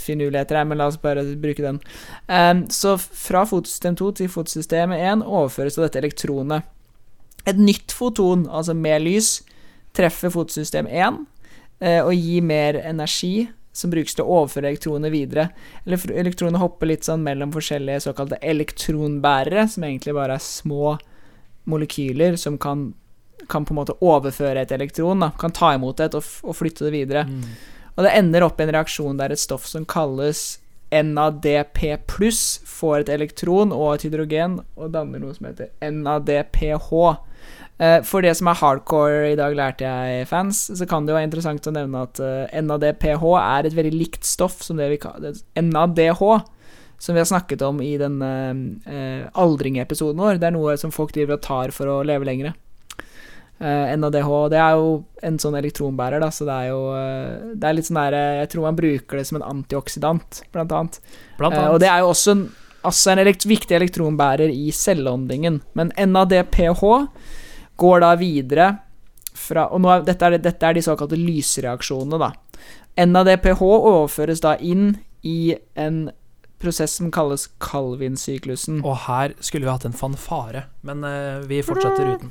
finurligheter 0.00 0.60
her, 0.60 0.68
men 0.68 0.80
la 0.80 0.88
oss 0.90 1.00
bare 1.00 1.24
bruke 1.40 1.64
den. 1.64 1.80
Eh, 2.28 2.54
så 2.74 2.96
fra 2.98 3.44
fotosystem 3.48 3.96
2 3.96 4.10
til 4.20 4.32
fotosystem 4.32 4.92
1 4.96 5.24
overføres 5.24 5.80
dette 5.80 6.02
elektronet. 6.02 6.68
Et 7.46 7.56
nytt 7.60 7.92
foton, 7.92 8.48
altså 8.48 8.74
med 8.76 9.04
lys, 9.04 9.38
treffer 9.96 10.32
fotosystem 10.32 10.88
1 10.90 10.96
eh, 11.00 11.22
og 11.84 12.14
gi 12.16 12.40
mer 12.40 12.78
energi 12.80 13.48
som 13.74 13.90
brukes 13.90 14.14
til 14.14 14.24
å 14.24 14.40
overføre 14.40 14.70
elektroner 14.70 15.12
videre. 15.12 15.48
Elektronene 15.84 16.60
hopper 16.62 16.92
litt 16.92 17.06
sånn 17.06 17.24
mellom 17.26 17.52
forskjellige 17.54 18.04
såkalte 18.06 18.38
elektronbærere, 18.38 19.66
som 19.70 19.86
egentlig 19.86 20.14
bare 20.14 20.38
er 20.38 20.44
små 20.44 20.94
molekyler 21.70 22.38
som 22.40 22.58
kan, 22.60 22.92
kan 23.50 23.66
på 23.66 23.74
en 23.74 23.80
måte 23.80 23.96
overføre 24.04 24.62
et 24.62 24.74
elektron. 24.74 25.24
Da. 25.26 25.32
Kan 25.40 25.54
ta 25.56 25.72
imot 25.74 26.02
et 26.04 26.14
og, 26.14 26.28
og 26.46 26.58
flytte 26.58 26.86
det 26.86 26.94
videre. 26.94 27.24
Mm. 27.26 27.42
Og 27.94 28.06
det 28.06 28.14
ender 28.18 28.46
opp 28.46 28.60
i 28.60 28.66
en 28.66 28.74
reaksjon 28.74 29.18
der 29.18 29.34
et 29.34 29.42
stoff 29.42 29.66
som 29.70 29.86
kalles 29.86 30.60
NADP 30.94 32.06
pluss 32.06 32.60
får 32.68 33.00
et 33.00 33.12
elektron 33.16 33.72
og 33.74 33.96
et 33.96 34.06
hydrogen 34.06 34.60
og 34.78 34.92
danner 34.94 35.22
noe 35.22 35.34
som 35.34 35.48
heter 35.48 35.72
NADPH. 35.82 36.90
Eh, 37.78 38.00
For 38.06 38.22
det 38.22 38.36
som 38.38 38.46
er 38.52 38.58
hardcore 38.60 39.32
i 39.32 39.36
dag, 39.38 39.54
lærte 39.58 39.82
jeg 39.86 40.28
fans, 40.30 40.60
så 40.78 40.86
kan 40.86 41.04
det 41.06 41.10
jo 41.12 41.18
være 41.18 41.26
interessant 41.28 41.66
å 41.66 41.74
nevne 41.74 42.04
at 42.06 42.20
eh, 42.22 42.60
NADPH 42.62 43.24
er 43.40 43.66
et 43.66 43.74
veldig 43.74 43.94
likt 43.98 44.24
stoff 44.28 44.60
som 44.62 44.78
det 44.78 44.90
vi 44.92 45.00
kaller 45.02 45.34
NADH, 45.58 46.22
som 47.02 47.16
vi 47.16 47.20
har 47.20 47.26
snakket 47.28 47.62
om 47.66 47.80
i 47.82 47.96
den 48.00 48.20
uh, 48.22 49.26
aldringepisoden 49.42 50.20
vår. 50.22 50.38
Det 50.40 50.46
er 50.46 50.54
noe 50.54 50.76
som 50.80 50.92
folk 50.94 51.10
driver 51.12 51.34
og 51.36 51.42
tar 51.44 51.72
for 51.74 51.90
å 51.90 51.96
leve 52.06 52.24
lengre. 52.24 52.54
Eh, 53.58 53.90
NADH, 53.98 54.30
det 54.54 54.58
er 54.62 54.78
jo 54.78 54.94
en 55.26 55.36
sånn 55.42 55.58
elektronbærer, 55.58 56.22
da, 56.22 56.30
så 56.34 56.46
det 56.46 56.54
er 56.54 56.70
jo 56.72 56.80
eh, 56.96 57.52
Det 57.54 57.68
er 57.68 57.76
litt 57.76 57.86
sånn 57.86 58.00
der 58.00 58.16
eh, 58.18 58.38
Jeg 58.40 58.48
tror 58.50 58.64
man 58.66 58.78
bruker 58.78 59.20
det 59.20 59.26
som 59.28 59.38
en 59.38 59.44
antioksidant, 59.46 60.40
blant 60.54 60.72
annet. 60.74 60.98
Blant 61.38 61.54
Eh, 61.54 61.60
annet. 61.60 61.74
og 61.74 61.82
det 61.82 61.90
er 61.90 62.02
jo 62.02 62.08
også 62.14 62.34
en, 62.34 62.42
altså 62.90 63.12
en 63.12 63.22
elekt 63.22 63.46
viktig 63.46 63.76
elektronbærer 63.78 64.50
i 64.54 64.70
celleåndingen. 64.74 65.60
Men 65.78 65.92
NADPH 65.98 66.82
går 67.80 68.04
da 68.04 68.14
videre 68.20 68.72
fra 69.34 69.66
Og 69.74 69.80
nå 69.82 69.90
er, 69.90 70.04
dette, 70.06 70.28
er, 70.28 70.38
dette 70.38 70.66
er 70.66 70.76
de 70.76 70.82
såkalte 70.86 71.16
lysreaksjonene, 71.18 72.20
da. 72.22 72.28
NADPH 72.94 73.62
overføres 73.66 74.38
da 74.44 74.52
inn 74.62 74.92
i 75.26 75.56
en 75.74 76.04
prosess 76.62 76.94
som 77.00 77.10
kalles 77.12 77.48
Calvin-syklusen. 77.58 78.78
Og 78.86 78.94
her 79.08 79.34
skulle 79.42 79.66
vi 79.66 79.72
hatt 79.72 79.88
en 79.88 79.96
fanfare, 79.96 80.68
men 80.86 81.02
uh, 81.02 81.42
vi 81.50 81.58
fortsetter 81.66 82.14
uten. 82.14 82.30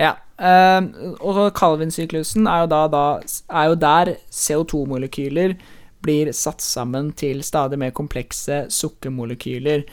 Ja. 0.00 0.14
Uh, 0.40 1.12
og 1.20 1.44
Calvin-syklusen 1.54 2.48
er 2.48 2.64
er 2.64 3.68
jo 3.68 3.76
der 3.84 4.14
CO2-molekyler 4.32 5.58
blir 6.04 6.32
satt 6.36 6.64
sammen 6.64 7.12
til 7.16 7.42
stadig 7.46 7.78
mer 7.80 7.94
komplekse 7.96 8.64
sukkermolekyler. 8.72 9.84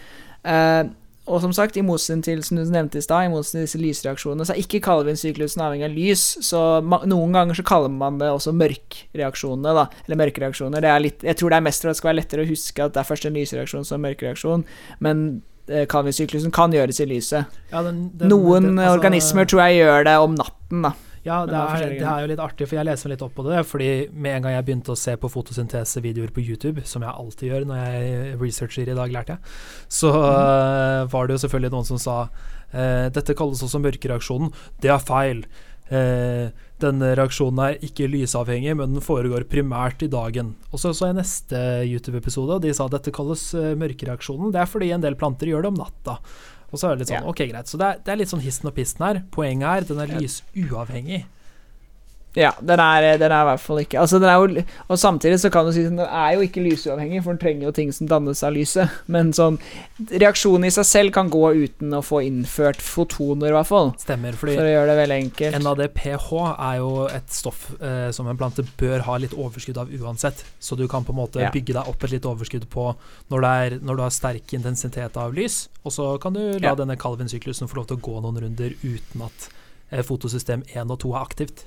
Eh, 0.43 0.84
og 1.32 1.41
som 1.41 1.53
sagt, 1.55 1.77
i 1.79 1.84
motsetning 1.86 2.23
til 2.27 2.41
som 2.43 2.57
du 2.59 2.63
nevnte 2.69 2.99
i 2.99 3.03
stad, 3.05 3.25
i 3.25 3.32
motsetning 3.32 3.63
til 3.63 3.67
disse 3.67 3.82
lysreaksjonene, 3.82 4.45
så 4.47 4.53
er 4.53 4.61
ikke 4.61 4.82
Calvin-syklusen 4.86 5.63
avhengig 5.63 5.88
av 5.88 5.95
lys. 5.95 6.23
Så 6.43 6.59
noen 6.84 7.32
ganger 7.38 7.57
så 7.57 7.63
kaller 7.67 7.89
man 7.93 8.17
det 8.21 8.29
også 8.32 8.53
mørkreaksjonene, 8.55 9.73
da. 9.77 9.86
Eller 10.07 10.19
mørkereaksjoner. 10.25 10.82
Det 10.84 10.91
er 10.91 10.99
litt, 11.05 11.23
jeg 11.25 11.39
tror 11.39 11.53
det 11.53 11.57
er 11.61 11.67
mest 11.69 11.82
for 11.86 11.89
at 11.91 11.95
det 11.95 12.01
skal 12.01 12.11
være 12.13 12.19
lettere 12.21 12.45
å 12.45 12.49
huske 12.51 12.84
at 12.86 12.93
det 12.95 13.01
er 13.03 13.09
først 13.11 13.25
en 13.29 13.38
lysreaksjon, 13.39 13.88
så 13.88 13.95
en 13.97 14.05
mørkereaksjon. 14.07 14.65
Men 14.99 15.23
eh, 15.67 15.86
Calvin-syklusen 15.88 16.51
kan 16.55 16.73
gjøres 16.75 16.99
i 17.03 17.07
lyset. 17.09 17.45
Ja, 17.71 17.82
den- 17.84 18.11
den- 18.17 18.29
Noen 18.29 18.63
den- 18.63 18.77
altså- 18.79 18.97
organismer 18.99 19.45
tror 19.45 19.65
jeg 19.67 19.82
gjør 19.86 20.03
det 20.09 20.17
om 20.19 20.36
natten, 20.36 20.82
da. 20.84 20.93
Ja, 21.22 21.43
det 21.45 21.53
er 21.53 21.91
det 21.99 22.05
er 22.07 22.24
jo 22.24 22.30
litt 22.32 22.41
artig, 22.41 22.65
for 22.65 22.80
jeg 22.80 22.88
leser 22.88 23.07
meg 23.07 23.13
litt 23.13 23.26
opp 23.26 23.36
på 23.38 23.45
det. 23.45 23.61
Fordi 23.69 23.89
med 24.09 24.38
en 24.38 24.45
gang 24.45 24.55
jeg 24.55 24.65
begynte 24.67 24.93
å 24.95 24.99
se 24.99 25.13
på 25.22 25.30
fotosyntesevideoer 25.30 26.34
på 26.34 26.41
YouTube, 26.41 26.82
som 26.89 27.05
jeg 27.05 27.13
alltid 27.13 27.51
gjør 27.51 27.67
når 27.69 27.82
jeg 27.84 28.39
researcher 28.41 28.89
i 28.89 28.97
dag, 28.97 29.13
lærte 29.13 29.38
jeg, 29.38 29.51
så 30.01 30.13
øh, 30.17 31.03
var 31.11 31.28
det 31.28 31.38
jo 31.38 31.43
selvfølgelig 31.43 31.74
noen 31.76 31.89
som 31.91 32.01
sa 32.01 32.15
eh, 32.26 33.11
dette 33.13 33.38
kalles 33.38 33.61
også 33.67 33.84
mørkereaksjonen. 33.84 34.49
Det 34.82 34.89
er 34.93 35.03
feil. 35.05 35.43
Eh, 35.91 36.47
denne 36.82 37.11
reaksjonen 37.19 37.61
er 37.67 37.86
ikke 37.86 38.09
lysavhengig, 38.09 38.74
men 38.80 38.95
den 38.95 39.05
foregår 39.05 39.45
primært 39.51 40.01
i 40.01 40.09
dagen. 40.09 40.55
Og 40.72 40.82
så 40.82 40.95
så 40.97 41.11
jeg 41.11 41.19
neste 41.19 41.61
YouTube-episode, 41.86 42.57
og 42.57 42.65
de 42.65 42.74
sa 42.74 42.89
at 42.89 42.97
dette 42.97 43.13
kalles 43.13 43.51
mørkereaksjonen. 43.78 44.49
Det 44.55 44.63
er 44.63 44.74
fordi 44.74 44.89
en 44.95 45.05
del 45.05 45.19
planter 45.19 45.53
gjør 45.53 45.67
det 45.67 45.74
om 45.76 45.80
natta. 45.84 46.17
Og 46.72 46.80
så 46.80 46.88
er 46.88 46.95
det 46.95 46.99
litt 47.03 47.09
sånn, 47.11 47.24
Ja. 47.24 47.30
ok 47.30 47.41
greit 47.51 47.67
Så 47.67 47.78
det 47.78 47.88
er, 47.88 47.97
det 48.05 48.11
er 48.13 48.15
litt 48.22 48.30
sånn 48.32 48.41
histen 48.41 48.67
og 48.67 48.76
pisten 48.76 49.05
her. 49.05 49.24
Poenget 49.32 49.67
er, 49.67 49.82
den 49.93 49.99
er 49.99 50.07
lysuavhengig. 50.22 51.26
Ja, 52.38 52.53
den 52.63 52.79
er, 52.79 53.17
den 53.19 53.27
er 53.36 53.41
i 53.43 53.47
hvert 53.49 53.59
fall 53.59 53.79
ikke 53.82 53.99
Altså, 53.99 54.15
den 54.23 54.29
jo 54.32 54.61
Og 54.88 54.99
samtidig 54.99 55.36
så 55.41 55.49
kan 55.51 55.65
du 55.67 55.73
si 55.75 55.82
at 55.84 55.89
den 55.91 55.99
er 55.99 56.38
jo 56.38 56.45
ikke 56.45 56.61
lysuavhengig, 56.63 57.19
for 57.25 57.34
den 57.36 57.41
trenger 57.41 57.65
jo 57.67 57.71
ting 57.75 57.89
som 57.91 58.07
dannes 58.07 58.39
av 58.47 58.53
lyset. 58.55 58.88
Men 59.11 59.34
sånn 59.36 59.57
Reaksjonen 60.11 60.63
i 60.69 60.71
seg 60.71 60.88
selv 60.88 61.11
kan 61.17 61.27
gå 61.34 61.41
uten 61.59 61.91
å 61.93 61.99
få 62.05 62.21
innført 62.23 62.79
fotoner, 62.82 63.51
i 63.51 63.55
hvert 63.57 63.67
fall. 63.69 63.91
Stemmer, 63.99 64.38
For 64.39 64.47
å 64.53 64.55
gjøre 64.55 64.88
det 64.93 64.95
veldig 65.01 65.17
enkelt. 65.25 65.59
NADPH 65.61 66.29
er 66.55 66.77
jo 66.79 66.91
et 67.11 67.36
stoff 67.36 67.67
eh, 67.82 68.07
som 68.15 68.29
en 68.32 68.39
plante 68.39 68.63
bør 68.79 69.03
ha 69.09 69.17
litt 69.21 69.36
overskudd 69.36 69.77
av 69.84 69.91
uansett. 69.91 70.45
Så 70.63 70.77
du 70.79 70.88
kan 70.91 71.03
på 71.03 71.11
en 71.13 71.19
måte 71.19 71.41
Ja. 71.43 71.51
bygge 71.53 71.75
deg 71.75 71.88
opp 71.91 72.03
et 72.07 72.15
litt 72.15 72.25
overskudd 72.25 72.65
på 72.71 72.88
når, 73.29 73.41
det 73.43 73.51
er, 73.51 73.77
når 73.84 73.99
du 73.99 74.03
har 74.07 74.15
sterk 74.15 74.53
intensitet 74.57 75.17
av 75.19 75.34
lys, 75.36 75.67
og 75.84 75.91
så 75.91 76.07
kan 76.21 76.34
du 76.34 76.41
la 76.59 76.71
Ja. 76.71 76.75
denne 76.79 76.95
Calvin-syklusen 76.97 77.67
få 77.67 77.82
lov 77.82 77.88
til 77.91 77.97
å 77.99 78.05
gå 78.07 78.21
noen 78.23 78.39
runder 78.45 78.73
uten 78.84 79.27
at 79.27 79.49
eh, 79.91 80.01
fotosystem 80.01 80.63
1 80.73 80.89
og 80.95 80.99
2 81.03 81.13
er 81.15 81.21
aktivt. 81.21 81.65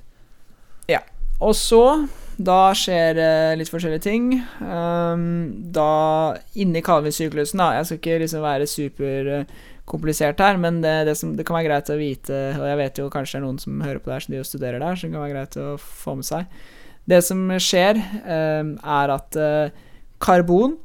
Og 1.43 1.55
så 1.57 2.07
Da 2.35 2.73
skjer 2.75 3.19
eh, 3.21 3.53
litt 3.55 3.71
forskjellige 3.71 4.03
ting. 4.03 4.25
Um, 4.59 5.53
da 5.71 6.35
Inni 6.59 6.81
Calvin-syklusen, 6.83 7.61
da 7.61 7.77
Jeg 7.77 7.87
skal 7.87 7.99
ikke 8.01 8.17
liksom 8.25 8.41
være 8.43 8.67
superkomplisert 8.67 10.43
her, 10.43 10.59
men 10.59 10.81
det, 10.83 10.95
det, 11.07 11.13
som, 11.15 11.31
det 11.37 11.45
kan 11.47 11.55
være 11.55 11.69
greit 11.69 11.91
å 11.93 11.95
vite, 11.95 12.39
og 12.59 12.65
jeg 12.67 12.79
vet 12.81 12.99
jo 12.99 13.07
kanskje 13.13 13.37
det 13.37 13.39
er 13.39 13.45
noen 13.45 13.61
som 13.63 13.85
hører 13.85 14.01
på 14.03 14.11
det 14.11 14.17
her, 14.17 14.25
som 14.25 14.35
de 14.35 14.41
jo 14.41 14.49
studerer 14.49 14.83
der, 14.83 14.99
så 14.99 15.07
det 15.07 15.13
kan 15.13 15.23
være 15.23 15.35
greit 15.37 15.55
å 15.63 15.69
få 15.79 16.17
med 16.19 16.27
seg. 16.27 16.59
Det 17.07 17.21
som 17.23 17.45
skjer, 17.61 18.01
um, 18.25 18.75
er 18.83 19.15
at 19.15 19.39
eh, 19.39 19.79
karbon 20.25 20.75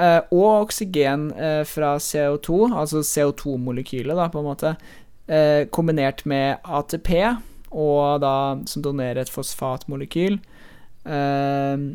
eh, 0.00 0.22
og 0.32 0.48
oksygen 0.62 1.28
eh, 1.36 1.60
fra 1.68 1.98
CO2, 2.00 2.70
altså 2.72 3.04
CO2-molekylet, 3.04 4.16
da, 4.16 4.30
på 4.32 4.40
en 4.40 4.48
måte, 4.48 4.74
eh, 5.28 5.66
kombinert 5.74 6.24
med 6.24 6.64
ATP, 6.64 7.12
og 7.70 8.20
da 8.24 8.34
som 8.70 8.84
donerer 8.84 9.22
et 9.22 9.32
fosfatmolekyl. 9.32 10.38
Eh, 11.08 11.88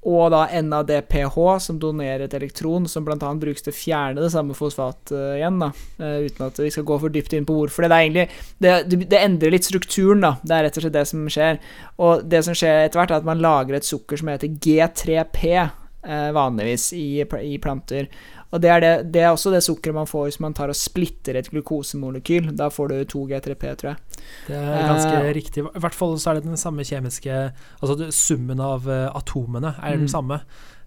og 0.00 0.30
da 0.32 0.46
NADPH, 0.48 1.34
som 1.60 1.76
donerer 1.80 2.24
et 2.24 2.34
elektron 2.38 2.86
som 2.88 3.04
bl.a. 3.04 3.18
brukes 3.36 3.66
til 3.66 3.72
å 3.72 3.76
fjerne 3.76 4.22
det 4.22 4.30
samme 4.32 4.56
fosfat 4.56 5.12
uh, 5.12 5.34
igjen. 5.36 5.58
da 5.60 5.68
uh, 6.00 6.24
Uten 6.24 6.46
at 6.46 6.60
vi 6.62 6.70
skal 6.72 6.86
gå 6.88 6.96
for 7.02 7.12
dypt 7.12 7.34
inn 7.36 7.44
på 7.48 7.58
hvorfor. 7.58 7.84
Det, 7.84 8.26
det 8.64 8.72
det, 9.02 9.18
endrer 9.20 9.52
litt 9.52 9.68
strukturen, 9.68 10.24
da. 10.24 10.32
Det 10.40 10.56
er 10.56 10.64
rett 10.66 10.78
og 10.80 10.86
slett 10.86 10.96
det 10.96 11.04
som 11.10 11.28
skjer. 11.28 11.60
Og 12.00 12.24
det 12.24 12.40
som 12.46 12.56
skjer 12.56 12.86
etter 12.86 13.02
hvert, 13.02 13.12
er 13.12 13.20
at 13.20 13.28
man 13.28 13.44
lager 13.44 13.76
et 13.76 13.88
sukker 13.88 14.20
som 14.20 14.32
heter 14.32 14.54
G3P, 14.56 15.52
eh, 15.52 15.76
vanligvis 16.02 16.92
i, 16.96 17.20
i 17.44 17.58
planter. 17.60 18.06
Og 18.50 18.58
det 18.62 18.70
er, 18.72 18.80
det, 18.82 18.92
det 19.14 19.20
er 19.22 19.30
også 19.30 19.52
det 19.52 19.60
sukkeret 19.62 19.94
man 19.94 20.08
får 20.10 20.24
hvis 20.26 20.40
man 20.42 20.54
tar 20.56 20.72
og 20.72 20.78
splitter 20.78 21.36
et 21.38 21.50
glukosemolekyl. 21.52 22.48
Da 22.58 22.66
får 22.72 22.88
du 22.90 22.96
2G3P, 23.12 23.74
tror 23.78 23.92
jeg. 23.92 24.24
Det 24.48 24.56
er 24.58 24.88
ganske 24.88 25.12
uh, 25.14 25.28
riktig. 25.36 25.62
I 25.62 25.82
hvert 25.84 25.94
fall 25.94 26.16
så 26.18 26.32
er 26.32 26.40
det 26.40 26.48
den 26.48 26.58
samme 26.58 26.82
kjemiske 26.86 27.36
Altså 27.78 28.10
summen 28.10 28.60
av 28.64 28.88
eh, 28.90 29.06
atomene 29.16 29.76
er 29.78 29.94
Mm. 29.94 30.00
den 30.06 30.08
samme. 30.10 30.40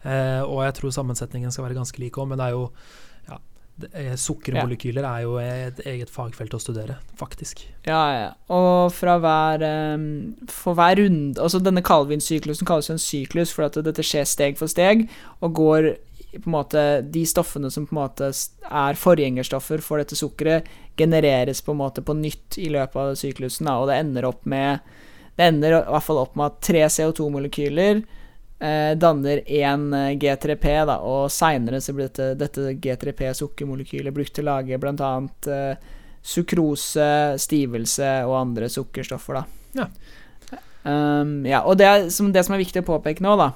Uh, 0.03 0.43
og 0.43 0.66
jeg 0.66 0.74
tror 0.82 0.91
sammensetningen 0.91 1.51
skal 1.51 1.64
være 1.70 1.78
ganske 1.80 1.99
lik 2.03 2.18
òg, 2.20 2.28
men 2.28 2.38
det 2.41 2.49
er 2.49 2.57
jo 2.57 2.66
eh, 3.91 4.13
Sukkermolekyler 4.19 5.05
er 5.07 5.24
jo 5.26 5.36
et 5.41 5.82
eget 5.89 6.11
fagfelt 6.13 6.53
å 6.53 6.61
studere, 6.61 6.97
faktisk. 7.19 7.65
Ja, 7.88 8.01
ja. 8.13 8.30
Og 8.53 8.93
fra 8.95 9.17
hver 9.21 9.65
um, 9.95 10.05
For 10.49 10.78
hver 10.78 10.95
runde 11.01 11.41
Altså 11.41 11.59
denne 11.59 11.84
Calvin-syklusen 11.84 12.67
kalles 12.69 12.88
jo 12.89 12.95
en 12.95 13.01
syklus 13.01 13.51
fordi 13.55 13.84
dette 13.84 14.05
skjer 14.05 14.28
steg 14.30 14.59
for 14.59 14.71
steg, 14.71 15.07
og 15.43 15.55
går 15.57 15.89
på 16.34 16.49
en 16.49 16.55
måte 16.55 16.84
De 17.13 17.26
stoffene 17.30 17.71
som 17.74 17.86
på 17.89 17.95
en 17.95 18.01
måte 18.01 18.32
er 18.32 18.99
forgjengerstoffer 18.99 19.84
for 19.86 20.01
dette 20.01 20.17
sukkeret, 20.17 20.69
genereres 20.97 21.61
på 21.61 21.74
en 21.74 21.82
måte 21.82 22.05
på 22.05 22.15
nytt 22.17 22.59
i 22.61 22.69
løpet 22.74 22.99
av 22.99 23.15
syklusen, 23.19 23.69
og 23.69 23.89
det 23.89 23.99
ender 24.01 24.30
opp 24.30 24.45
med 24.45 24.80
Det 25.38 25.49
ender 25.49 25.80
i 25.80 25.86
hvert 25.89 26.05
fall 26.05 26.21
opp 26.21 26.36
med 26.38 26.51
at 26.51 26.61
tre 26.65 26.86
CO2-molekyler 26.86 28.03
eh, 28.03 28.21
danner 28.95 29.41
én 29.49 29.89
eh, 29.93 30.14
G3P, 30.20 30.76
da, 30.88 30.99
og 31.03 31.32
seinere 31.34 31.82
så 31.84 31.95
blir 31.95 32.07
dette, 32.07 32.30
dette 32.39 32.76
G3P-sukkermolekylet 32.84 34.16
brukt 34.16 34.34
til 34.36 34.47
å 34.47 34.53
lage 34.53 34.80
annet 34.80 35.49
eh, 35.51 35.89
sukrose, 36.24 37.09
stivelse 37.43 38.11
og 38.28 38.38
andre 38.39 38.70
sukkerstoffer, 38.72 39.41
da. 39.41 39.82
Ja. 39.84 39.89
Um, 40.84 41.45
ja, 41.47 41.61
og 41.64 41.78
det, 41.80 41.88
er, 41.88 42.07
som, 42.11 42.32
det 42.36 42.43
som 42.43 42.55
er 42.55 42.64
viktig 42.64 42.84
å 42.84 42.88
påpeke 42.88 43.24
nå, 43.24 43.36
da, 43.39 43.53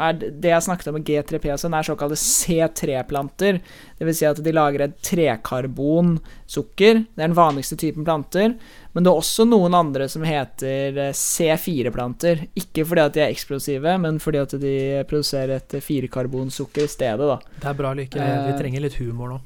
er 0.00 0.16
det 0.16 0.52
jeg 0.52 0.64
snakket 0.64 0.90
om 0.90 0.96
med 0.98 1.06
G3P 1.08 1.52
og 1.52 1.60
sånn, 1.60 1.76
er 1.76 1.86
såkalte 1.86 2.16
C3-planter. 2.20 3.60
Det 3.98 4.08
vil 4.08 4.16
si 4.16 4.28
at 4.28 4.40
de 4.40 4.54
lager 4.54 4.86
et 4.86 4.96
trekarbonsukker. 5.04 7.02
Det 7.04 7.20
er 7.20 7.28
den 7.28 7.36
vanligste 7.36 7.76
typen 7.80 8.06
planter. 8.06 8.54
Men 8.92 9.04
det 9.06 9.10
er 9.12 9.20
også 9.20 9.44
noen 9.46 9.74
andre 9.78 10.08
som 10.10 10.24
heter 10.26 10.96
eh, 10.98 11.12
C4-planter. 11.14 12.40
Ikke 12.58 12.82
fordi 12.88 13.04
at 13.04 13.14
de 13.14 13.22
er 13.22 13.30
eksplosive, 13.34 13.92
men 14.02 14.18
fordi 14.22 14.40
at 14.42 14.54
de 14.62 14.74
produserer 15.10 15.52
et 15.60 15.76
firekarbonsukker 15.84 16.88
i 16.88 16.90
stedet, 16.90 17.28
da. 17.30 17.36
Det 17.62 17.68
er 17.70 17.78
bra, 17.78 17.92
Lykke. 17.94 18.18
Vi 18.18 18.54
Eh, 18.54 18.58
trenger 18.58 18.82
litt 18.88 18.98
humor 18.98 19.30
nå. 19.36 19.38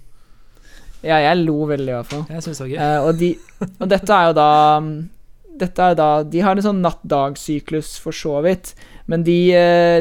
Ja, 1.04 1.18
jeg 1.20 1.42
lo 1.44 1.58
veldig, 1.68 1.90
i 1.92 1.96
hvert 1.98 2.08
fall. 2.08 2.22
Jeg 2.32 2.46
synes 2.46 2.62
det 2.62 2.64
var 2.64 2.72
gøy. 2.72 2.78
Eh, 2.80 3.00
og, 3.04 3.18
de, 3.20 3.28
og 3.84 3.90
dette 3.92 4.16
er 4.16 4.30
jo 4.30 4.38
da 4.40 4.48
Dette 5.54 5.84
er 5.86 5.94
da 5.94 6.06
De 6.26 6.40
har 6.42 6.56
en 6.58 6.64
sånn 6.64 6.80
natt-dag-syklus, 6.82 7.92
for 8.02 8.16
så 8.16 8.40
vidt. 8.42 8.72
Men 9.06 9.22
de, 9.22 9.36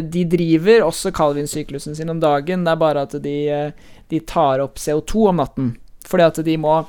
de 0.10 0.24
driver 0.32 0.82
også 0.88 1.12
Calvin-syklusen 1.14 1.94
sin 2.00 2.10
om 2.10 2.18
dagen. 2.24 2.64
Det 2.66 2.72
er 2.72 2.80
bare 2.82 3.04
at 3.06 3.14
de, 3.22 3.36
de 4.10 4.20
tar 4.26 4.64
opp 4.64 4.80
CO2 4.82 5.28
om 5.30 5.38
natten. 5.44 5.68
Fordi 6.10 6.26
at 6.26 6.40
de 6.48 6.56
må 6.58 6.80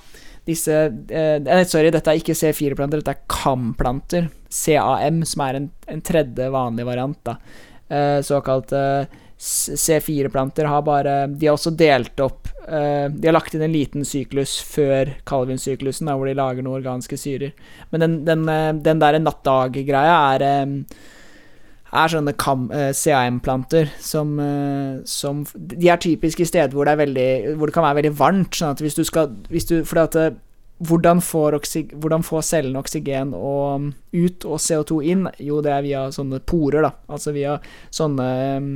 disse 0.45 0.79
eh, 1.09 1.65
Sorry, 1.69 1.91
dette 1.95 2.13
er 2.13 2.21
ikke 2.21 2.37
C4-planter, 2.37 3.01
dette 3.01 3.15
er 3.17 3.27
CAM-planter. 3.31 4.31
CAM, 4.53 5.23
som 5.27 5.45
er 5.47 5.61
en, 5.61 5.69
en 5.91 6.03
tredje 6.05 6.49
vanlig 6.53 6.87
variant, 6.89 7.21
da. 7.27 7.39
Eh, 7.89 8.19
såkalt 8.25 8.73
eh, 8.73 9.07
C4-planter 9.45 10.65
har 10.65 10.83
bare 10.83 11.27
De 11.27 11.47
har 11.47 11.57
også 11.59 11.75
delt 11.77 12.21
opp 12.23 12.49
eh, 12.69 13.11
De 13.13 13.29
har 13.29 13.35
lagt 13.35 13.53
inn 13.55 13.65
en 13.67 13.75
liten 13.75 14.07
syklus 14.09 14.55
før 14.65 15.11
Calvin-syklusen, 15.29 16.09
hvor 16.09 16.29
de 16.29 16.37
lager 16.39 16.65
noen 16.65 16.79
organiske 16.79 17.19
syrer. 17.21 17.53
Men 17.91 18.05
den, 18.07 18.15
den, 18.29 18.47
eh, 18.49 18.71
den 18.87 19.03
der 19.03 19.21
natt-dag-greia 19.21 20.17
er 20.37 20.47
eh, 20.49 20.79
er 21.95 22.11
sånne 22.11 22.35
eh, 22.35 22.91
CAM-planter 22.97 23.91
som, 24.03 24.39
eh, 24.43 25.03
som 25.09 25.45
De 25.55 25.91
er 25.91 26.01
typiske 26.03 26.47
steder 26.49 26.75
hvor 26.75 26.89
det, 26.89 26.97
veldig, 26.99 27.57
hvor 27.59 27.71
det 27.71 27.77
kan 27.77 27.87
være 27.87 28.03
veldig 28.03 28.17
varmt. 28.19 28.57
Sånn 28.59 28.75
at 28.75 28.83
hvis 28.83 28.99
du 28.99 29.05
skal 29.07 29.35
hvis 29.53 29.69
du, 29.71 29.77
Fordi 29.87 30.03
at 30.03 30.19
det, 30.19 30.27
hvordan 30.85 31.23
får, 31.23 31.59
hvordan 31.95 32.25
får 32.27 32.43
cellene 32.43 32.81
oksygen 32.83 33.31
og, 33.39 33.93
ut 34.13 34.47
og 34.49 34.59
CO2 34.59 34.99
inn? 35.13 35.29
Jo, 35.39 35.61
det 35.63 35.71
er 35.71 35.85
via 35.87 36.09
sånne 36.13 36.43
porer, 36.43 36.83
da. 36.83 36.91
Altså 37.07 37.33
via 37.33 37.61
sånne 37.95 38.27
um, 38.59 38.73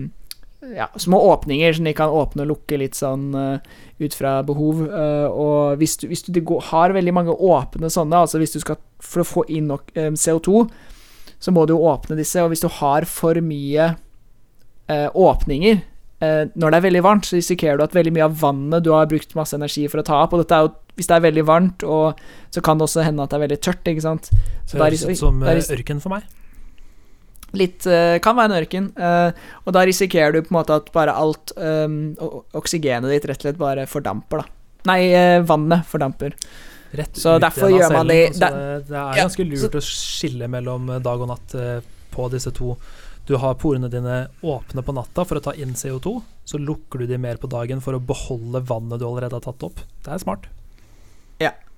ja, 0.76 0.86
små 0.96 1.18
åpninger 1.32 1.74
som 1.74 1.88
de 1.88 1.94
kan 1.98 2.14
åpne 2.14 2.46
og 2.46 2.52
lukke 2.52 2.78
litt 2.78 2.94
sånn 2.98 3.32
uh, 3.34 3.58
ut 3.98 4.14
fra 4.14 4.38
behov. 4.46 4.84
Og 4.86 5.82
hvis 5.82 5.98
du, 5.98 6.06
hvis 6.12 6.22
du 6.22 6.38
har 6.70 6.94
veldig 6.94 7.16
mange 7.18 7.34
åpne 7.34 7.90
sånne, 7.90 8.22
altså 8.22 8.38
hvis 8.38 8.54
du 8.54 8.62
skal 8.62 8.78
For 9.02 9.22
å 9.22 9.26
få 9.26 9.44
inn 9.50 9.68
nok, 9.70 9.90
um, 9.98 10.14
CO2, 10.18 10.64
så 11.38 11.54
må 11.54 11.66
du 11.66 11.74
jo 11.76 11.84
åpne 11.86 12.18
disse, 12.18 12.42
og 12.42 12.50
hvis 12.52 12.64
du 12.64 12.68
har 12.80 13.06
for 13.08 13.38
mye 13.44 13.92
eh, 14.90 15.08
åpninger 15.14 15.76
eh, 15.78 16.44
Når 16.54 16.70
det 16.70 16.78
er 16.80 16.86
veldig 16.88 17.02
varmt, 17.06 17.28
så 17.28 17.38
risikerer 17.38 17.78
du 17.78 17.84
at 17.86 17.94
veldig 17.94 18.14
mye 18.16 18.26
av 18.26 18.38
vannet 18.40 18.84
du 18.84 18.90
har 18.94 19.06
brukt 19.10 19.36
masse 19.38 19.54
energi 19.56 19.86
for 19.88 20.02
å 20.02 20.06
ta 20.08 20.22
opp, 20.24 20.34
og 20.34 20.42
dette 20.42 20.58
er 20.58 20.66
jo 20.66 20.74
hvis 20.98 21.06
det 21.06 21.14
er 21.14 21.22
veldig 21.28 21.44
varmt, 21.46 21.84
og 21.86 22.18
så 22.50 22.62
kan 22.64 22.78
det 22.78 22.88
også 22.88 23.04
hende 23.06 23.22
at 23.22 23.30
det 23.30 23.38
er 23.38 23.44
veldig 23.44 23.60
tørt, 23.62 23.86
ikke 23.86 24.02
sant. 24.02 24.32
Så 24.66 24.80
Høres 24.80 25.04
ut 25.06 25.20
som 25.20 25.38
der, 25.44 25.60
eh, 25.60 25.70
ørken 25.76 26.02
for 26.02 26.16
meg. 26.16 26.26
Litt 27.56 27.86
eh, 27.86 28.18
Kan 28.20 28.36
være 28.36 28.50
en 28.50 28.58
ørken. 28.58 28.88
eh, 28.98 29.30
og 29.64 29.72
da 29.72 29.84
risikerer 29.86 30.34
du 30.34 30.42
på 30.42 30.50
en 30.50 30.58
måte 30.58 30.74
at 30.74 30.90
bare 30.92 31.14
alt 31.14 31.54
um, 31.56 32.16
oksygenet 32.52 33.08
ditt 33.14 33.28
rett 33.30 33.38
og 33.38 33.46
slett 33.46 33.60
bare 33.62 33.86
fordamper, 33.86 34.42
da. 34.42 34.50
Nei, 34.90 35.00
vannet 35.46 35.86
fordamper. 35.86 36.34
Rett 36.90 37.16
Så 37.20 37.36
ut 37.36 37.42
derfor 37.44 37.68
gjør 37.72 37.92
man 37.92 38.06
cellen, 38.06 38.08
det- 38.08 38.34
så 38.34 38.40
det- 38.40 38.90
er 38.90 38.94
Ja, 38.96 39.24
ganske 39.24 39.44
lurt 39.44 39.74
å 39.76 39.84
skille 39.84 40.48
mellom 40.48 40.90
eh, 40.90 40.98
dag 41.04 41.20
og 41.20 41.28
natt 41.28 41.54
eh, 41.54 41.80
på 42.14 42.30
disse 42.30 42.50
to. 42.50 42.76
Du 43.26 43.36
har 43.36 43.54
porene 43.54 43.90
dine 43.92 44.28
åpne 44.42 44.82
på 44.82 44.94
natta 44.96 45.24
for 45.24 45.36
å 45.36 45.42
ta 45.42 45.52
inn 45.52 45.74
CO2. 45.74 46.22
Så 46.48 46.58
lukker 46.58 47.00
du 47.00 47.06
de 47.06 47.18
mer 47.18 47.36
på 47.36 47.48
dagen 47.48 47.80
for 47.80 47.92
å 47.92 48.00
beholde 48.00 48.64
vannet 48.64 48.98
du 48.98 49.04
allerede 49.04 49.36
har 49.36 49.40
tatt 49.44 49.62
opp. 49.62 49.80
Det 50.02 50.12
er 50.14 50.18
smart. 50.18 50.46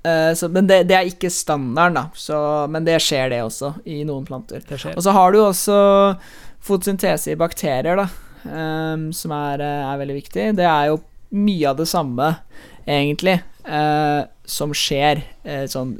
Eh, 0.02 0.34
så, 0.34 0.48
men 0.48 0.66
det, 0.66 0.84
det 0.88 0.96
er 0.96 1.08
ikke 1.10 1.30
standarden, 1.32 1.98
da. 1.98 2.06
Så, 2.16 2.36
men 2.72 2.86
det 2.86 2.96
skjer, 3.04 3.28
det 3.32 3.42
også, 3.44 3.74
i 3.84 4.00
noen 4.08 4.24
planter. 4.28 4.62
Det 4.66 4.78
skjer. 4.80 4.96
Og 4.96 5.04
så 5.04 5.12
har 5.12 5.34
du 5.34 5.40
også 5.42 5.76
fotosyntese 6.64 7.34
i 7.34 7.38
bakterier, 7.40 8.00
da, 8.00 8.06
um, 8.48 9.10
som 9.16 9.34
er, 9.36 9.60
er 9.64 10.00
veldig 10.00 10.16
viktig. 10.22 10.46
Det 10.56 10.66
er 10.68 10.90
jo 10.92 11.00
mye 11.36 11.68
av 11.68 11.80
det 11.80 11.88
samme, 11.90 12.30
egentlig, 12.88 13.38
eh, 13.70 14.24
som 14.50 14.74
skjer 14.76 15.22
eh, 15.44 15.64
sånn 15.70 15.96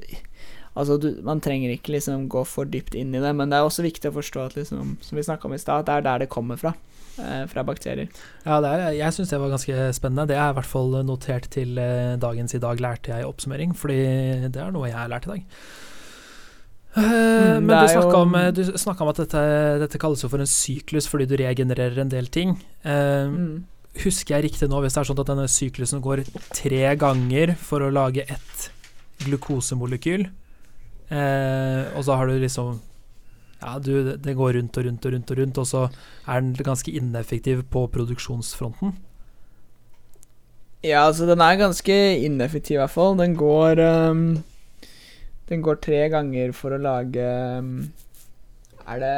Altså, 0.79 0.95
du, 1.03 1.09
man 1.27 1.41
trenger 1.43 1.73
ikke 1.75 1.91
liksom 1.97 2.29
gå 2.31 2.45
for 2.47 2.65
dypt 2.71 2.95
inn 2.95 3.11
i 3.15 3.21
det, 3.21 3.33
men 3.37 3.51
det 3.51 3.59
er 3.59 3.67
også 3.67 3.83
viktig 3.83 4.07
å 4.13 4.15
forstå 4.15 4.45
at 4.45 4.55
liksom, 4.57 4.93
som 5.03 5.19
vi 5.19 5.25
snakka 5.27 5.49
om 5.49 5.57
i 5.57 5.59
stad, 5.59 5.83
det 5.89 5.97
er 5.97 6.05
der 6.07 6.23
det 6.23 6.29
kommer 6.31 6.57
fra. 6.61 6.71
eh, 7.19 7.43
fra 7.51 7.65
bakterier. 7.67 8.07
Ja, 8.47 8.61
det 8.63 8.71
er, 8.71 8.85
jeg 9.01 9.13
syns 9.17 9.33
det 9.35 9.41
var 9.43 9.51
ganske 9.51 9.89
spennende. 9.99 10.29
Det 10.31 10.37
er 10.39 10.55
i 10.55 10.57
hvert 10.57 10.71
fall 10.71 10.95
notert 11.05 11.51
til 11.53 11.75
eh, 11.83 12.15
dagens 12.23 12.55
i 12.55 12.63
dag 12.63 12.81
lærte 12.81 13.11
jeg 13.13 13.27
oppsummering, 13.27 13.75
fordi 13.77 13.99
det 14.47 14.63
er 14.63 14.71
noe 14.73 14.87
jeg 14.89 14.97
har 14.97 15.11
lært 15.11 15.27
i 15.29 15.33
dag. 15.35 15.43
Eh, 16.97 17.01
Mm, 17.01 17.67
men 17.67 17.85
du 17.85 17.89
snakka 17.93 18.17
om, 18.23 18.33
du 18.55 18.63
snakket 18.79 19.03
om 19.05 19.09
at 19.13 19.21
dette, 19.23 19.43
dette 19.85 19.99
kalles 20.03 20.23
jo 20.25 20.31
for 20.33 20.43
en 20.43 20.49
syklus 20.51 21.07
fordi 21.11 21.27
du 21.31 21.37
regenererer 21.39 22.01
en 22.03 22.09
del 22.15 22.27
ting. 22.27 22.57
Eh, 22.85 23.27
Mm. 23.27 23.65
Husker 23.99 24.37
jeg 24.37 24.47
riktig 24.47 24.69
nå, 24.71 24.79
hvis 24.85 24.95
det 24.95 25.01
er 25.03 25.09
sånn 25.09 25.19
at 25.21 25.31
denne 25.33 25.49
syklusen 25.51 26.03
går 26.05 26.23
tre 26.55 26.85
ganger 27.01 27.57
for 27.59 27.83
å 27.83 27.91
lage 27.91 28.23
ett 28.23 28.69
glukosemolekyl, 29.25 30.29
eh, 31.11 31.83
og 31.97 32.07
så 32.07 32.17
har 32.17 32.31
du 32.31 32.39
liksom 32.41 32.79
Ja, 33.61 33.75
du, 33.77 34.17
det 34.17 34.33
går 34.39 34.55
rundt 34.57 34.79
og 34.81 34.87
rundt 34.87 35.05
og 35.05 35.13
rundt, 35.13 35.31
og 35.31 35.37
rundt, 35.37 35.59
og 35.61 35.67
så 35.69 35.81
er 36.25 36.41
den 36.41 36.55
ganske 36.57 36.95
ineffektiv 36.97 37.67
på 37.69 37.83
produksjonsfronten. 37.93 38.95
Ja, 40.81 41.03
altså 41.05 41.27
den 41.29 41.43
er 41.45 41.59
ganske 41.61 41.97
ineffektiv 42.25 42.79
i 42.79 42.81
hvert 42.81 42.95
fall. 42.95 43.19
Den 43.19 43.35
går 43.37 43.83
um, 43.85 44.43
Den 45.51 45.63
går 45.63 45.77
tre 45.83 46.07
ganger 46.09 46.55
for 46.57 46.73
å 46.73 46.81
lage 46.81 47.27
um, 47.61 47.91
Er 48.87 49.03
det 49.03 49.17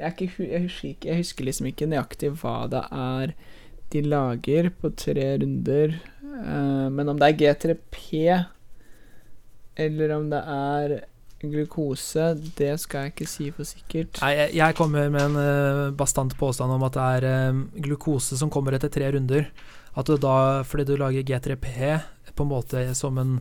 jeg, 0.00 0.12
ikke, 0.16 0.48
jeg, 0.50 0.62
husker 0.64 1.10
jeg 1.12 1.20
husker 1.20 1.46
liksom 1.46 1.70
ikke 1.70 1.86
nøyaktig 1.86 2.32
hva 2.40 2.56
det 2.72 2.82
er 2.90 3.36
de 3.96 4.04
lager 4.12 4.68
på 4.80 4.92
tre 4.98 5.32
runder. 5.42 5.96
Uh, 6.22 6.86
men 6.92 7.08
om 7.08 7.18
det 7.20 7.32
er 7.32 7.38
G3P 7.40 8.22
eller 9.76 10.14
om 10.16 10.30
det 10.32 10.40
er 10.40 10.94
glukose, 11.46 12.30
det 12.56 12.72
skal 12.80 13.06
jeg 13.06 13.12
ikke 13.12 13.28
si 13.28 13.50
for 13.54 13.68
sikkert. 13.68 14.20
Nei, 14.22 14.30
jeg, 14.38 14.54
jeg 14.56 14.76
kommer 14.78 15.10
med 15.12 15.20
en 15.28 15.36
uh, 15.36 15.90
bastant 15.96 16.32
påstand 16.40 16.72
om 16.72 16.84
at 16.86 16.96
det 16.96 17.04
er 17.20 17.50
um, 17.52 17.60
glukose 17.84 18.38
som 18.40 18.50
kommer 18.52 18.76
etter 18.76 18.88
tre 18.92 19.10
runder. 19.14 19.50
At 19.96 20.08
du 20.08 20.16
da, 20.20 20.62
fordi 20.66 20.86
du 20.88 20.96
lager 21.00 21.24
G3P 21.28 22.00
på 22.36 22.44
en 22.44 22.50
måte 22.52 22.82
som 22.96 23.16
en 23.20 23.36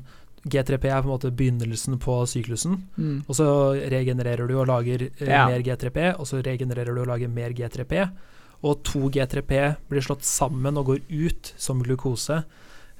G3P 0.45 0.85
er 0.91 1.01
på 1.01 1.07
en 1.09 1.13
måte 1.15 1.31
begynnelsen 1.33 1.97
på 2.03 2.19
syklusen, 2.29 2.75
Mm. 2.99 3.23
og 3.27 3.33
så 3.35 3.47
regenererer 3.91 4.45
du 4.47 4.59
og 4.59 4.67
lager 4.69 5.07
Ja. 5.19 5.47
mer 5.49 5.63
G3P, 5.65 6.11
og 6.19 6.27
så 6.29 6.43
regenererer 6.45 6.93
du 6.93 7.01
og 7.01 7.07
lager 7.09 7.27
mer 7.33 7.49
G3P, 7.57 8.03
og 8.63 8.83
to 8.83 9.09
G3P 9.09 9.75
blir 9.89 10.01
slått 10.01 10.23
sammen 10.23 10.77
og 10.77 10.85
går 10.85 10.99
ut 11.09 11.53
som 11.57 11.81
glukose 11.83 12.43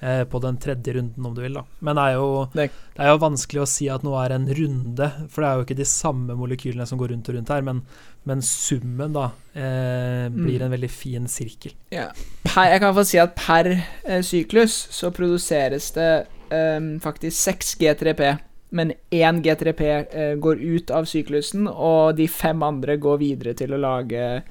eh, 0.01 0.23
på 0.27 0.41
den 0.43 0.57
tredje 0.61 0.93
runden, 0.93 1.25
om 1.25 1.33
du 1.33 1.41
vil. 1.41 1.53
da. 1.53 1.63
Men 1.79 1.95
det 1.95 2.03
er, 2.03 2.13
jo, 2.19 2.49
Det- 2.53 2.69
er 2.99 3.07
jo 3.07 3.17
vanskelig 3.17 3.61
å 3.63 3.67
si 3.67 3.87
at 3.89 4.03
noe 4.03 4.25
er 4.25 4.33
en 4.35 4.45
runde, 4.47 5.07
for 5.29 5.41
det 5.41 5.47
er 5.49 5.55
jo 5.55 5.63
ikke 5.65 5.77
de 5.79 5.85
samme 5.85 6.35
molekylene 6.35 6.85
som 6.87 6.99
går 6.99 7.09
rundt 7.15 7.29
og 7.29 7.35
rundt 7.35 7.49
her, 7.49 7.61
men, 7.61 7.81
men 8.25 8.41
summen 8.41 9.13
da 9.13 9.31
eh, 9.55 10.29
blir 10.29 10.59
Mm. 10.59 10.65
en 10.65 10.71
veldig 10.71 10.89
fin 10.91 11.25
sirkel. 11.27 11.71
Ja. 11.91 12.09
Per, 12.43 12.65
jeg 12.69 12.79
kan 12.81 12.93
få 12.93 13.05
si 13.05 13.17
at 13.17 13.35
per 13.35 13.71
eh, 14.05 14.21
syklus 14.21 14.87
så 14.91 15.11
produseres 15.11 15.91
det 15.95 16.27
ehm, 16.51 16.99
faktisk 17.01 17.35
6 17.37 17.75
G3P. 17.79 18.39
Men 18.71 18.91
én 19.11 19.41
G3P 19.41 19.81
eh, 20.13 20.35
går 20.35 20.59
ut 20.59 20.91
av 20.91 21.05
syklusen, 21.05 21.67
og 21.69 22.17
de 22.17 22.27
fem 22.27 22.61
andre 22.63 22.97
går 22.97 23.17
videre 23.21 23.53
til 23.55 23.71
å 23.73 23.79
lage 23.79 24.19
eh, 24.19 24.41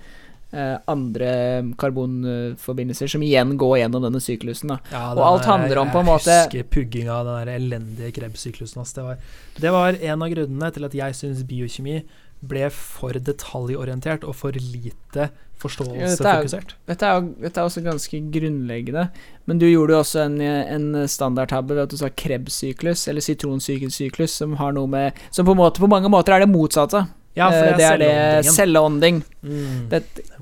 andre 0.88 1.30
karbonforbindelser, 1.80 3.08
som 3.10 3.22
igjen 3.22 3.56
går 3.60 3.78
gjennom 3.82 4.02
denne 4.06 4.20
syklusen. 4.22 4.74
Ja, 4.92 5.12
Og 5.14 5.22
alt 5.26 5.42
er- 5.42 5.50
handler 5.52 5.78
om 5.78 5.90
på 5.90 6.00
en 6.00 6.06
måte- 6.06 6.30
Jeg 6.30 6.48
husker 6.50 6.64
pugginga 6.70 7.12
av 7.12 7.26
den 7.26 7.46
der 7.46 7.58
elendige 7.58 8.12
krebssyklusen. 8.12 8.84
Det, 8.94 9.02
var, 9.04 9.16
det 9.60 9.70
var 9.72 9.88
en 10.00 10.22
av 10.22 10.28
grunnene 10.30 10.72
til 10.72 10.84
at 10.84 10.92
jeg 10.94 11.12
syns 11.14 11.42
biokjemi 11.44 12.02
ble 12.42 12.68
for 12.70 13.12
detaljorientert 13.12 14.24
og 14.24 14.34
for 14.34 14.52
lite 14.52 15.30
Ja, 15.64 16.08
dette 16.10 16.66
Dette 16.86 17.02
er, 17.06 17.64
også 17.64 17.82
ganske 17.82 18.18
grunnleggende. 18.30 19.10
Men 19.46 19.58
du 19.58 19.64
gjorde 19.66 19.94
jo 19.94 20.00
også 20.02 20.24
en, 20.26 20.40
en 20.40 21.08
standardtabbe 21.08 21.68
ved 21.74 21.82
at 21.84 21.88
du 21.90 21.96
sa 21.96 22.08
Krebs-syklus, 22.10 23.08
eller 23.08 23.20
sitronsyklus, 23.20 24.30
som 24.30 24.56
har 24.56 24.72
noe 24.72 24.86
med 24.86 25.12
Som 25.30 25.46
på, 25.46 25.54
måte, 25.56 25.80
på 25.80 25.88
mange 25.88 26.10
måter 26.10 26.34
er 26.34 26.40
det 26.44 26.50
motsatte. 26.52 27.06
Ja, 27.36 27.48
for 27.50 27.56
Eh, 27.66 27.76
det 27.76 27.84
er, 27.84 27.96
det 27.98 28.10
er 28.10 28.42
celleånding. 28.42 29.22
Mm, 29.42 29.90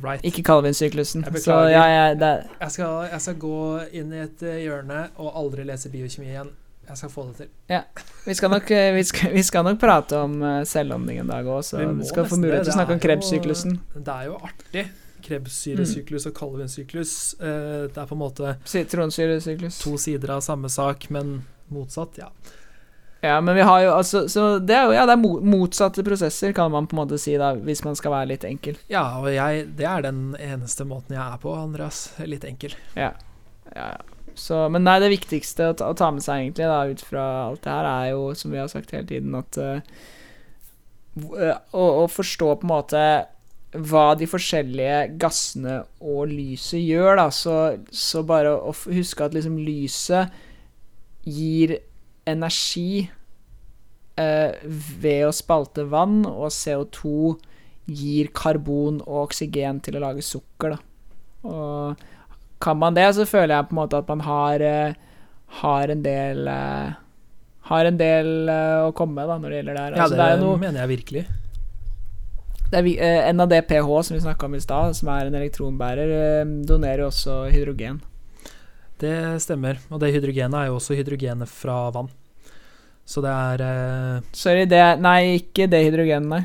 right. 0.02 0.24
ikke 0.24 0.42
Calvin-syklusen. 0.42 1.24
Jeg 1.24 1.32
Så 1.42 1.52
beklager. 1.52 1.68
ja, 1.70 1.84
ja, 2.08 2.14
det 2.14 2.22
er 2.22 2.42
Jeg 2.60 2.70
skal, 2.70 3.08
jeg 3.12 3.20
skal 3.20 3.34
gå 3.34 3.80
inn 3.92 4.12
i 4.12 4.18
et 4.26 4.42
eh, 4.42 4.58
hjørne 4.66 5.08
og 5.16 5.32
aldri 5.36 5.64
lese 5.64 5.88
biokjemi 5.88 6.28
igjen. 6.28 6.50
Jeg 6.88 6.98
skal 6.98 7.10
få 7.10 7.26
det 7.28 7.36
til. 7.36 7.78
Vi 8.26 8.34
skal 8.34 8.50
nok, 8.50 8.70
eh, 8.70 8.94
vi 8.94 9.02
skal, 9.02 9.32
vi 9.32 9.42
skal 9.42 9.64
nok 9.64 9.78
prate 9.80 10.18
om 10.18 10.64
selvånding 10.66 11.20
en 11.20 11.26
dag 11.30 11.46
òg, 11.46 11.62
så 11.64 11.78
Vi 11.94 12.04
skal 12.04 12.26
få 12.26 12.36
mulighet 12.36 12.64
til 12.66 12.72
å 12.74 12.76
snakke 12.76 12.92
om 12.92 13.00
Krebs-syklusen. 13.00 13.78
Det 13.94 14.08
er 14.08 14.24
jo 14.24 14.36
artig. 14.42 14.84
Mm. 14.90 14.98
Krebssyresyklus 15.22 16.26
og 16.26 16.34
Calvin-syklus. 16.34 17.34
eh, 17.40 17.88
det 17.88 17.96
er 17.96 18.06
på 18.06 18.14
en 18.14 18.18
måte 18.18 18.56
Sitronsyresyklus. 18.64 19.78
to 19.80 19.96
sider 19.96 20.30
av 20.30 20.40
samme 20.40 20.68
sak, 20.68 21.10
men 21.10 21.44
motsatt, 21.70 22.18
ja. 22.18 22.28
Ja, 23.22 23.36
men 23.40 23.54
vi 23.54 23.62
har 23.62 23.80
jo 23.84 23.90
altså 23.94 24.24
Så 24.26 24.44
det 24.58 24.74
er 24.74 24.88
jo 24.88 24.94
ja, 24.96 25.04
det 25.06 25.14
er 25.14 25.42
motsatte 25.46 26.02
prosesser, 26.02 26.54
kan 26.56 26.72
man 26.74 26.88
på 26.90 26.96
en 26.96 27.02
måte 27.04 27.18
si, 27.22 27.36
da, 27.38 27.52
hvis 27.54 27.84
man 27.86 27.94
skal 27.98 28.16
være 28.16 28.32
litt 28.32 28.46
enkel. 28.48 28.80
Ja, 28.90 29.04
og 29.20 29.28
jeg, 29.30 29.68
det 29.78 29.86
er 29.86 30.02
den 30.08 30.32
eneste 30.42 30.86
måten 30.88 31.14
jeg 31.14 31.22
er 31.22 31.38
på, 31.42 31.52
Andreas. 31.54 32.08
Litt 32.26 32.46
enkel. 32.48 32.74
Ja, 32.98 33.12
ja. 33.76 33.92
Så, 34.34 34.64
men 34.72 34.82
nei, 34.86 34.96
det 35.02 35.12
viktigste 35.12 35.70
å 35.70 35.76
ta, 35.76 35.90
å 35.92 35.96
ta 35.98 36.08
med 36.14 36.24
seg, 36.24 36.40
egentlig, 36.40 36.66
da, 36.66 36.80
ut 36.88 37.04
fra 37.04 37.26
alt 37.50 37.62
det 37.62 37.76
her, 37.76 37.88
er 37.90 38.10
jo, 38.14 38.26
som 38.38 38.54
vi 38.54 38.60
har 38.62 38.70
sagt 38.72 38.94
hele 38.96 39.06
tiden, 39.08 39.36
at 39.36 39.58
uh, 39.60 40.00
å, 41.76 41.84
å 41.84 42.06
forstå 42.10 42.48
på 42.56 42.66
en 42.66 42.72
måte 42.72 43.04
hva 43.72 44.06
de 44.18 44.28
forskjellige 44.28 44.96
gassene 45.20 45.78
og 46.00 46.32
lyset 46.32 46.80
gjør, 46.80 47.14
da, 47.20 47.28
så, 47.32 47.58
så 47.88 48.24
bare 48.26 48.56
å 48.56 48.72
huske 48.72 49.24
at 49.24 49.36
liksom 49.36 49.60
lyset 49.62 50.32
gir 51.28 51.78
energi 52.28 53.08
eh, 54.16 54.52
ved 55.02 55.26
å 55.26 55.34
spalte 55.34 55.84
vann, 55.90 56.22
og 56.28 56.50
CO2 56.54 57.36
gir 57.90 58.30
karbon 58.36 59.00
og 59.02 59.26
oksygen 59.26 59.80
til 59.82 59.98
å 59.98 60.04
lage 60.04 60.22
sukker, 60.24 60.76
da. 60.76 60.78
Og 61.42 62.02
kan 62.62 62.78
man 62.78 62.94
det, 62.94 63.08
så 63.16 63.26
føler 63.26 63.56
jeg 63.56 63.66
på 63.68 63.74
en 63.74 63.80
måte 63.80 63.98
at 63.98 64.10
man 64.10 64.20
har, 64.22 64.62
eh, 64.62 64.94
har 65.62 65.90
en 65.90 66.02
del 66.04 66.46
eh, 66.48 66.92
Har 67.70 67.86
en 67.86 67.96
del 67.98 68.48
eh, 68.50 68.80
å 68.86 68.92
komme 68.94 69.14
med 69.20 69.28
da, 69.30 69.38
når 69.38 69.50
det 69.50 69.58
gjelder 69.60 69.74
det 69.74 69.82
her. 69.82 69.96
Ja, 69.96 70.02
Altså, 70.02 70.16
det, 70.18 70.28
det 70.32 70.40
noe 70.42 70.58
mener 70.58 70.80
jeg 70.82 70.90
virkelig. 70.90 71.24
det 72.72 72.80
er, 72.98 73.32
NADPH, 73.32 73.90
som 74.02 74.16
vi 74.16 74.22
snakka 74.24 74.46
om 74.46 74.54
i 74.54 74.60
stad, 74.60 74.96
som 74.98 75.10
er 75.14 75.28
en 75.28 75.36
elektronbærer, 75.38 76.44
donerer 76.66 77.04
jo 77.04 77.10
også 77.10 77.36
hydrogen. 77.54 78.00
Det 79.02 79.14
stemmer. 79.42 79.78
Og 79.90 80.00
det 80.02 80.12
hydrogenet 80.14 80.54
er 80.60 80.68
jo 80.70 80.76
også 80.78 80.94
hydrogenet 80.98 81.50
fra 81.50 81.78
vann. 81.94 82.10
Så 83.04 83.22
det 83.24 83.32
er 83.34 83.62
eh, 83.66 84.20
Sorry, 84.36 84.66
det 84.70 84.82
Nei, 85.02 85.40
ikke 85.40 85.66
det 85.72 85.80
hydrogenet, 85.88 86.28
nei. 86.30 86.42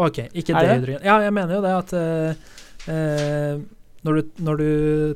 Ok, 0.00 0.22
ikke 0.32 0.54
det 0.56 0.62
det? 0.64 0.76
hydrogenet. 0.78 1.04
Ja, 1.04 1.18
jeg 1.26 1.34
mener 1.36 1.58
jo 1.58 1.64
det 1.66 1.74
at 1.76 1.92
eh, 1.98 2.46
eh, 2.94 3.58
når, 4.06 4.16
du, 4.16 4.30
når 4.46 4.62
du 4.62 4.70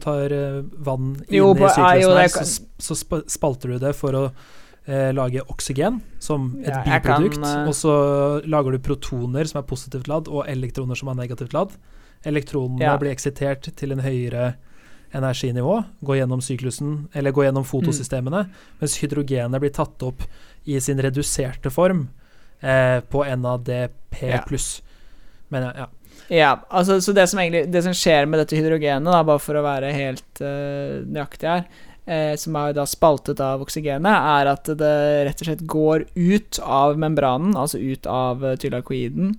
tar 0.05 0.35
eh, 0.37 0.59
vann 0.85 1.15
inn 1.25 1.39
Jo, 1.39 1.55
i 1.55 1.63
på- 1.63 1.71
i 1.71 1.73
syklusen 1.73 2.21
her, 2.21 2.29
kan... 2.35 2.51
så, 2.53 2.99
så 3.01 3.23
spalter 3.33 3.73
du 3.73 3.79
det 3.81 3.95
for 3.97 4.19
å 4.19 4.23
eh, 4.85 5.09
lage 5.17 5.41
oksygen 5.49 6.03
som 6.21 6.51
et 6.61 6.69
Ja, 6.69 6.83
biprodukt. 7.01 7.41
kan, 7.41 7.49
eh, 7.65 7.71
og 7.71 7.79
så 7.81 7.97
lager 8.45 8.77
du 8.77 8.83
protoner 8.85 9.49
som 9.49 9.63
er 9.63 9.69
positivt 9.73 10.11
ladd, 10.13 10.29
og 10.29 10.45
elektroner 10.53 11.01
som 11.01 11.09
er 11.15 11.23
negativt 11.23 11.57
ladd. 11.57 11.73
Elektronene 12.29 12.85
Ja. 12.85 12.99
blir 13.01 13.13
eksitert 13.17 13.73
til 13.77 13.93
en 13.97 14.05
høyere 14.05 14.55
energinivå, 15.15 15.79
går 16.01 16.21
gjennom 16.21 16.43
syklusen, 16.43 16.95
eller 17.15 17.35
går 17.35 17.49
gjennom 17.49 17.67
fotosystemene, 17.69 18.45
mens 18.81 18.97
hydrogenet 19.03 19.63
blir 19.63 19.75
tatt 19.75 20.03
opp 20.07 20.25
i 20.65 20.81
sin 20.81 21.03
reduserte 21.03 21.71
form 21.71 22.09
eh, 22.61 23.01
på 23.01 23.25
NADP 23.25 24.23
Ja. 24.23 24.43
pluss. 24.49 24.83
Men 25.49 25.71
ja, 25.75 25.89
Ja, 26.29 26.53
altså, 26.71 27.01
så 27.01 27.13
det 27.13 27.27
som 27.29 27.39
egentlig 27.39 27.67
Det 27.73 27.83
som 27.83 27.93
skjer 27.93 28.27
med 28.27 28.39
dette 28.41 28.57
hydrogenet, 28.57 29.05
da, 29.13 29.23
bare 29.27 29.43
for 29.43 29.59
å 29.59 29.65
være 29.65 29.93
helt 29.93 30.41
uh, 30.41 31.03
nøyaktig 31.05 31.51
her, 31.51 31.65
eh, 32.07 32.35
som 32.41 32.57
er 32.57 32.73
da 32.73 32.87
spaltet 32.89 33.41
av 33.45 33.61
oksygenet, 33.65 34.09
er 34.09 34.51
at 34.55 34.71
det 34.79 34.95
rett 35.29 35.43
og 35.43 35.51
slett 35.51 35.67
går 35.67 36.07
ut 36.15 36.61
av 36.63 36.99
membranen, 36.99 37.57
altså 37.57 37.79
ut 37.83 38.07
av 38.07 38.45
uh, 38.45 38.55
tylakoiden. 38.57 39.35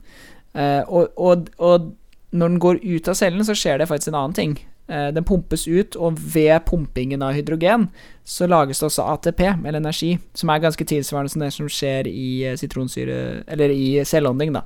Eh, 0.54 0.84
og, 0.88 1.12
og, 1.18 1.50
og 1.58 1.92
når 2.36 2.54
den 2.54 2.62
går 2.64 2.80
ut 2.84 3.10
av 3.12 3.18
cellen, 3.18 3.44
så 3.48 3.56
skjer 3.58 3.82
det 3.82 3.90
faktisk 3.90 4.14
en 4.14 4.22
annen 4.22 4.38
ting. 4.38 4.58
Eh, 4.88 5.08
den 5.14 5.26
pumpes 5.26 5.68
ut, 5.68 5.96
og 5.98 6.20
ved 6.34 6.60
pumpingen 6.68 7.24
av 7.26 7.34
hydrogen 7.34 7.88
så 8.22 8.46
lages 8.46 8.80
det 8.80 8.86
også 8.86 9.06
ATP, 9.16 9.42
eller 9.66 9.80
energi, 9.80 10.12
som 10.38 10.52
er 10.54 10.62
ganske 10.62 10.86
tilsvarende 10.86 11.32
som 11.34 11.42
det 11.42 11.50
som 11.56 11.70
skjer 11.72 12.10
i 12.10 12.28
eh, 12.46 12.58
sitronsyre 12.60 13.18
Eller 13.50 13.74
i 13.74 14.04
selvånding, 14.06 14.54
da. 14.54 14.62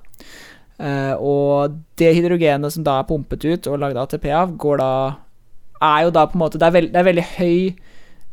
Eh, 0.80 1.14
og 1.16 1.78
det 2.00 2.12
hydrogenet 2.18 2.76
som 2.76 2.84
da 2.84 2.98
er 3.00 3.08
pumpet 3.08 3.48
ut 3.48 3.72
og 3.72 3.80
lagd 3.80 4.00
ATP 4.00 4.28
av, 4.32 4.58
går 4.60 4.84
da 4.84 4.92
Er 5.80 6.04
jo 6.04 6.12
da 6.12 6.26
på 6.28 6.36
en 6.36 6.44
måte 6.44 6.60
Det 6.60 6.68
er, 6.68 6.76
veld, 6.76 6.92
det 6.94 7.00
er 7.00 7.08
veldig 7.08 7.26
høy 7.38 7.76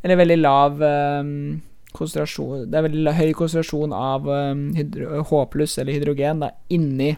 Eller 0.02 0.20
veldig 0.20 0.36
lav 0.38 0.82
um, 0.82 1.62
konsentrasjon 1.90 2.68
Det 2.70 2.78
er 2.78 2.86
veldig 2.86 3.14
høy 3.18 3.32
konsentrasjon 3.34 3.94
av 3.94 4.26
um, 4.30 4.68
H 4.76 5.42
pluss 5.50 5.78
eller 5.82 5.98
hydrogen 5.98 6.44
da 6.44 6.52
inni 6.70 7.16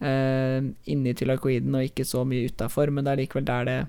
eh, 0.00 0.58
Inni 0.92 1.12
tylakoiden 1.16 1.74
og 1.78 1.84
ikke 1.86 2.04
så 2.08 2.20
mye 2.28 2.46
utafor, 2.50 2.86
men 2.92 3.02
det 3.04 3.10
er 3.12 3.20
likevel 3.24 3.46
der 3.48 3.62
det 3.68 3.80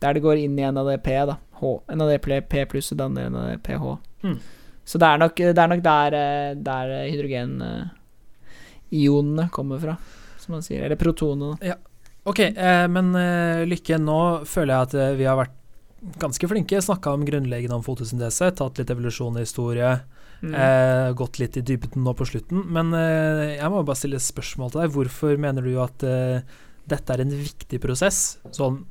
Der 0.00 0.12
det 0.12 0.22
går 0.22 0.36
inn 0.36 0.58
i 0.58 0.70
NADP, 0.70 1.08
da. 1.26 1.36
H, 1.56 1.60
NADP 1.88 2.68
pluss 2.68 2.92
og 2.92 2.98
danner 3.00 3.30
NADPH. 3.32 3.84
Mm. 4.22 4.38
Så 4.84 4.98
det 4.98 5.08
er 5.08 5.18
nok, 5.18 5.36
det 5.36 5.58
er 5.58 5.68
nok 5.72 5.82
der, 5.82 6.14
eh, 6.14 6.54
der 6.54 7.10
hydrogenionene 7.10 9.48
kommer 9.50 9.78
fra, 9.80 9.96
som 10.38 10.52
man 10.52 10.62
sier. 10.62 10.84
Eller 10.84 10.96
protonene. 11.00 11.56
Ok, 12.26 12.40
eh, 12.40 12.88
men 12.90 13.14
eh, 13.14 13.62
Lykke, 13.70 14.00
nå 14.02 14.18
føler 14.50 14.74
jeg 14.74 14.86
at 14.88 14.94
eh, 14.98 15.12
vi 15.20 15.26
har 15.28 15.38
vært 15.38 15.54
ganske 16.18 16.48
flinke. 16.50 16.80
Snakka 16.82 17.12
om 17.14 17.22
grunnleggende 17.26 17.78
om 17.78 17.84
fotosyntese, 17.86 18.48
tatt 18.58 18.80
litt 18.80 18.90
evolusjonshistorie, 18.90 19.92
Mm. 20.42 20.52
eh, 20.52 21.10
gått 21.16 21.40
litt 21.40 21.56
i 21.56 21.64
dybden 21.64 22.04
nå 22.04 22.12
på 22.16 22.26
slutten. 22.28 22.64
Men 22.72 22.92
eh, 22.96 23.56
jeg 23.56 23.72
må 23.72 23.82
bare 23.82 23.98
stille 23.98 24.20
et 24.20 24.26
spørsmål 24.26 24.72
til 24.72 24.84
deg. 24.84 24.94
Hvorfor 24.96 25.40
mener 25.40 25.64
du 25.64 25.74
at 25.82 26.04
eh, 26.06 26.56
dette 26.90 27.14
er 27.14 27.24
en 27.24 27.34
viktig 27.34 27.80
prosess? 27.82 28.38
Sånn 28.54 28.84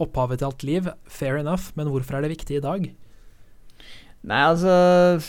opphavet 0.00 0.40
til 0.40 0.48
alt 0.48 0.64
liv, 0.64 0.90
fair 1.12 1.36
enough, 1.40 1.74
men 1.76 1.90
hvorfor 1.92 2.16
er 2.16 2.24
det 2.24 2.34
viktig 2.34 2.56
i 2.58 2.64
dag? 2.64 2.90
Nei, 4.20 4.40
altså 4.44 4.72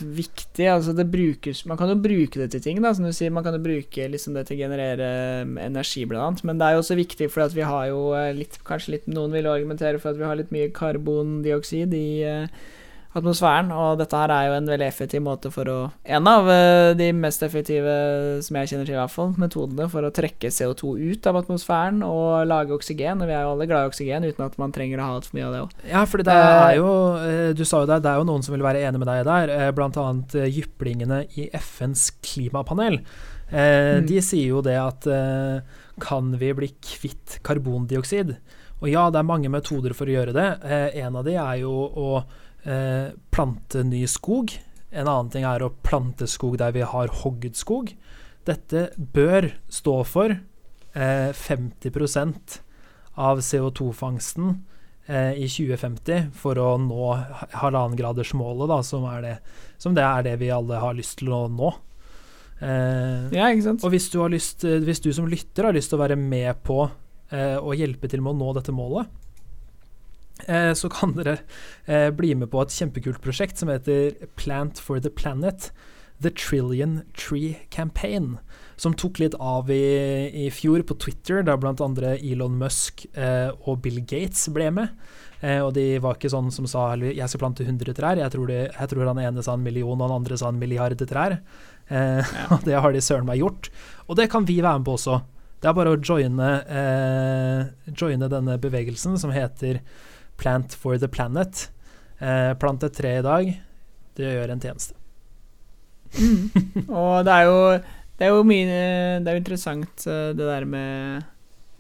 Viktig 0.04 0.66
Altså, 0.68 0.92
det 0.92 1.06
brukes 1.08 1.62
Man 1.64 1.78
kan 1.80 1.88
jo 1.88 1.96
bruke 2.04 2.42
det 2.42 2.50
til 2.52 2.64
ting, 2.64 2.82
da. 2.84 2.92
Som 2.92 3.06
du 3.08 3.14
sier, 3.16 3.32
man 3.32 3.46
kan 3.46 3.56
jo 3.56 3.64
bruke 3.64 4.08
liksom 4.12 4.36
det 4.36 4.50
til 4.50 4.58
å 4.58 4.64
generere 4.66 5.08
um, 5.48 5.56
energi, 5.62 6.04
blant 6.04 6.26
annet. 6.26 6.44
Men 6.50 6.60
det 6.60 6.68
er 6.68 6.76
jo 6.76 6.82
også 6.84 7.00
viktig 7.00 7.30
fordi 7.32 7.48
at 7.48 7.56
vi 7.56 7.68
har 7.70 7.88
jo 7.94 8.02
eh, 8.18 8.34
litt 8.36 8.60
Kanskje 8.68 8.98
litt 8.98 9.08
Noen 9.08 9.32
vil 9.36 9.48
argumentere 9.48 10.02
for 10.02 10.12
at 10.12 10.20
vi 10.20 10.28
har 10.28 10.40
litt 10.40 10.52
mye 10.52 10.74
karbondioksid 10.76 11.96
i 11.96 12.06
eh, 12.28 12.68
atmosfæren, 13.18 13.72
og 13.76 13.98
dette 14.00 14.16
her 14.16 14.32
er 14.32 14.46
jo 14.48 14.54
en 14.56 14.70
veldig 14.72 14.86
effektiv 14.88 15.22
måte 15.26 15.50
for 15.52 15.68
å 15.68 15.78
En 16.06 16.28
av 16.32 16.48
eh, 16.52 16.92
de 16.96 17.10
mest 17.18 17.44
effektive, 17.44 17.96
som 18.46 18.56
jeg 18.60 18.70
kjenner 18.72 18.88
til, 18.88 18.96
i 18.96 19.00
hvert 19.02 19.14
fall, 19.14 19.34
metodene 19.42 19.88
for 19.92 20.08
å 20.08 20.12
trekke 20.16 20.52
CO2 20.54 20.94
ut 21.12 21.28
av 21.28 21.42
atmosfæren 21.42 22.00
og 22.08 22.46
lage 22.48 22.72
oksygen. 22.78 23.20
Og 23.24 23.28
vi 23.28 23.36
er 23.36 23.44
jo 23.44 23.52
alle 23.56 23.68
glad 23.68 23.84
i 23.88 23.92
oksygen, 23.92 24.28
uten 24.30 24.46
at 24.48 24.56
man 24.62 24.72
trenger 24.76 25.02
å 25.02 25.08
ha 25.10 25.18
altfor 25.20 25.38
mye 25.40 25.48
av 25.50 25.54
det 25.58 25.64
òg. 25.66 25.76
Ja, 25.92 26.06
for 26.08 26.24
det 26.24 26.38
er 26.38 26.78
jo 26.80 26.88
eh, 27.20 27.50
Du 27.58 27.66
sa 27.68 27.84
jo 27.84 27.90
det, 27.92 28.00
det 28.06 28.14
er 28.14 28.22
jo 28.22 28.30
noen 28.32 28.46
som 28.48 28.56
vil 28.56 28.64
være 28.66 28.86
enig 28.88 29.02
med 29.04 29.12
deg 29.12 29.28
der, 29.28 29.54
bl.a. 29.76 30.08
eh, 30.40 30.48
jyplingene 30.62 31.24
i 31.36 31.50
FNs 31.60 32.10
klimapanel. 32.24 33.02
Eh, 33.02 33.30
Mm. 33.52 34.06
De 34.08 34.22
sier 34.24 34.48
jo 34.54 34.62
det 34.64 34.78
at 34.80 35.04
eh, 35.12 35.58
kan 36.00 36.30
vi 36.40 36.54
bli 36.56 36.70
kvitt 36.80 37.42
karbondioksid? 37.44 38.32
Og 38.82 38.88
ja, 38.90 39.10
det 39.12 39.20
er 39.20 39.28
mange 39.28 39.52
metoder 39.52 39.92
for 39.94 40.08
å 40.08 40.14
gjøre 40.16 40.32
det. 40.34 40.46
Eh, 40.64 41.02
en 41.04 41.18
av 41.20 41.26
de 41.28 41.36
er 41.36 41.60
jo 41.62 41.74
å 41.76 42.08
eh, 42.66 43.14
plante 43.34 43.84
ny 43.88 44.04
skog. 44.10 44.54
En 44.92 45.08
annen 45.08 45.32
ting 45.32 45.46
er 45.48 45.64
å 45.64 45.72
plante 45.84 46.28
skog 46.28 46.58
der 46.62 46.74
vi 46.76 46.84
har 46.88 47.14
hogd 47.22 47.56
skog. 47.60 47.94
Dette 48.48 48.90
bør 48.98 49.52
stå 49.72 50.02
for 50.08 50.34
eh, 50.34 51.30
50% 51.38 52.60
av 53.22 53.40
CO2-fangsten 53.46 54.56
eh, 55.06 55.38
i 55.38 55.48
2050 55.52 56.32
for 56.38 56.60
å 56.60 56.74
nå 56.82 57.12
halvannengradersmålet, 57.62 58.68
da, 58.72 58.82
som, 58.86 59.06
er 59.12 59.24
det, 59.26 59.36
som 59.82 59.96
det 59.98 60.06
er 60.08 60.26
det 60.28 60.36
vi 60.42 60.52
alle 60.54 60.82
har 60.82 60.98
lyst 60.98 61.20
til 61.22 61.32
å 61.36 61.46
nå. 61.52 61.72
Eh, 62.62 63.30
Ja, 63.34 63.48
ikke 63.50 63.68
sant? 63.70 63.86
og 63.86 63.94
hvis 63.94 64.10
du, 64.14 64.20
har 64.22 64.34
lyst, 64.34 64.66
eh, 64.68 64.82
hvis 64.86 65.02
du 65.04 65.12
som 65.16 65.30
lytter 65.30 65.70
har 65.70 65.78
lyst 65.78 65.92
til 65.94 66.00
å 66.00 66.04
være 66.04 66.18
med 66.20 66.62
på 66.66 66.84
eh, 67.32 67.58
å 67.58 67.74
hjelpe 67.78 68.10
til 68.12 68.22
med 68.22 68.36
å 68.36 68.40
nå 68.42 68.52
dette 68.58 68.76
målet, 68.76 69.10
så 70.78 70.90
kan 70.92 71.16
dere 71.18 71.40
eh, 71.86 72.10
bli 72.16 72.34
med 72.36 72.52
på 72.52 72.62
et 72.64 72.76
kjempekult 72.76 73.22
prosjekt 73.24 73.62
som 73.62 73.72
heter 73.72 74.16
Plant 74.40 74.82
for 74.82 75.00
the 75.00 75.10
Planet. 75.10 75.72
The 76.22 76.30
Trillion 76.30 77.02
Tree 77.18 77.58
Campaign, 77.74 78.38
som 78.78 78.94
tok 78.94 79.20
litt 79.20 79.34
av 79.42 79.72
i, 79.74 79.82
i 80.46 80.52
fjor 80.54 80.84
på 80.86 80.94
Twitter, 81.02 81.42
da 81.42 81.56
andre 81.58 82.14
Elon 82.20 82.60
Musk 82.62 83.08
eh, 83.18 83.50
og 83.66 83.82
Bill 83.82 84.04
Gates 84.06 84.46
ble 84.54 84.70
med. 84.76 84.94
Eh, 85.42 85.58
og 85.66 85.74
de 85.74 85.98
var 86.02 86.18
ikke 86.18 86.30
sånn 86.30 86.52
som 86.54 86.68
sa 86.70 86.92
jeg 87.02 87.26
skal 87.26 87.42
plante 87.42 87.66
100 87.66 87.98
trær. 87.98 88.22
Jeg 88.22 88.34
tror, 88.36 88.46
det, 88.52 88.62
jeg 88.70 88.92
tror 88.94 89.10
han 89.10 89.22
ene 89.24 89.42
sa 89.46 89.58
en 89.58 89.66
million, 89.66 89.98
og 89.98 90.06
han 90.06 90.20
andre 90.20 90.38
sa 90.38 90.52
en 90.54 90.62
milliard 90.62 91.02
trær. 91.10 91.40
Eh, 91.90 92.34
og 92.54 92.66
det 92.68 92.78
har 92.78 92.94
de 92.94 93.02
søren 93.04 93.28
meg 93.30 93.42
gjort. 93.42 93.72
Og 94.08 94.18
det 94.20 94.30
kan 94.32 94.46
vi 94.46 94.62
være 94.62 94.82
med 94.82 94.90
på 94.90 94.98
også. 95.00 95.22
Det 95.62 95.70
er 95.70 95.78
bare 95.78 95.94
å 95.94 96.00
joine, 96.02 96.54
eh, 96.74 97.94
joine 97.94 98.30
denne 98.30 98.58
bevegelsen 98.62 99.18
som 99.22 99.34
heter 99.34 99.82
Plant 100.42 100.74
for 100.74 100.98
the 100.98 101.10
Planet. 101.12 101.68
Eh, 102.22 102.54
plant 102.62 102.84
et 102.86 102.94
tre 102.94 103.18
i 103.20 103.26
dag. 103.26 103.52
Det 104.18 104.34
gjør 104.36 104.54
en 104.54 104.62
tjeneste. 104.62 104.98
Og 107.02 107.24
det 107.26 107.34
er 107.34 107.48
jo 107.48 107.60
Det 108.20 108.28
er 108.28 108.34
jo 108.36 108.42
mye 108.44 108.66
Det 109.24 109.30
er 109.30 109.38
jo 109.38 109.40
interessant 109.40 110.04
eh, 110.06 110.34
det 110.36 110.48
der 110.50 110.66
med 110.68 111.24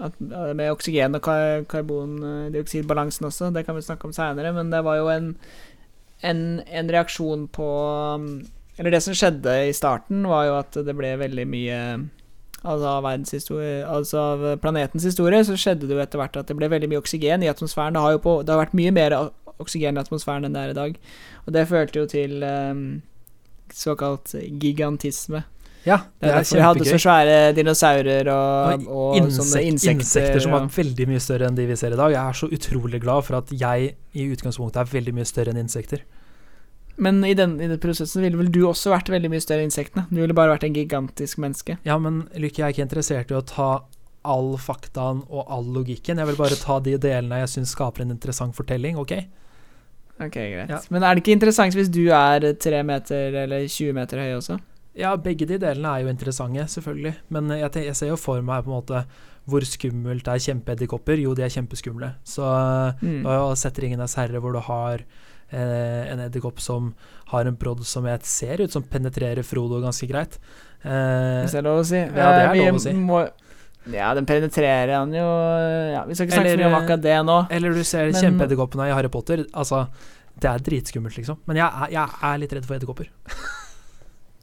at, 0.01 0.16
eh, 0.22 0.53
med 0.57 0.72
oksygen- 0.72 1.16
og 1.16 1.22
kar 1.22 1.66
karbondioksidbalansen 1.70 3.28
også. 3.28 3.51
Det 3.53 3.66
kan 3.66 3.76
vi 3.76 3.82
snakke 3.86 4.05
om 4.05 4.14
seinere, 4.14 4.53
men 4.53 4.72
det 4.72 4.84
var 4.84 4.97
jo 4.97 5.12
en, 5.14 5.36
en, 6.24 6.41
en 6.66 6.89
reaksjon 6.89 7.47
på 7.53 7.68
um, 8.16 8.41
Eller 8.80 8.95
det 8.95 9.03
som 9.03 9.14
skjedde 9.14 9.53
i 9.68 9.76
starten, 9.78 10.24
var 10.26 10.47
jo 10.47 10.55
at 10.57 10.80
det 10.88 10.95
ble 10.97 11.12
veldig 11.22 11.45
mye 11.45 11.78
Altså 12.62 12.86
av 12.86 13.05
Altså 13.09 14.18
av 14.22 14.43
planetens 14.62 15.03
historie, 15.07 15.43
så 15.43 15.55
skjedde 15.57 15.88
det 15.89 15.95
jo 15.97 16.01
etter 16.03 16.20
hvert 16.22 16.36
at 16.38 16.47
det 16.47 16.57
ble 16.59 16.70
veldig 16.70 16.89
mye 16.91 17.01
oksygen 17.01 17.41
i 17.43 17.49
atmosfæren. 17.49 17.95
Det 17.97 18.01
har 18.03 18.12
jo 18.18 18.20
på, 18.22 18.36
det 18.45 18.53
har 18.53 18.62
vært 18.62 18.76
mye 18.78 18.91
mer 18.93 19.16
oksygen 19.62 19.97
i 19.97 20.01
atmosfæren 20.03 20.45
enn 20.45 20.53
det 20.53 20.62
er 20.62 20.74
i 20.76 20.78
dag. 20.78 20.99
Og 21.47 21.55
det 21.55 21.68
førte 21.70 22.03
jo 22.03 22.05
til 22.12 22.43
um, 22.45 23.01
såkalt 23.74 24.36
gigantisme. 24.62 25.43
Ja, 25.82 26.03
Det 26.22 26.30
er 26.30 26.43
kjempegøy. 26.45 26.53
vi 26.59 26.62
hadde 26.62 26.86
så 26.86 26.97
svære 27.01 27.38
dinosaurer 27.57 28.28
og, 28.30 28.84
og, 28.86 29.16
Insek- 29.18 29.39
sånne 29.39 29.62
insekter. 29.66 29.97
insekter 30.05 30.43
som 30.43 30.53
var 30.53 30.68
veldig 30.76 31.07
mye 31.09 31.22
større 31.26 31.47
enn 31.49 31.57
de 31.57 31.66
vi 31.66 31.78
ser 31.80 31.95
i 31.95 31.97
dag. 31.97 32.14
Jeg 32.14 32.22
er 32.22 32.38
så 32.38 32.49
utrolig 32.53 33.01
glad 33.01 33.26
for 33.26 33.39
at 33.39 33.49
jeg 33.49 33.95
i 34.14 34.28
utgangspunktet 34.36 34.84
er 34.84 34.91
veldig 34.91 35.16
mye 35.18 35.26
større 35.26 35.49
enn 35.55 35.64
insekter. 35.64 36.03
Men 36.98 37.24
i 37.26 37.34
den, 37.34 37.56
i 37.62 37.68
den 37.68 37.80
prosessen 37.80 38.22
ville 38.24 38.38
vel 38.38 38.52
du 38.52 38.62
også 38.68 38.92
vært 38.92 39.10
veldig 39.10 39.30
mye 39.32 39.42
større 39.44 39.64
insektene? 39.66 40.08
Du 40.10 40.20
ville 40.22 40.36
bare 40.38 40.54
vært 40.56 40.66
en 40.68 40.76
gigantisk 40.76 41.38
menneske. 41.42 41.78
Ja, 41.88 41.98
men 41.98 42.24
Lykke, 42.36 42.62
jeg 42.62 42.68
er 42.68 42.76
ikke 42.76 42.88
interessert 42.88 43.32
i 43.32 43.38
å 43.38 43.46
ta 43.46 43.70
all 44.24 44.52
faktaen 44.62 45.24
og 45.30 45.48
all 45.50 45.66
logikken. 45.74 46.20
Jeg 46.22 46.30
vil 46.30 46.38
bare 46.38 46.58
ta 46.60 46.80
de 46.80 46.98
delene 47.02 47.39
jeg 47.42 47.54
syns 47.56 47.72
skaper 47.74 48.04
en 48.04 48.12
interessant 48.14 48.54
fortelling, 48.56 49.00
OK? 49.02 49.16
Ok, 50.22 50.36
greit. 50.36 50.70
Ja. 50.70 50.82
Men 50.94 51.02
er 51.04 51.16
det 51.16 51.24
ikke 51.24 51.34
interessant 51.34 51.74
hvis 51.74 51.89
du 51.89 52.04
er 52.14 52.46
tre 52.62 52.84
meter 52.86 53.39
eller 53.46 53.66
20 53.66 53.96
meter 53.98 54.22
høy 54.22 54.36
også? 54.38 54.60
Ja, 55.00 55.16
begge 55.16 55.48
de 55.48 55.58
delene 55.58 55.88
er 55.96 56.04
jo 56.04 56.12
interessante, 56.12 56.68
selvfølgelig. 56.70 57.16
Men 57.32 57.48
jeg, 57.56 57.72
jeg 57.88 57.96
ser 57.98 58.12
jo 58.12 58.20
for 58.20 58.44
meg 58.46 58.66
på 58.66 58.70
en 58.74 58.76
måte 58.82 59.04
hvor 59.50 59.64
skummelt 59.66 60.28
er 60.30 60.42
kjempeedderkopper. 60.44 61.18
Jo, 61.24 61.34
de 61.34 61.46
er 61.48 61.54
kjempeskumle. 61.54 62.12
Så 62.28 62.46
Mm. 63.02 63.24
Du 63.24 63.28
har 63.30 63.39
jo 63.39 63.56
sett 63.56 63.80
'Ringenes 63.80 64.16
herre', 64.16 64.39
hvor 64.39 64.54
du 64.54 64.60
har 64.60 65.02
en 65.58 66.20
edderkopp 66.28 66.60
som 66.64 66.93
har 67.32 67.45
en 67.49 67.56
brodd 67.60 67.84
som 67.88 68.06
jeg 68.08 68.20
ser 68.28 68.62
ut 68.64 68.72
som 68.72 68.84
penetrerer 68.84 69.43
Frodo 69.43 69.82
ganske 69.84 70.08
greit. 70.10 70.38
Eh, 70.84 71.43
Hvis 71.43 71.52
det 71.56 71.60
er 71.62 71.68
lov 71.68 71.82
å 71.82 71.86
si. 71.86 71.97
ja, 71.99 72.08
det 72.12 72.24
er 72.24 72.47
Eh, 72.47 72.54
vi 72.54 72.66
lov 72.66 72.80
å 72.80 72.84
si. 72.86 72.93
Må, 72.93 73.22
ja, 73.91 74.14
den 74.14 74.26
penetrerer 74.30 74.91
han 74.99 75.12
jo 75.14 75.26
ja, 75.26 76.04
Vi 76.06 76.14
skal 76.16 76.28
ikke 76.28 76.36
snakke 76.38 76.47
Eller, 76.52 76.58
så 76.58 76.62
mye 76.62 76.70
om 76.72 76.80
akkurat 76.84 77.02
det 77.02 77.16
nå. 77.26 77.38
eller 77.49 77.74
du 77.74 77.84
ser 77.84 78.12
kjempeedderkoppene 78.14 78.89
i 78.89 78.93
Harry 78.93 79.10
Potter. 79.10 79.45
Altså, 79.54 79.88
det 80.41 80.49
er 80.52 80.60
dritskummelt, 80.60 81.18
liksom. 81.18 81.38
Men 81.49 81.58
jeg 81.58 81.66
er, 81.68 81.89
jeg 81.97 82.20
er 82.30 82.38
litt 82.43 82.54
redd 82.54 82.66
for 82.70 82.76
edderkopper. 82.80 83.10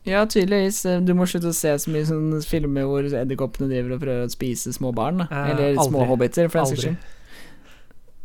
Ja, 0.08 0.22
tydeligvis. 0.24 0.84
Eh, 0.88 1.00
du 1.04 1.10
må 1.12 1.26
slutte 1.28 1.50
å 1.50 1.56
se 1.56 1.74
så 1.82 1.90
mye 1.92 2.06
sånne 2.08 2.38
filmer 2.48 2.86
hvor 2.88 3.04
edderkoppene 3.04 3.68
driver 3.68 3.96
og 3.96 4.00
prøver 4.00 4.24
å 4.24 4.30
spise 4.32 4.72
små 4.72 4.92
barn. 4.96 5.18
Da. 5.20 5.26
Eh, 5.28 5.50
Eller 5.52 5.66
aldri. 5.74 5.84
små 5.90 6.06
hobbiter, 6.08 6.48
for 6.48 6.62
den 6.62 6.70
saks 6.70 6.84
skyld. 6.86 6.96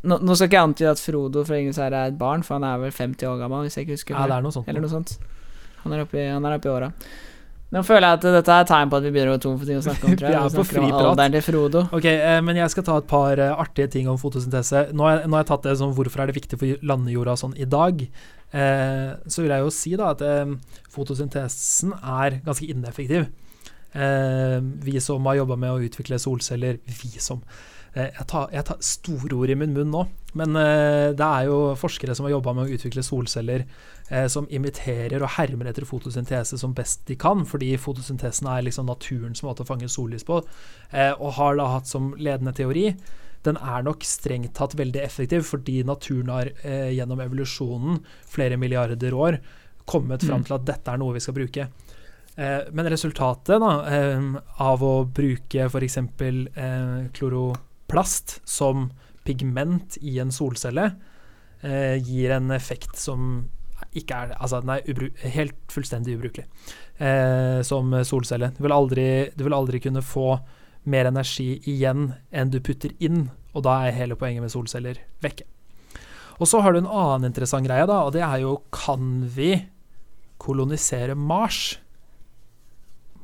Nå, 0.04 0.18
nå 0.20 0.36
skal 0.36 0.50
ikke 0.50 0.58
jeg 0.60 0.70
antyde 0.70 0.94
at 0.96 1.00
Frodo 1.00 1.44
fra 1.48 1.56
Ringenes 1.56 1.80
herre 1.80 2.06
er 2.06 2.12
et 2.12 2.18
barn, 2.20 2.42
for 2.44 2.58
han 2.58 2.66
er 2.68 2.82
vel 2.82 2.92
50 2.92 3.30
år 3.30 3.38
gammel, 3.40 3.68
hvis 3.68 3.78
jeg 3.80 3.88
ikke 3.88 3.98
husker 3.98 4.18
Ja, 4.18 4.26
det 4.28 4.36
er 4.36 4.44
noe 4.44 4.56
sånt. 4.56 4.68
Eller 4.68 4.84
noe 4.84 4.92
sånt. 4.92 5.16
Han 5.84 5.96
er 5.96 6.04
oppe 6.04 6.20
i, 6.20 6.26
han 6.28 6.48
er 6.48 6.68
åra. 6.72 6.90
Nå 7.74 7.82
føler 7.82 8.06
jeg 8.06 8.20
at 8.20 8.26
dette 8.36 8.56
er 8.62 8.68
tegn 8.70 8.92
på 8.92 8.98
at 9.00 9.06
vi 9.08 9.10
begynner 9.16 9.32
å 9.32 9.38
gå 9.40 9.42
tom 9.48 9.56
for 9.58 9.66
ting 9.66 9.80
å 9.80 9.84
snakke 9.84 10.06
om. 10.06 10.14
Tror 10.20 10.28
jeg. 10.30 10.36
Vi 10.36 10.38
er 10.38 10.44
på 10.44 10.52
snakker 10.54 10.62
om 10.62 10.70
fri 10.70 10.92
prat. 10.92 11.08
alderen 11.10 11.34
til 11.34 11.46
Frodo. 11.48 11.82
Ok, 11.98 12.08
eh, 12.12 12.40
men 12.46 12.60
jeg 12.60 12.74
skal 12.74 12.86
ta 12.86 12.98
et 13.02 13.08
par 13.10 13.42
eh, 13.42 13.62
artige 13.64 13.90
ting 13.96 14.10
om 14.12 14.20
fotosyntese. 14.22 14.84
Nå 14.94 15.08
har 15.08 15.16
jeg, 15.16 15.24
nå 15.26 15.40
har 15.40 15.46
jeg 15.46 15.50
tatt 15.50 15.66
det 15.66 15.74
som 15.80 15.96
hvorfor 15.98 16.22
er 16.22 16.30
det 16.30 16.38
viktig 16.38 16.60
for 16.62 16.86
landjorda 16.92 17.36
sånn 17.42 17.56
i 17.58 17.66
dag. 17.70 18.04
Eh, 18.54 19.10
så 19.26 19.42
vil 19.42 19.56
jeg 19.56 19.66
jo 19.66 19.74
si 19.74 19.96
da 19.98 20.12
at 20.14 20.22
eh, 20.22 20.54
fotosyntesen 20.94 21.96
er 21.98 22.38
ganske 22.46 22.70
ineffektiv. 22.70 23.26
Eh, 23.94 24.60
vi 24.86 25.00
som 25.02 25.26
har 25.32 25.42
jobba 25.42 25.58
med 25.58 25.74
å 25.74 25.82
utvikle 25.86 26.18
solceller 26.22 26.80
Vi 26.86 27.12
som 27.22 27.42
jeg, 27.94 28.26
tar, 28.28 28.48
jeg 28.54 28.66
tar 28.66 28.78
store 28.82 29.36
ord 29.38 29.52
i 29.54 29.56
min 29.60 29.74
munn 29.76 29.92
nå, 29.94 30.04
men 30.40 30.56
eh, 30.58 31.12
det 31.14 31.26
er 31.28 31.50
jo 31.50 31.58
forskere 31.78 32.16
som 32.18 32.26
har 32.26 32.34
jobba 32.36 32.54
med 32.58 32.66
å 32.66 32.78
utvikle 32.78 33.04
solceller 33.06 33.66
eh, 34.10 34.26
som 34.34 34.48
imiterer 34.50 35.22
og 35.22 35.36
hermer 35.36 35.70
etter 35.70 35.86
fotosyntese 35.86 36.58
som 36.58 36.74
best 36.74 37.06
de 37.10 37.16
kan, 37.22 37.46
fordi 37.46 37.76
fotosyntesen 37.78 38.50
er 38.50 38.66
liksom 38.66 38.90
naturens 38.90 39.44
måte 39.46 39.62
å 39.62 39.70
fange 39.70 39.90
sollys 39.94 40.26
på, 40.26 40.42
eh, 40.92 41.14
og 41.14 41.36
har 41.38 41.60
da 41.60 41.70
hatt 41.76 41.92
som 41.92 42.14
ledende 42.18 42.56
teori 42.58 42.96
den 43.44 43.58
er 43.60 43.84
nok 43.84 44.06
strengt 44.08 44.54
tatt 44.56 44.72
veldig 44.80 45.02
effektiv, 45.04 45.44
fordi 45.44 45.82
naturen 45.84 46.30
har 46.32 46.50
eh, 46.64 46.94
gjennom 46.96 47.20
evolusjonen 47.20 47.98
flere 48.32 48.56
milliarder 48.58 49.14
år 49.14 49.42
kommet 49.86 50.24
fram 50.24 50.40
Mm. 50.40 50.46
til 50.48 50.56
at 50.56 50.66
dette 50.66 50.92
er 50.94 50.98
noe 51.02 51.14
vi 51.14 51.20
skal 51.20 51.36
bruke. 51.36 51.66
Eh, 52.38 52.62
men 52.72 52.88
resultatet 52.88 53.60
da, 53.60 53.74
eh, 53.84 54.22
av 54.64 54.82
å 54.82 54.94
bruke 55.06 55.68
f.eks. 55.68 55.98
Eh, 55.98 57.10
kloroplast 57.94 58.42
som 58.46 58.92
pigment 59.24 59.98
i 60.02 60.20
en 60.20 60.32
solcelle, 60.32 60.96
eh, 61.62 61.96
gir 62.02 62.32
en 62.32 62.52
effekt 62.52 62.98
som 62.98 63.50
ikke 63.94 64.16
er 64.16 64.38
Altså, 64.40 64.62
den 64.62 64.70
er 64.70 65.30
helt 65.30 65.56
fullstendig 65.68 66.18
ubrukelig 66.18 66.46
eh, 67.00 67.62
som 67.62 67.92
solcelle. 68.04 68.54
Du 68.56 68.64
vil, 68.64 68.72
aldri, 68.72 69.30
du 69.36 69.44
vil 69.44 69.54
aldri 69.54 69.80
kunne 69.80 70.02
få 70.02 70.40
mer 70.86 71.06
energi 71.06 71.62
igjen 71.66 72.14
enn 72.32 72.50
du 72.50 72.60
putter 72.60 72.92
inn, 73.00 73.30
og 73.54 73.64
da 73.64 73.86
er 73.86 73.96
hele 73.96 74.16
poenget 74.16 74.42
med 74.42 74.52
solceller 74.52 75.00
vekke. 75.22 75.46
Og 76.40 76.48
så 76.48 76.62
har 76.62 76.74
du 76.74 76.80
en 76.80 76.90
annen 76.90 77.30
interessant 77.30 77.66
greie, 77.66 77.86
da, 77.86 78.04
og 78.04 78.14
det 78.14 78.24
er 78.24 78.42
jo 78.42 78.64
kan 78.72 79.28
vi 79.28 79.68
kolonisere 80.40 81.16
Mars? 81.16 81.78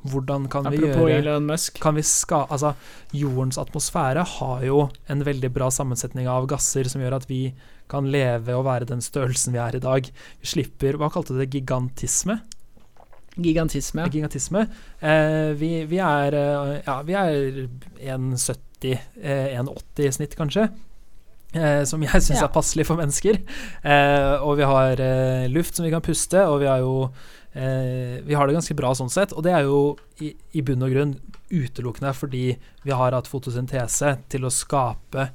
Hvordan 0.08 0.47
kan 0.50 0.64
vi 0.72 0.78
Apropos 0.78 1.10
gjøre 1.10 1.18
Elon 1.20 1.45
Musk. 1.50 1.80
kan 1.84 1.95
vi 1.95 2.02
ska, 2.08 2.45
altså, 2.50 2.74
Jordens 3.12 3.58
atmosfære 3.60 4.24
har 4.38 4.64
jo 4.64 4.89
en 5.10 5.24
veldig 5.28 5.50
bra 5.52 5.68
sammensetning 5.70 6.28
av 6.32 6.47
gasser 6.47 6.88
som 6.88 7.02
gjør 7.02 7.18
at 7.18 7.28
vi 7.30 7.54
kan 7.89 8.06
leve 8.12 8.54
og 8.56 8.64
være 8.66 8.86
den 8.88 9.02
størrelsen 9.02 9.52
vi 9.54 9.60
er 9.60 9.76
i 9.76 9.80
dag. 9.84 10.08
Vi 10.39 10.47
slipper 10.47 10.95
Hva 10.95 11.10
kalte 11.12 11.34
du 11.34 11.39
det? 11.41 11.50
Gigantisme? 11.52 12.39
Gigantisme. 13.39 14.06
Gigantisme. 14.12 14.66
Eh, 15.00 15.54
vi, 15.60 15.86
vi 15.88 15.97
er 16.04 16.34
eh, 16.36 16.82
Ja, 16.86 17.02
vi 17.08 17.14
er 17.14 17.68
1,70, 18.18 19.00
eh, 19.22 19.60
1,80 19.60 20.08
i 20.08 20.12
snitt, 20.12 20.36
kanskje. 20.39 20.70
Eh, 21.54 21.84
som 21.89 22.02
jeg 22.04 22.22
syns 22.22 22.41
Ja. 22.41 22.45
er 22.45 22.54
passelig 22.54 22.86
for 22.86 22.95
mennesker. 23.00 23.39
Eh, 23.84 24.36
og 24.43 24.58
vi 24.60 24.64
har 24.70 25.00
eh, 25.02 25.47
luft 25.50 25.76
som 25.76 25.86
vi 25.88 25.91
kan 25.93 26.02
puste, 26.06 26.43
og 26.45 26.60
vi 26.62 26.68
har 26.70 26.80
jo 26.84 27.10
eh, 27.54 28.22
Vi 28.26 28.34
har 28.38 28.47
det 28.47 28.54
ganske 28.58 28.76
bra 28.78 28.93
sånn 28.95 29.10
sett. 29.10 29.34
Og 29.34 29.43
det 29.43 29.54
er 29.54 29.64
jo 29.68 29.97
i, 30.22 30.34
i 30.54 30.62
bunn 30.62 30.84
og 30.84 30.91
grunn 30.93 31.16
utelukkende 31.50 32.14
fordi 32.14 32.58
vi 32.86 32.91
har 32.91 33.12
hatt 33.18 33.28
fotosyntese 33.28 34.18
til 34.30 34.45
å 34.45 34.52
skape 34.54 35.30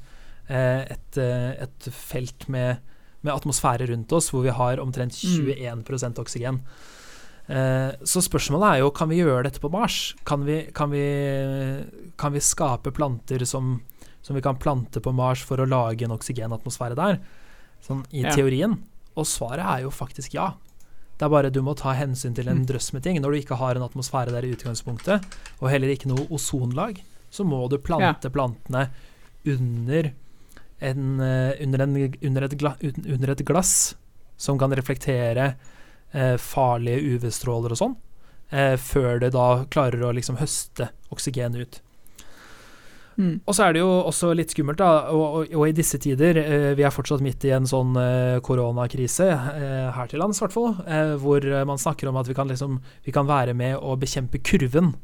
eh, 0.48 0.82
et, 0.94 1.16
eh, 1.18 1.52
et 1.66 1.88
felt 1.90 2.48
med, 2.48 2.78
med 3.22 3.34
atmosfære 3.34 3.88
rundt 3.90 4.12
oss 4.12 4.30
hvor 4.30 4.44
vi 4.46 4.50
har 4.54 4.78
omtrent 4.82 5.16
Mm. 5.24 5.84
21 5.84 6.18
oksygen. 6.20 6.60
Eh, 7.46 7.90
så 8.08 8.22
spørsmålet 8.24 8.70
er 8.76 8.78
jo 8.80 8.90
kan 8.96 9.08
vi 9.10 9.18
gjøre 9.20 9.44
dette 9.48 9.60
på 9.60 9.70
Mars. 9.72 10.14
Kan 10.24 10.44
vi, 10.46 10.62
kan 10.72 10.90
vi, 10.90 11.04
kan 12.16 12.32
vi 12.32 12.40
skape 12.40 12.92
planter 12.94 13.44
som, 13.44 13.80
som 14.22 14.36
vi 14.36 14.42
kan 14.44 14.56
plante 14.56 15.00
på 15.04 15.12
Mars 15.12 15.42
for 15.44 15.60
å 15.60 15.66
lage 15.68 16.06
en 16.06 16.14
oksygenatmosfære 16.16 16.96
der? 16.96 17.18
Sånn 17.84 18.04
i 18.12 18.22
Ja. 18.22 18.32
teorien. 18.32 18.78
Og 19.16 19.26
svaret 19.28 19.60
er 19.66 19.82
jo 19.84 19.90
faktisk 19.92 20.32
ja. 20.34 20.54
Det 21.18 21.22
er 21.26 21.30
bare 21.30 21.50
du 21.50 21.60
må 21.62 21.76
ta 21.78 21.92
hensyn 21.94 22.34
til 22.34 22.48
en 22.48 22.62
Mm. 22.64 22.66
drøss 22.66 22.92
med 22.92 23.02
ting. 23.02 23.20
Når 23.22 23.30
du 23.30 23.38
ikke 23.38 23.56
har 23.56 23.76
en 23.76 23.82
atmosfære 23.86 24.32
der 24.32 24.44
i 24.44 24.52
utgangspunktet, 24.54 25.24
og 25.60 25.70
heller 25.70 25.88
ikke 25.88 26.08
noe 26.10 26.26
ozonlag, 26.30 27.02
så 27.30 27.44
må 27.46 27.68
du 27.70 27.78
plante 27.78 28.30
plantene 28.30 28.88
under, 29.46 30.12
en, 30.80 31.20
eh, 31.20 31.52
under, 31.62 31.80
en, 31.82 32.14
under, 32.22 32.42
et 32.44 32.58
gla, 32.58 32.76
under 32.82 33.30
et 33.30 33.44
glass 33.44 33.94
som 34.36 34.58
kan 34.58 34.70
reflektere 34.74 35.54
eh, 36.12 36.36
farlige 36.36 37.00
UV-stråler 37.18 37.70
og 37.74 37.78
sånn, 37.78 37.96
eh, 38.50 38.76
før 38.76 39.20
det 39.20 39.32
da 39.32 39.64
klarer 39.70 40.02
å 40.02 40.12
liksom 40.14 40.36
høste 40.38 40.90
oksygen 41.14 41.56
ut. 41.60 41.80
Mm. 43.16 43.36
Og 43.46 43.54
så 43.54 43.62
er 43.68 43.72
det 43.76 43.80
jo 43.84 43.90
også 44.08 44.32
litt 44.34 44.50
skummelt, 44.50 44.78
da, 44.80 45.08
og, 45.14 45.24
og, 45.44 45.52
og 45.54 45.68
i 45.68 45.74
disse 45.76 45.98
tider 46.02 46.34
eh, 46.40 46.72
Vi 46.74 46.82
er 46.82 46.90
fortsatt 46.90 47.22
midt 47.22 47.44
i 47.46 47.52
en 47.54 47.66
sånn 47.70 47.94
eh, 48.00 48.40
koronakrise, 48.42 49.28
eh, 49.30 49.88
her 49.94 50.10
til 50.10 50.18
lands 50.18 50.40
i 50.40 50.44
hvert 50.44 50.56
fall, 50.56 50.72
eh, 50.86 51.12
hvor 51.22 51.46
eh, 51.46 51.62
man 51.68 51.78
snakker 51.78 52.10
om 52.10 52.18
at 52.18 52.26
vi 52.30 52.34
kan, 52.34 52.50
liksom, 52.50 52.80
vi 53.06 53.14
kan 53.14 53.28
være 53.30 53.54
med 53.54 53.76
å 53.78 53.94
bekjempe 54.00 54.42
kurven. 54.42 54.94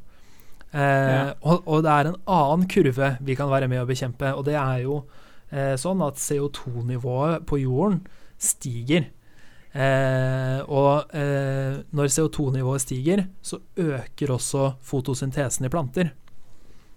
Eh, 0.72 0.80
Ja. 0.80 1.22
og, 1.42 1.62
og 1.66 1.82
det 1.86 1.90
er 1.94 2.10
en 2.12 2.18
annen 2.26 2.66
kurve 2.70 3.16
vi 3.26 3.34
kan 3.38 3.50
være 3.50 3.68
med 3.70 3.82
å 3.82 3.88
bekjempe, 3.88 4.34
og 4.34 4.44
det 4.50 4.54
er 4.58 4.84
jo 4.86 5.02
sånn 5.50 5.98
at 6.06 6.14
CO2-nivået 6.22 7.42
på 7.50 7.56
jorden 7.58 7.96
stiger. 8.38 9.08
Eh, 9.74 10.60
og 10.66 11.10
eh, 11.14 11.80
når 11.90 12.10
CO2-nivået 12.14 12.84
stiger, 12.84 13.24
så 13.42 13.58
øker 13.78 14.30
også 14.36 14.68
fotosyntesen 14.86 15.66
i 15.66 15.70
planter. 15.72 16.12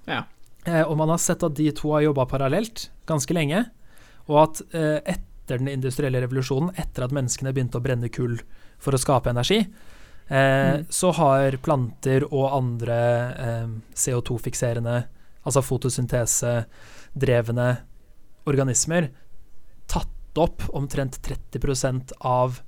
Ja. 0.06 0.24
Eh, 0.66 0.82
og 0.88 0.96
man 0.98 1.10
har 1.12 1.18
sett 1.20 1.44
at 1.44 1.56
de 1.58 1.72
to 1.76 1.92
har 1.92 2.02
jobba 2.06 2.26
parallelt 2.30 2.86
ganske 3.10 3.34
lenge, 3.36 3.66
og 4.30 4.38
at 4.46 4.62
eh, 4.74 5.00
etter 5.16 5.58
den 5.60 5.68
industrielle 5.68 6.22
revolusjonen, 6.24 6.72
etter 6.80 7.04
at 7.04 7.12
menneskene 7.16 7.54
begynte 7.54 7.78
å 7.80 7.84
brenne 7.84 8.10
kull 8.14 8.38
for 8.80 8.94
å 8.96 9.02
skape 9.02 9.30
energi, 9.34 9.60
eh, 9.64 9.68
Mm. 10.30 10.86
så 10.90 11.12
har 11.14 11.58
planter 11.60 12.24
og 12.32 12.52
andre 12.56 12.94
eh, 13.38 13.68
CO2-fikserende, 13.94 15.04
altså 15.44 15.62
fotosyntesedrevne 15.62 17.78
organismer, 18.48 19.10
tatt 19.88 20.08
opp 20.40 20.62
omtrent 20.74 21.20
30% 21.22 22.12
av 22.22 22.62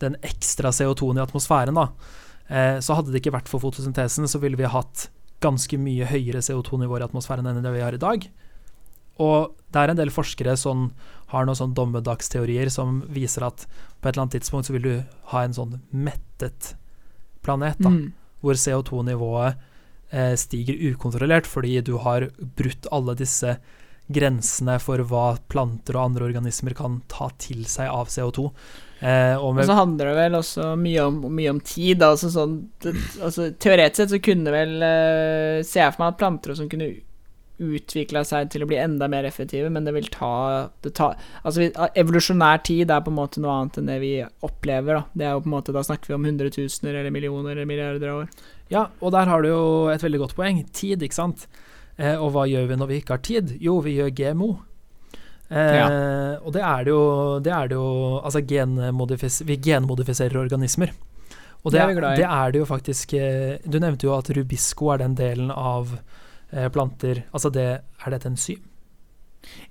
den 0.00 0.16
ekstra 0.22 0.70
CO2-en 0.70 1.18
i 1.18 1.20
atmosfæren. 1.26 1.74
Da. 1.74 1.88
Eh, 2.48 2.80
så 2.80 2.94
hadde 2.96 3.12
det 3.12 3.20
ikke 3.22 3.36
vært 3.36 3.48
for 3.50 3.60
fotosyntesen, 3.62 4.28
så 4.28 4.38
ville 4.40 4.56
vi 4.56 4.64
hatt 4.64 5.10
ganske 5.40 5.78
mye 5.78 6.06
høyere 6.10 6.42
CO2-nivåer 6.42 7.04
i 7.04 7.08
atmosfæren 7.08 7.46
enn 7.46 7.62
det 7.62 7.72
vi 7.74 7.82
har 7.84 7.94
i 7.94 8.00
dag. 8.02 8.26
Og 9.18 9.54
det 9.72 9.80
er 9.82 9.90
en 9.92 9.98
del 9.98 10.10
forskere 10.14 10.56
som 10.58 10.92
har 11.32 11.44
noen 11.46 11.58
sånn 11.58 11.74
dommedagsteorier 11.76 12.70
som 12.72 13.02
viser 13.12 13.44
at 13.46 13.66
på 14.00 14.08
et 14.08 14.14
eller 14.14 14.24
annet 14.26 14.36
tidspunkt 14.38 14.68
så 14.68 14.74
vil 14.76 14.86
du 14.86 14.94
ha 15.32 15.42
en 15.44 15.56
sånn 15.56 15.80
mettet 15.92 16.74
planet, 17.42 17.78
da, 17.78 17.90
Mm. 17.90 18.12
hvor 18.42 18.54
CO2-nivået 18.54 19.56
eh, 20.10 20.34
stiger 20.36 20.74
ukontrollert 20.92 21.46
fordi 21.46 21.82
du 21.84 21.98
har 21.98 22.30
brutt 22.56 22.86
alle 22.90 23.14
disse 23.14 23.58
grensene 24.10 24.78
for 24.80 24.98
hva 25.04 25.36
planter 25.52 25.96
og 25.98 26.06
andre 26.10 26.24
organismer 26.30 26.74
kan 26.74 27.02
ta 27.08 27.28
til 27.38 27.64
seg 27.68 27.90
av 27.92 28.08
CO2. 28.08 28.50
Eh, 29.00 29.36
og 29.38 29.56
Og 29.58 29.64
så 29.68 29.74
handler 29.78 30.08
det 30.10 30.14
vel 30.16 30.32
også 30.40 30.72
mye 30.78 31.02
om, 31.06 31.20
mye 31.34 31.50
om 31.54 31.60
tid. 31.60 32.02
Altså 32.02 32.30
sånn, 32.34 32.56
det, 32.82 32.94
altså, 33.22 33.50
teoretisk 33.62 33.96
sett 34.02 34.10
så 34.16 34.18
kunne 34.22 34.50
vel 34.50 34.72
eh, 34.82 35.62
Se 35.62 35.78
jeg 35.78 35.92
for 35.94 36.02
meg 36.02 36.14
at 36.14 36.18
planter 36.18 36.56
som 36.58 36.68
kunne 36.68 36.88
utvikla 37.58 38.20
seg 38.26 38.50
til 38.52 38.62
å 38.62 38.68
bli 38.70 38.76
enda 38.78 39.08
mer 39.10 39.26
effektive, 39.26 39.66
men 39.74 39.82
det 39.86 39.90
vil 39.96 40.06
ta, 40.14 40.68
det 40.82 40.92
ta 40.94 41.08
Altså 41.42 41.58
vi- 41.64 41.72
evolusjonær 41.98 42.62
tid 42.62 42.90
er 42.90 43.00
på 43.02 43.10
en 43.10 43.16
måte 43.18 43.40
noe 43.42 43.50
annet 43.50 43.78
enn 43.80 43.86
det 43.90 43.96
vi 44.00 44.12
opplever, 44.46 44.94
da. 45.00 45.04
Det 45.14 45.26
er 45.26 45.32
jo 45.34 45.40
på 45.42 45.50
en 45.50 45.56
måte, 45.56 45.72
Da 45.74 45.82
snakker 45.82 46.06
vi 46.06 46.14
om 46.14 46.24
hundretusener 46.24 46.94
eller 46.94 47.10
millioner 47.10 47.50
eller 47.56 47.66
milliarder 47.66 48.08
av 48.08 48.20
år. 48.22 48.28
ja, 48.70 48.86
og 49.02 49.10
der 49.12 49.26
har 49.26 49.42
du 49.42 49.48
jo 49.48 49.88
et 49.88 50.00
veldig 50.02 50.18
godt 50.20 50.36
poeng. 50.36 50.64
Tid, 50.72 51.00
ikke 51.02 51.14
sant. 51.14 51.46
Eh, 51.98 52.14
og 52.14 52.30
hva 52.32 52.46
gjør 52.46 52.68
vi 52.68 52.76
når 52.76 52.86
vi 52.88 53.00
ikke 53.02 53.10
har 53.16 53.18
tid? 53.26 53.56
Jo, 53.60 53.80
vi 53.80 53.96
gjør 53.96 54.14
GMO. 54.14 54.58
Eh, 55.48 56.36
Og 56.44 56.52
det 56.52 56.60
er 56.60 56.84
det 56.84 56.92
jo, 56.92 57.04
det 57.40 57.52
er 57.52 57.68
det 57.70 57.76
jo 57.78 58.20
Altså, 58.20 58.42
genmodifis 58.44 59.40
vi 59.48 59.56
genmodifiserer 59.56 60.36
organismer. 60.36 60.92
Og 61.64 61.72
det, 61.72 61.80
Det 61.80 62.04
er 62.04 62.16
det 62.16 62.24
er 62.28 62.52
det 62.52 62.58
jo 62.60 62.64
faktisk 62.68 63.14
eh, 63.14 63.58
Du 63.64 63.78
nevnte 63.78 64.06
jo 64.06 64.14
at 64.14 64.30
rubisco 64.30 64.92
er 64.92 64.98
den 64.98 65.16
delen 65.18 65.50
av 65.50 65.96
eh, 66.52 66.68
planter 66.68 67.24
Altså, 67.32 67.50
det, 67.50 67.80
er 68.04 68.10
det 68.10 68.20
et 68.20 68.30
enzym? 68.30 68.62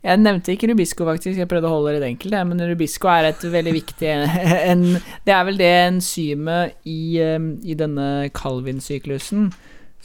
Jeg 0.01 0.17
nevnte 0.17 0.53
ikke 0.53 0.69
rubisco, 0.71 1.05
faktisk. 1.05 1.37
Jeg 1.37 1.49
prøvde 1.51 1.67
å 1.69 1.73
holde 1.75 1.97
det 1.99 2.07
enkelt, 2.07 2.35
men 2.49 2.61
rubisco 2.69 3.09
er 3.11 3.29
et 3.29 3.41
veldig 3.43 3.73
viktig 3.75 4.11
en, 4.71 4.85
Det 5.25 5.33
er 5.35 5.47
vel 5.49 5.59
det 5.59 5.71
enzymet 5.87 6.87
i, 6.87 7.19
um, 7.35 7.49
i 7.61 7.75
denne 7.77 8.29
Calvin-syklusen 8.33 9.51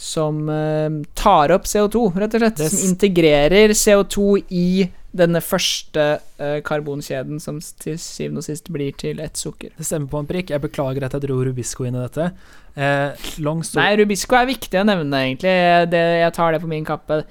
som 0.03 0.49
uh, 0.51 0.89
tar 1.15 1.53
opp 1.55 1.69
CO2, 1.69 2.09
rett 2.19 2.35
og 2.35 2.43
slett. 2.43 2.63
Som 2.73 2.91
integrerer 2.91 3.75
CO2 3.77 4.43
i 4.51 4.67
denne 5.13 5.43
første 5.45 6.05
uh, 6.41 6.59
karbonkjeden, 6.65 7.41
som 7.43 7.61
til 7.83 7.99
syvende 8.01 8.41
og 8.41 8.47
sist 8.47 8.71
blir 8.73 8.97
til 8.99 9.21
ett 9.21 9.37
sukker. 9.37 9.75
Det 9.77 9.87
stemmer 9.87 10.09
på 10.13 10.23
en 10.23 10.29
prikk. 10.31 10.53
Jeg 10.55 10.65
beklager 10.65 11.05
at 11.05 11.17
jeg 11.17 11.27
dro 11.27 11.39
Rubisco 11.45 11.85
inn 11.85 11.99
i 11.99 12.05
dette. 12.05 12.31
Eh, 12.73 13.25
long 13.45 13.61
story 13.61 13.83
Nei, 13.83 13.97
rubisco 14.01 14.37
er 14.39 14.49
viktig 14.49 14.81
å 14.81 14.87
nevne, 14.89 15.19
egentlig. 15.27 15.53
Det, 15.93 16.03
jeg 16.23 16.35
tar 16.39 16.55
det 16.55 16.63
på 16.63 16.71
min 16.71 16.87
kappe. 16.89 17.23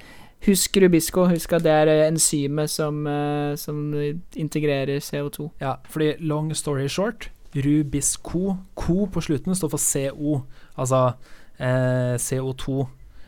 Husk 0.46 0.78
rubisco. 0.82 1.26
Husk 1.30 1.54
at 1.58 1.64
det 1.66 1.74
er 1.74 1.90
eh, 1.90 2.06
enzymet 2.08 2.70
som, 2.70 3.02
eh, 3.06 3.54
som 3.58 3.92
integrerer 4.38 5.02
CO2. 5.02 5.50
Ja, 5.62 5.76
fordi 5.90 6.14
long 6.20 6.54
story 6.54 6.88
short 6.88 7.30
Rubisco 7.52 8.56
Co 8.74 9.06
på 9.12 9.20
slutten 9.20 9.54
står 9.54 9.68
for 9.68 9.78
CO, 9.78 10.42
altså 10.76 11.12
eh, 11.58 12.16
CO2. 12.16 12.86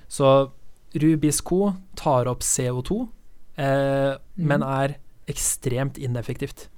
Så 0.08 0.30
Rubisco 0.94 1.72
tar 1.96 2.30
opp 2.30 2.40
CO2, 2.40 3.06
eh, 3.56 4.14
men 4.36 4.62
er 4.62 4.96
ekstremt 5.30 5.98
ineffektivt. 5.98 6.68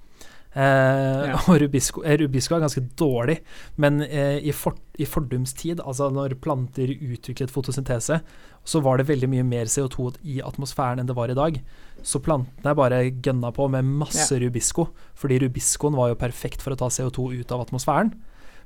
Eh, 0.57 1.35
Og 1.51 1.59
Rubisco, 1.61 2.01
eh, 2.07 2.17
Rubisco 2.23 2.55
er 2.57 2.63
ganske 2.65 2.81
dårlig, 2.97 3.41
men 3.77 4.01
eh, 4.07 4.39
i, 4.41 4.53
for, 4.57 4.77
i 4.99 5.05
fordums 5.05 5.53
tid, 5.59 5.83
altså 5.85 6.09
når 6.15 6.37
planter 6.41 6.95
utviklet 6.95 7.53
fotosyntese, 7.53 8.21
så 8.67 8.81
var 8.83 8.99
det 8.99 9.09
veldig 9.11 9.29
mye 9.31 9.45
mer 9.47 9.69
CO2 9.71 10.15
i 10.25 10.39
atmosfæren 10.43 10.99
enn 11.03 11.07
det 11.11 11.15
var 11.19 11.31
i 11.31 11.37
dag. 11.37 11.59
Så 12.03 12.23
plantene 12.25 12.73
bare 12.79 13.03
gønna 13.23 13.53
på 13.55 13.69
med 13.71 13.85
masse 14.01 14.39
rubisco, 14.43 14.89
fordi 15.15 15.39
rubiscoen 15.45 15.95
var 15.99 16.11
jo 16.15 16.19
perfekt 16.23 16.65
for 16.65 16.73
å 16.75 16.81
ta 16.81 16.89
CO2 16.91 17.29
ut 17.43 17.53
av 17.55 17.67
atmosfæren. 17.67 18.15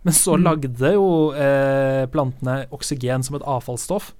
Men 0.02 0.14
så 0.16 0.38
Mm. 0.38 0.44
lagde 0.46 0.92
jo 0.94 1.08
eh, 1.36 2.06
plantene 2.08 2.62
oksygen 2.72 3.22
som 3.22 3.36
et 3.36 3.42
avfallsstoff. 3.44 4.14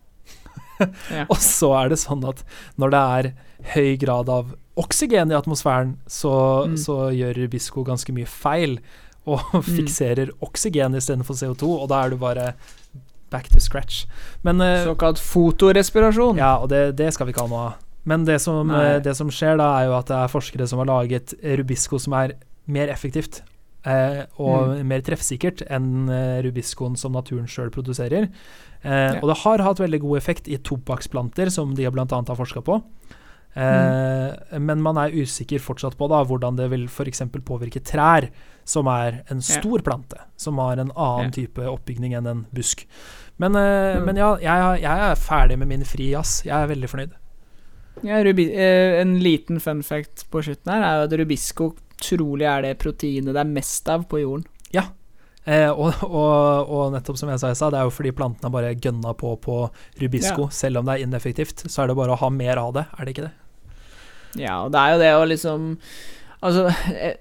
Ja. 1.11 1.26
Og 1.33 1.37
så 1.43 1.70
er 1.83 1.89
det 1.93 1.99
sånn 2.03 2.24
at 2.28 2.43
når 2.81 2.91
det 2.95 3.01
er 3.18 3.31
høy 3.74 3.97
grad 4.01 4.28
av 4.33 4.55
oksygen 4.81 5.31
i 5.33 5.37
atmosfæren, 5.37 5.97
så, 6.09 6.33
Mm. 6.66 6.76
så 6.81 6.97
gjør 7.12 7.37
rubisco 7.43 7.83
ganske 7.85 8.12
mye 8.16 8.26
feil 8.26 8.78
og 9.28 9.43
fikserer 9.76 10.31
oksygen 10.41 10.95
istedenfor 10.97 11.37
CO2, 11.37 11.68
og 11.83 11.89
da 11.93 12.05
er 12.07 12.11
du 12.11 12.16
bare 12.16 12.55
back 13.31 13.49
to 13.53 13.61
scratch. 13.61 14.07
Men 14.43 14.61
eh, 14.64 14.85
Såkalt 14.89 15.20
fotorespirasjon. 15.20 16.39
ja, 16.41 16.57
og 16.59 16.68
det, 16.72 16.97
det 16.99 17.12
skal 17.14 17.26
vi 17.28 17.35
ikke 17.35 17.45
ha 17.45 17.51
noe 17.53 17.66
av. 17.68 17.74
Men 18.09 18.24
det 18.24 18.39
som, 18.41 18.70
eh, 18.72 18.97
det 19.05 19.12
som 19.18 19.28
skjer 19.31 19.59
da, 19.61 19.68
er 19.83 19.91
jo 19.91 19.99
at 19.99 20.09
det 20.09 20.16
er 20.16 20.33
forskere 20.33 20.66
som 20.66 20.81
har 20.81 20.89
laget 20.89 21.35
rubisco 21.61 21.99
som 22.01 22.16
er 22.16 22.33
mer 22.66 22.89
effektivt 22.89 23.43
eh, 23.85 24.24
og 24.39 24.76
Mm. 24.78 24.87
mer 24.89 25.01
treffsikkert 25.01 25.62
enn 25.70 26.09
eh, 26.11 26.43
rubiscoen 26.43 26.97
som 26.97 27.12
naturen 27.12 27.47
sjøl 27.47 27.70
produserer. 27.70 28.28
Eh, 28.85 29.14
Ja. 29.14 29.20
Og 29.20 29.28
det 29.28 29.39
har 29.39 29.59
hatt 29.59 29.78
veldig 29.78 30.01
god 30.01 30.16
effekt 30.18 30.49
i 30.49 30.57
tobakksplanter, 30.59 31.51
som 31.51 31.74
de 31.74 31.89
bl.a. 31.91 32.05
har 32.07 32.37
forska 32.37 32.62
på. 32.62 32.83
Mm. 33.57 33.62
Eh, 34.53 34.59
Men 34.59 34.81
man 34.83 34.97
er 34.99 35.11
usikker 35.11 35.59
fortsatt 35.59 35.97
på 35.99 36.09
da, 36.09 36.22
hvordan 36.24 36.57
det 36.57 36.68
vil 36.70 36.85
f.eks. 36.87 37.20
påvirke 37.45 37.81
trær, 37.83 38.28
som 38.64 38.87
er 38.87 39.22
en 39.31 39.39
Ja. 39.41 39.61
stor 39.61 39.78
plante, 39.83 40.16
som 40.37 40.57
har 40.59 40.78
en 40.78 40.93
annen 40.97 41.24
Ja. 41.24 41.31
type 41.31 41.59
oppbygning 41.59 42.14
enn 42.14 42.26
en 42.26 42.47
busk. 42.55 42.87
Men, 43.39 43.57
eh, 43.57 43.97
Mm. 43.99 44.05
men 44.07 44.16
ja, 44.16 44.37
jeg, 44.37 44.83
jeg 44.83 44.99
er 45.11 45.14
ferdig 45.16 45.59
med 45.59 45.68
min 45.68 45.85
fri 45.85 46.11
jazz. 46.11 46.43
Jeg 46.45 46.53
er 46.55 46.68
veldig 46.74 46.89
fornøyd. 46.89 47.11
Ja, 48.05 48.22
rubi 48.22 48.51
eh, 48.55 49.01
en 49.01 49.18
liten 49.18 49.59
fun 49.61 49.83
fact 49.83 50.31
på 50.31 50.43
slutten 50.43 50.72
her 50.72 50.83
er 50.83 51.03
at 51.05 51.11
rubisco 51.12 51.74
trolig 52.03 52.48
er 52.48 52.64
det 52.64 52.78
proteinet 52.80 53.34
det 53.36 53.42
er 53.42 53.55
mest 53.59 53.88
av 53.92 54.09
på 54.11 54.22
jorden. 54.22 54.48
Eh, 55.48 55.70
og, 55.72 56.03
og, 56.05 56.68
og 56.68 56.92
nettopp 56.92 57.16
som 57.16 57.30
jeg 57.32 57.40
sa 57.40 57.70
det 57.72 57.78
er 57.80 57.88
jo 57.88 57.94
fordi 57.94 58.12
plantene 58.12 58.53
bare 58.53 58.74
gønna 58.76 59.14
på 59.16 59.34
på 59.40 59.57
rubisco. 60.03 60.48
Ja. 60.48 60.55
Selv 60.55 60.80
om 60.80 60.88
det 60.88 60.98
er 60.98 61.07
ineffektivt, 61.07 61.64
så 61.66 61.82
er 61.82 61.90
det 61.90 61.98
bare 61.98 62.14
å 62.14 62.20
ha 62.20 62.30
mer 62.32 62.61
av 62.61 62.74
det, 62.76 62.86
er 62.92 63.07
det 63.07 63.14
ikke 63.14 63.28
det? 63.28 63.34
Ja, 64.38 64.61
og 64.62 64.74
det 64.74 64.80
er 64.80 64.92
jo 64.92 65.05
det 65.05 65.12
å 65.18 65.28
liksom 65.28 65.70
Altså, 66.40 66.70
eh, 66.96 67.18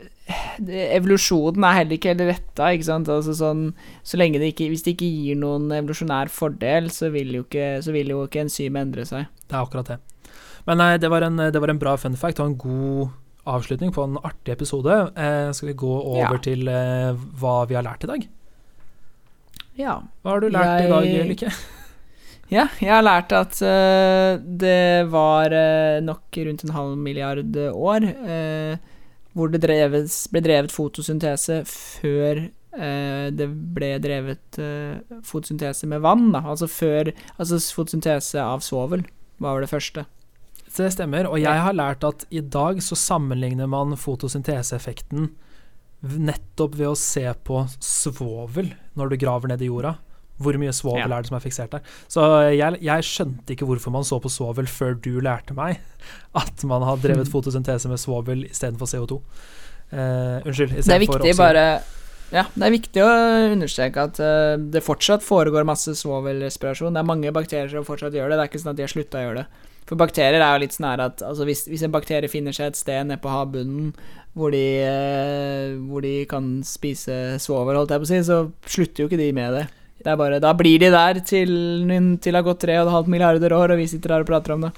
evolusjonen 0.95 1.65
er 1.67 1.73
heller 1.75 1.97
ikke 1.97 2.13
helt 2.13 2.21
retta, 2.23 2.69
ikke 2.71 2.87
sant. 2.87 3.09
Altså 3.11 3.33
sånn 3.35 3.65
Så 4.05 4.15
lenge 4.15 4.39
det 4.39 4.53
ikke 4.53 4.69
Hvis 4.71 4.85
det 4.85 4.93
ikke 4.93 5.09
gir 5.09 5.39
noen 5.41 5.65
evolusjonær 5.75 6.31
fordel, 6.31 6.87
så 6.93 7.09
vil 7.11 7.33
jo 7.35 7.41
ikke, 7.43 7.81
så 7.83 7.91
vil 7.91 8.13
jo 8.13 8.21
ikke 8.23 8.45
enzymet 8.45 8.85
endre 8.85 9.07
seg. 9.09 9.27
Det 9.43 9.57
er 9.57 9.65
akkurat 9.65 9.91
det. 9.91 9.99
Men 10.69 10.79
nei, 10.79 10.93
det 11.01 11.09
var 11.11 11.25
en, 11.25 11.41
det 11.51 11.59
var 11.59 11.73
en 11.73 11.81
bra 11.81 11.97
fun 11.99 12.15
fact 12.19 12.39
og 12.39 12.51
en 12.51 12.57
god 12.61 13.17
avslutning 13.47 13.93
på 13.95 14.03
en 14.03 14.17
artig 14.17 14.53
episode. 14.53 14.95
Eh, 15.15 15.51
skal 15.51 15.71
vi 15.71 15.73
gå 15.73 15.95
over 16.01 16.37
Ja. 16.37 16.43
til 16.43 16.67
eh, 16.67 17.15
hva 17.39 17.67
vi 17.67 17.75
har 17.75 17.83
lært 17.83 18.03
i 18.03 18.07
dag? 18.07 18.27
Ja. 19.79 20.01
Hva 20.23 20.31
har 20.35 20.39
du 20.41 20.49
lært 20.49 20.85
i 20.85 20.89
dag, 20.89 21.27
Lykke? 21.33 21.53
Ja, 22.49 22.63
jeg 22.81 22.89
har 22.89 23.03
lært 23.05 23.29
at 23.31 23.59
uh, 23.61 24.41
det 24.41 25.05
var 25.13 25.53
uh, 25.53 26.01
nok 26.01 26.33
rundt 26.33 26.63
en 26.65 26.73
halv 26.73 26.95
milliard 26.97 27.53
år 27.69 28.07
uh, 28.09 28.73
hvor 29.37 29.51
det 29.53 29.61
dreves, 29.61 30.23
ble 30.33 30.41
drevet 30.41 30.73
fotosyntese 30.73 31.61
før 31.69 32.49
det 32.69 33.45
ble 33.73 33.87
drevet 33.99 34.57
fotosyntese 35.25 35.87
med 35.89 36.03
vann. 36.05 36.27
Da. 36.31 36.39
Altså 36.51 36.67
før 36.69 37.09
Altså 37.37 37.57
fotosyntese 37.75 38.39
av 38.39 38.61
svovel 38.61 39.03
var 39.41 39.59
det 39.59 39.71
første. 39.71 40.05
Så 40.69 40.83
det 40.85 40.93
stemmer. 40.93 41.25
Og 41.29 41.39
jeg 41.41 41.59
har 41.65 41.73
lært 41.73 42.03
at 42.05 42.25
i 42.31 42.41
dag 42.45 42.77
så 42.85 42.95
sammenligner 42.95 43.67
man 43.67 43.95
fotosynteseeffekten 43.97 45.31
nettopp 46.01 46.75
ved 46.79 46.87
å 46.93 46.95
se 46.97 47.25
på 47.43 47.63
svovel 47.83 48.69
når 48.95 49.09
du 49.11 49.17
graver 49.19 49.51
ned 49.51 49.61
i 49.65 49.67
jorda. 49.71 49.95
Hvor 50.39 50.55
mye 50.55 50.71
svovel 50.71 51.01
Ja. 51.09 51.17
er 51.17 51.21
det 51.25 51.27
som 51.27 51.35
er 51.35 51.43
fiksert 51.43 51.71
der? 51.71 51.81
Så 52.07 52.21
jeg, 52.55 52.77
jeg 52.81 53.03
skjønte 53.03 53.51
ikke 53.55 53.65
hvorfor 53.67 53.91
man 53.91 54.03
så 54.07 54.21
på 54.23 54.29
svovel 54.31 54.67
før 54.71 54.93
du 54.95 55.19
lærte 55.19 55.53
meg 55.57 55.79
at 56.35 56.63
man 56.63 56.81
har 56.87 56.95
drevet 56.97 57.27
Mhm. 57.27 57.33
fotosyntese 57.33 57.89
med 57.89 57.99
svovel 57.99 58.45
istedenfor 58.47 58.87
CO2. 58.87 59.19
Uh, 59.91 60.39
unnskyld. 60.45 60.69
Det 60.69 60.77
er 60.77 61.01
istedenfor 61.01 61.19
oksygen. 61.19 61.37
bare 61.37 61.81
Ja, 62.31 62.43
det 62.55 62.61
er 62.61 62.71
viktig 62.77 63.01
å 63.01 63.09
understreke 63.51 63.97
at 64.05 64.19
uh, 64.21 64.55
det 64.69 64.83
fortsatt 64.85 65.23
foregår 65.25 65.65
masse 65.65 65.89
svovelrespirasjon. 65.97 66.93
Det 66.93 67.01
er 67.01 67.09
mange 67.09 67.31
bakterier 67.33 67.69
som 67.73 67.83
fortsatt 67.83 68.13
gjør 68.13 68.29
det. 68.29 68.37
Det 68.37 68.43
er 68.45 68.51
ikke 68.53 68.61
sånn 68.61 68.69
at 68.69 68.77
de 68.77 68.83
har 68.85 68.93
slutta 68.93 69.17
å 69.17 69.23
gjøre 69.25 69.41
det. 69.41 69.47
For 69.89 69.97
bakterier 69.97 70.37
er 70.37 70.53
jo 70.53 70.61
litt 70.61 70.75
sånn 70.75 70.91
at 70.91 71.23
altså 71.25 71.47
hvis, 71.47 71.65
hvis 71.65 71.83
en 71.85 71.93
bakterie 71.93 72.29
finner 72.29 72.53
seg 72.53 72.69
et 72.69 72.77
sted 72.77 73.07
nede 73.09 73.21
på 73.23 73.31
havbunnen 73.33 73.89
hvor 74.37 74.53
de, 74.53 74.65
eh, 74.85 75.73
hvor 75.89 76.05
de 76.05 76.13
kan 76.29 76.59
spise 76.63 77.39
svovel, 77.41 77.79
holdt 77.79 77.95
jeg 77.95 78.03
på 78.03 78.07
å 78.07 78.11
si, 78.11 78.19
så 78.27 78.37
slutter 78.69 79.03
jo 79.03 79.09
ikke 79.09 79.19
de 79.19 79.31
med 79.35 79.57
det. 79.57 79.65
Det 80.05 80.15
bare, 80.15 80.37
Da 80.39 80.53
blir 80.55 80.79
de 80.79 80.91
der 80.93 81.19
til, 81.25 81.49
til 82.21 82.31
det 82.31 82.37
har 82.37 82.45
gått 82.45 82.61
tre 82.61 82.77
og 82.79 82.85
et 82.85 82.93
halvt 82.93 83.11
milliarder 83.11 83.55
år, 83.57 83.73
og 83.73 83.81
vi 83.81 83.89
sitter 83.89 84.13
her 84.13 84.23
og 84.23 84.29
prater 84.29 84.55
om 84.55 84.67
det. 84.67 84.71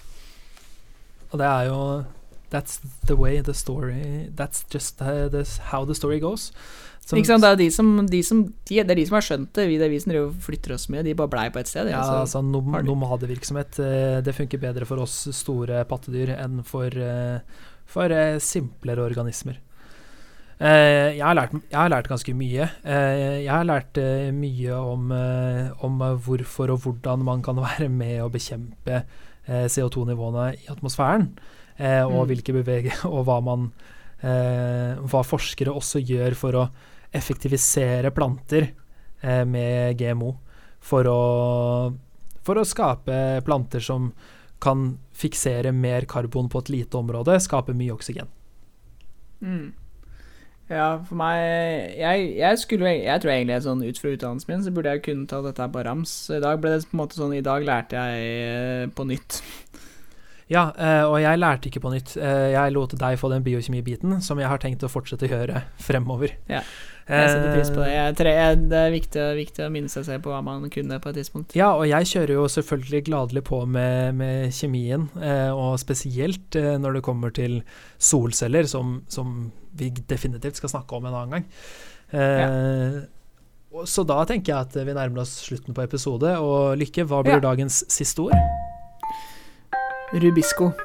Og 1.31 1.37
det 1.43 1.47
er 1.47 1.67
jo 1.67 1.81
That's 2.51 2.81
the 3.07 3.15
way 3.15 3.41
the 3.41 3.53
story 3.53 4.29
That's 4.35 4.65
just 4.69 5.01
uh, 5.01 5.29
this, 5.29 5.57
how 5.71 5.85
the 5.85 5.95
story 5.95 6.19
goes. 6.19 6.51
Som- 7.05 7.17
ikke 7.17 7.31
sant? 7.31 7.41
Det 7.43 7.49
er 7.49 7.57
de 7.57 7.69
som, 7.73 7.87
de 8.07 8.21
som, 8.23 8.43
de, 8.69 8.75
det 8.83 8.93
er 8.93 8.99
de 8.99 9.05
som 9.07 9.17
har 9.17 9.25
skjønt 9.25 9.53
det. 9.57 9.65
Vi, 9.67 9.79
i 9.79 10.17
og 10.19 10.35
flytter 10.45 10.75
oss 10.75 10.87
med. 10.89 11.05
De 11.05 11.15
bare 11.17 11.31
blei 11.31 11.47
på 11.49 11.59
et 11.59 11.67
sted. 11.67 11.89
Ja, 11.89 12.03
altså, 12.03 12.19
altså 12.21 12.41
nom 12.45 12.77
nomadevirksomhet 12.85 13.79
eh, 13.79 14.19
Det 14.21 14.35
funker 14.37 14.61
bedre 14.61 14.85
for 14.85 15.01
oss 15.01 15.27
store 15.33 15.83
pattedyr 15.89 16.35
enn 16.37 16.61
for, 16.63 16.87
eh, 16.93 17.39
for 17.89 18.11
eh, 18.11 18.37
simplere 18.39 19.03
organismer. 19.03 19.59
Jeg, 20.61 21.17
har 21.17 21.33
lært, 21.33 21.55
jeg 21.71 21.73
har 21.73 21.89
lært 21.89 22.05
ganske 22.05 22.35
mye. 22.37 22.67
Jeg 22.85 23.49
har 23.49 23.63
lært 23.65 23.97
mye 24.37 24.75
om, 24.77 25.07
om 25.81 26.03
hvorfor 26.21 26.69
og 26.75 26.83
hvordan 26.83 27.23
man 27.25 27.41
kan 27.41 27.57
være 27.57 27.87
med 27.89 28.19
å 28.21 28.27
bekjempe 28.29 28.99
eh, 29.01 29.65
CO2-nivåene 29.65 30.51
i 30.59 30.69
atmosfæren. 30.69 31.31
Eh, 31.77 32.03
og 32.03 32.25
Mm. 32.25 32.27
hvilke 32.31 32.53
bevege 32.53 32.93
og 33.13 33.25
hva 33.25 33.39
man 33.43 33.71
eh, 34.23 34.97
Hva 35.01 35.23
forskere 35.25 35.73
også 35.73 36.01
gjør 36.05 36.35
for 36.37 36.57
å 36.59 36.67
effektivisere 37.13 38.11
planter 38.15 38.71
eh, 39.23 39.43
med 39.45 39.97
GMO. 39.97 40.35
For 40.81 41.03
å, 41.09 41.93
for 42.41 42.57
å 42.57 42.65
skape 42.65 43.41
planter 43.45 43.79
som 43.83 44.11
kan 44.61 44.97
fiksere 45.17 45.71
mer 45.73 46.05
karbon 46.05 46.49
på 46.49 46.59
et 46.61 46.69
lite 46.69 46.97
område, 46.97 47.39
skape 47.41 47.73
mye 47.73 47.93
oksygen. 47.93 48.29
Mm. 49.41 49.71
Ja, 50.71 51.01
for 51.03 51.17
meg 51.19 51.97
jeg, 51.99 52.27
jeg 52.37 52.59
skulle 52.61 52.91
Jeg 53.01 53.19
tror 53.19 53.31
egentlig 53.33 53.57
sånn 53.65 53.81
ut 53.83 53.97
fra 53.99 54.11
utdannelsen 54.13 54.51
min 54.53 54.61
så 54.63 54.71
burde 54.71 54.93
jeg 54.93 55.03
kunne 55.03 55.27
ta 55.27 55.41
dette 55.43 55.65
på 55.73 55.83
rams. 55.83 56.13
I 56.31 56.39
dag 56.39 56.61
ble 56.63 56.75
det 56.77 56.85
på 56.87 56.95
en 56.95 57.01
måte 57.01 57.17
sånn 57.19 57.33
I 57.35 57.41
dag 57.43 57.65
lærte 57.67 57.99
jeg 57.99 58.29
eh, 58.45 58.85
på 58.95 59.03
nytt. 59.09 59.41
Ja, 60.51 60.65
eh, 60.75 61.03
og 61.07 61.17
jeg 61.23 61.39
lærte 61.39 61.69
ikke 61.69 61.81
på 61.83 61.93
nytt. 61.93 62.17
Eh, 62.19 62.51
jeg 62.51 62.73
lot 62.75 62.95
deg 62.99 63.19
få 63.19 63.29
den 63.31 63.43
biokjemibiten, 63.45 64.17
som 64.23 64.39
jeg 64.41 64.51
har 64.51 64.59
tenkt 64.59 64.83
å 64.83 64.91
fortsette 64.91 65.29
å 65.29 65.31
gjøre 65.31 65.61
fremover. 65.79 66.35
Ja. 66.51 66.65
Jeg 67.11 67.31
setter 67.31 67.55
pris 67.55 67.69
på 67.73 67.83
det. 67.83 67.93
Det 68.19 68.73
er 68.79 68.91
viktig, 68.93 69.23
viktig, 69.35 69.63
å 69.65 69.71
minne 69.73 69.91
seg 69.91 70.05
selv 70.07 70.25
på 70.25 70.31
hva 70.31 70.39
man 70.45 70.67
kunne 70.71 70.99
på 71.01 71.11
et 71.11 71.17
tidspunkt. 71.19 71.55
Ja, 71.57 71.71
og 71.75 71.87
jeg 71.89 72.07
kjører 72.07 72.35
jo 72.37 72.45
selvfølgelig 72.51 73.01
gladelig 73.09 73.43
på 73.47 73.63
med, 73.67 74.15
med 74.19 74.51
kjemien, 74.55 75.07
eh, 75.19 75.49
og 75.51 75.79
spesielt 75.81 76.55
eh, 76.59 76.75
når 76.79 76.99
det 76.99 77.05
kommer 77.07 77.33
til 77.35 77.61
solceller, 77.99 78.69
som, 78.69 79.01
som, 79.11 79.49
vi 79.75 79.87
definitivt 80.03 80.59
skal 80.59 80.73
snakke 80.73 80.97
om 80.97 81.05
en 81.07 81.15
annen 81.15 81.35
gang. 81.37 81.45
Eh, 82.11 82.41
ja. 82.43 83.83
Så 83.87 84.03
da 84.03 84.19
tenker 84.27 84.51
jeg 84.51 84.67
at 84.67 84.75
vi 84.75 84.95
nærmer 84.97 85.23
oss 85.23 85.37
slutten 85.45 85.75
på 85.75 85.85
episode. 85.85 86.35
Og 86.43 86.75
Lykke, 86.79 87.07
hva 87.07 87.21
blir 87.23 87.39
ja. 87.39 87.45
dagens 87.47 87.85
siste 87.91 88.27
ord? 88.27 88.35
Rubisco. 90.13 90.75